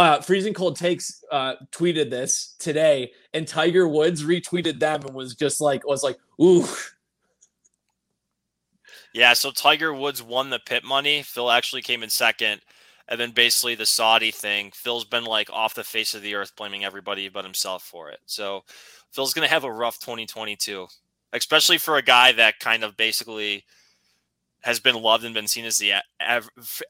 uh, 0.00 0.20
Freezing 0.22 0.54
Cold 0.54 0.76
Takes 0.76 1.22
uh, 1.30 1.56
tweeted 1.72 2.08
this 2.08 2.56
today, 2.58 3.12
and 3.34 3.46
Tiger 3.46 3.86
Woods 3.86 4.24
retweeted 4.24 4.80
them 4.80 5.02
and 5.04 5.14
was 5.14 5.34
just 5.34 5.60
like, 5.60 5.86
was 5.86 6.02
like, 6.02 6.16
ooh. 6.40 6.66
Yeah, 9.12 9.34
so 9.34 9.50
Tiger 9.50 9.92
Woods 9.92 10.22
won 10.22 10.48
the 10.48 10.58
PIP 10.58 10.84
money. 10.84 11.22
Phil 11.22 11.50
actually 11.50 11.82
came 11.82 12.02
in 12.02 12.08
second. 12.08 12.62
And 13.08 13.20
then 13.20 13.32
basically 13.32 13.74
the 13.74 13.84
Saudi 13.84 14.30
thing, 14.30 14.70
Phil's 14.72 15.04
been 15.04 15.24
like 15.24 15.50
off 15.50 15.74
the 15.74 15.84
face 15.84 16.14
of 16.14 16.22
the 16.22 16.34
earth, 16.34 16.56
blaming 16.56 16.84
everybody 16.84 17.28
but 17.28 17.44
himself 17.44 17.82
for 17.82 18.08
it. 18.08 18.20
So 18.24 18.62
Phil's 19.12 19.34
to 19.34 19.52
have 19.52 19.64
a 19.64 19.72
rough 19.72 19.98
2022, 19.98 20.86
especially 21.34 21.76
for 21.76 21.96
a 21.98 22.02
guy 22.02 22.32
that 22.32 22.58
kind 22.58 22.84
of 22.84 22.96
basically– 22.96 23.64
has 24.62 24.78
been 24.78 25.00
loved 25.00 25.24
and 25.24 25.34
been 25.34 25.46
seen 25.46 25.64
as 25.64 25.78
the 25.78 25.92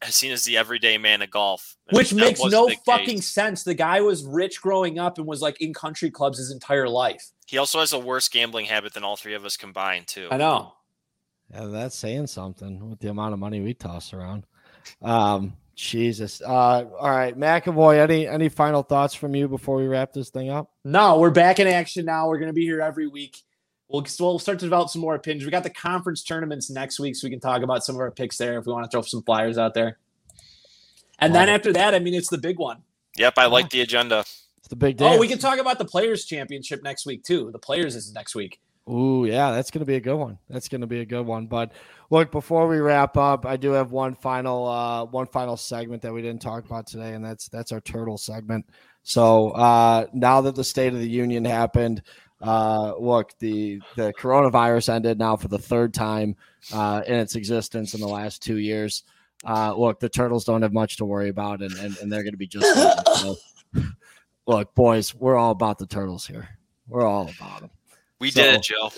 seen 0.04 0.32
as 0.32 0.44
the 0.44 0.56
everyday 0.56 0.98
man 0.98 1.22
of 1.22 1.30
golf, 1.30 1.76
which 1.90 2.12
makes 2.12 2.42
no 2.44 2.68
fucking 2.84 3.16
case. 3.16 3.28
sense. 3.28 3.62
The 3.62 3.74
guy 3.74 4.00
was 4.00 4.24
rich 4.24 4.60
growing 4.60 4.98
up 4.98 5.18
and 5.18 5.26
was 5.26 5.40
like 5.40 5.60
in 5.60 5.72
country 5.72 6.10
clubs 6.10 6.38
his 6.38 6.50
entire 6.50 6.88
life. 6.88 7.30
He 7.46 7.58
also 7.58 7.80
has 7.80 7.92
a 7.92 7.98
worse 7.98 8.28
gambling 8.28 8.66
habit 8.66 8.94
than 8.94 9.04
all 9.04 9.16
three 9.16 9.34
of 9.34 9.44
us 9.44 9.56
combined, 9.56 10.06
too. 10.06 10.28
I 10.30 10.36
know. 10.36 10.74
Yeah, 11.52 11.66
that's 11.66 11.96
saying 11.96 12.28
something 12.28 12.90
with 12.90 13.00
the 13.00 13.10
amount 13.10 13.34
of 13.34 13.40
money 13.40 13.60
we 13.60 13.74
toss 13.74 14.12
around. 14.12 14.46
Um, 15.02 15.56
Jesus. 15.74 16.40
Uh, 16.42 16.84
all 16.98 17.10
right, 17.10 17.36
McAvoy. 17.36 17.98
Any 17.98 18.26
any 18.26 18.48
final 18.48 18.82
thoughts 18.82 19.14
from 19.14 19.34
you 19.34 19.48
before 19.48 19.76
we 19.76 19.86
wrap 19.86 20.12
this 20.12 20.30
thing 20.30 20.50
up? 20.50 20.70
No, 20.84 21.18
we're 21.18 21.30
back 21.30 21.58
in 21.58 21.66
action 21.66 22.04
now. 22.04 22.28
We're 22.28 22.38
going 22.38 22.50
to 22.50 22.54
be 22.54 22.64
here 22.64 22.80
every 22.80 23.08
week. 23.08 23.42
We'll, 23.90 24.06
we'll 24.20 24.38
start 24.38 24.60
to 24.60 24.66
develop 24.66 24.88
some 24.88 25.02
more 25.02 25.16
opinions. 25.16 25.44
We 25.44 25.50
got 25.50 25.64
the 25.64 25.70
conference 25.70 26.22
tournaments 26.22 26.70
next 26.70 27.00
week, 27.00 27.16
so 27.16 27.26
we 27.26 27.30
can 27.30 27.40
talk 27.40 27.62
about 27.62 27.84
some 27.84 27.96
of 27.96 28.00
our 28.00 28.10
picks 28.10 28.38
there 28.38 28.58
if 28.58 28.66
we 28.66 28.72
want 28.72 28.84
to 28.84 28.90
throw 28.90 29.02
some 29.02 29.22
flyers 29.22 29.58
out 29.58 29.74
there. 29.74 29.98
And 31.18 31.34
then 31.34 31.48
after 31.48 31.72
that, 31.72 31.94
I 31.94 31.98
mean, 31.98 32.14
it's 32.14 32.30
the 32.30 32.38
big 32.38 32.58
one. 32.58 32.82
Yep, 33.16 33.34
I 33.36 33.46
like 33.46 33.68
the 33.70 33.80
agenda. 33.80 34.20
It's 34.58 34.68
the 34.68 34.76
big 34.76 34.96
day. 34.96 35.06
Oh, 35.06 35.18
we 35.18 35.28
can 35.28 35.38
talk 35.38 35.58
about 35.58 35.78
the 35.78 35.84
Players 35.84 36.24
Championship 36.24 36.82
next 36.82 37.04
week 37.04 37.24
too. 37.24 37.50
The 37.52 37.58
Players 37.58 37.96
is 37.96 38.12
next 38.14 38.34
week. 38.34 38.60
Ooh, 38.88 39.26
yeah, 39.26 39.52
that's 39.52 39.70
going 39.70 39.80
to 39.80 39.86
be 39.86 39.96
a 39.96 40.00
good 40.00 40.16
one. 40.16 40.38
That's 40.48 40.68
going 40.68 40.80
to 40.80 40.86
be 40.86 41.00
a 41.00 41.04
good 41.04 41.26
one. 41.26 41.46
But 41.46 41.72
look, 42.08 42.32
before 42.32 42.66
we 42.66 42.78
wrap 42.78 43.16
up, 43.16 43.44
I 43.44 43.56
do 43.56 43.72
have 43.72 43.92
one 43.92 44.14
final 44.14 44.66
uh, 44.66 45.04
one 45.04 45.26
final 45.26 45.56
segment 45.56 46.02
that 46.02 46.12
we 46.12 46.22
didn't 46.22 46.42
talk 46.42 46.64
about 46.64 46.86
today, 46.86 47.12
and 47.14 47.24
that's 47.24 47.48
that's 47.48 47.72
our 47.72 47.80
turtle 47.80 48.18
segment. 48.18 48.66
So 49.02 49.50
uh, 49.50 50.06
now 50.12 50.40
that 50.42 50.54
the 50.54 50.64
State 50.64 50.92
of 50.92 50.98
the 50.98 51.08
Union 51.08 51.44
happened, 51.44 52.02
uh, 52.40 52.94
look, 52.98 53.38
the 53.38 53.80
the 53.96 54.12
coronavirus 54.14 54.94
ended 54.94 55.18
now 55.18 55.36
for 55.36 55.48
the 55.48 55.58
third 55.58 55.92
time 55.92 56.36
uh, 56.72 57.02
in 57.06 57.14
its 57.14 57.36
existence 57.36 57.94
in 57.94 58.00
the 58.00 58.08
last 58.08 58.42
two 58.42 58.56
years. 58.56 59.04
Uh, 59.44 59.74
look, 59.74 60.00
the 60.00 60.08
turtles 60.08 60.44
don't 60.44 60.62
have 60.62 60.72
much 60.72 60.96
to 60.98 61.04
worry 61.04 61.28
about, 61.28 61.62
and 61.62 61.72
and, 61.78 61.96
and 61.98 62.10
they're 62.10 62.22
going 62.22 62.32
to 62.32 62.38
be 62.38 62.46
just. 62.46 62.66
so, 63.20 63.36
look, 64.46 64.74
boys, 64.74 65.14
we're 65.14 65.36
all 65.36 65.50
about 65.50 65.78
the 65.78 65.86
turtles 65.86 66.26
here. 66.26 66.48
We're 66.88 67.06
all 67.06 67.30
about 67.38 67.60
them. 67.60 67.70
We 68.20 68.30
so, 68.30 68.42
did 68.42 68.54
it, 68.54 68.62
Joe. 68.62 68.90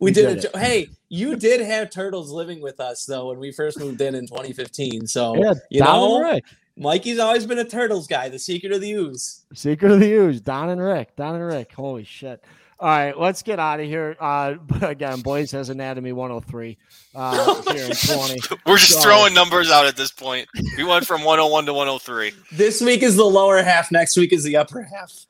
We, 0.00 0.06
we 0.06 0.12
did, 0.12 0.40
did, 0.40 0.44
it. 0.46 0.56
Hey, 0.56 0.88
you 1.08 1.36
did 1.36 1.60
have 1.60 1.90
turtles 1.90 2.30
living 2.30 2.60
with 2.60 2.80
us 2.80 3.04
though 3.04 3.28
when 3.28 3.38
we 3.38 3.52
first 3.52 3.78
moved 3.78 4.00
in 4.00 4.14
in 4.14 4.26
2015. 4.26 5.06
So 5.06 5.36
yeah, 5.36 5.54
you 5.70 5.80
know, 5.80 6.20
Rick. 6.20 6.44
Mikey's 6.76 7.18
always 7.18 7.44
been 7.44 7.58
a 7.58 7.64
turtles 7.64 8.06
guy. 8.06 8.28
The 8.28 8.38
secret 8.38 8.72
of 8.72 8.80
the 8.80 8.92
ooze. 8.92 9.44
Secret 9.52 9.90
of 9.90 10.00
the 10.00 10.12
ooze. 10.12 10.40
Don 10.40 10.68
and 10.68 10.80
Rick. 10.80 11.16
Don 11.16 11.34
and 11.34 11.44
Rick. 11.44 11.72
Holy 11.72 12.04
shit. 12.04 12.44
All 12.80 12.88
right, 12.88 13.18
let's 13.18 13.42
get 13.42 13.58
out 13.58 13.80
of 13.80 13.86
here. 13.86 14.16
Uh, 14.20 14.54
again, 14.82 15.20
boys 15.20 15.50
has 15.50 15.68
anatomy 15.68 16.12
103 16.12 16.78
uh, 17.14 17.62
here 17.72 17.86
in 17.86 17.92
20. 17.92 18.40
We're 18.66 18.76
just 18.76 18.94
so, 18.94 19.00
throwing 19.00 19.34
numbers 19.34 19.70
out 19.70 19.86
at 19.86 19.96
this 19.96 20.12
point. 20.12 20.48
We 20.76 20.84
went 20.84 21.04
from 21.04 21.24
101 21.24 21.66
to 21.66 21.74
103. 21.74 22.32
This 22.52 22.80
week 22.80 23.02
is 23.02 23.16
the 23.16 23.24
lower 23.24 23.62
half. 23.62 23.90
Next 23.90 24.16
week 24.16 24.32
is 24.32 24.44
the 24.44 24.56
upper 24.56 24.82
half. 24.82 25.26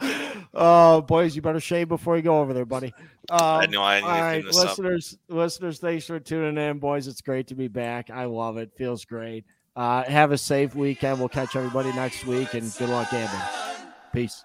oh, 0.54 1.00
boys, 1.00 1.34
you 1.34 1.40
better 1.40 1.60
shave 1.60 1.88
before 1.88 2.16
you 2.16 2.22
go 2.22 2.40
over 2.40 2.52
there, 2.52 2.66
buddy. 2.66 2.92
Um, 3.30 3.40
I 3.40 3.66
know 3.66 3.82
I 3.82 4.00
all 4.00 4.08
right, 4.08 4.44
listeners, 4.44 5.14
up. 5.30 5.36
listeners, 5.36 5.78
thanks 5.78 6.04
for 6.04 6.20
tuning 6.20 6.62
in, 6.62 6.78
boys. 6.78 7.06
It's 7.08 7.22
great 7.22 7.46
to 7.48 7.54
be 7.54 7.68
back. 7.68 8.10
I 8.10 8.26
love 8.26 8.58
it. 8.58 8.70
Feels 8.76 9.06
great. 9.06 9.46
Uh, 9.74 10.04
have 10.04 10.32
a 10.32 10.38
safe 10.38 10.74
weekend. 10.74 11.18
We'll 11.18 11.28
catch 11.30 11.56
everybody 11.56 11.92
next 11.94 12.26
week, 12.26 12.52
and 12.52 12.70
good 12.78 12.90
luck, 12.90 13.12
Andy. 13.14 13.34
Peace. 14.12 14.44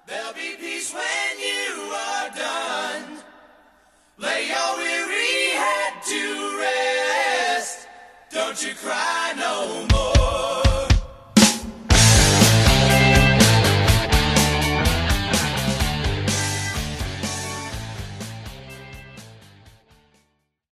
Lay 4.22 4.50
your 4.50 4.78
weary 4.78 5.56
head 5.58 5.94
to 6.04 6.60
rest. 6.60 7.88
Don't 8.30 8.64
you 8.64 8.76
cry 8.76 9.34
no 9.36 9.88
more. 9.92 10.21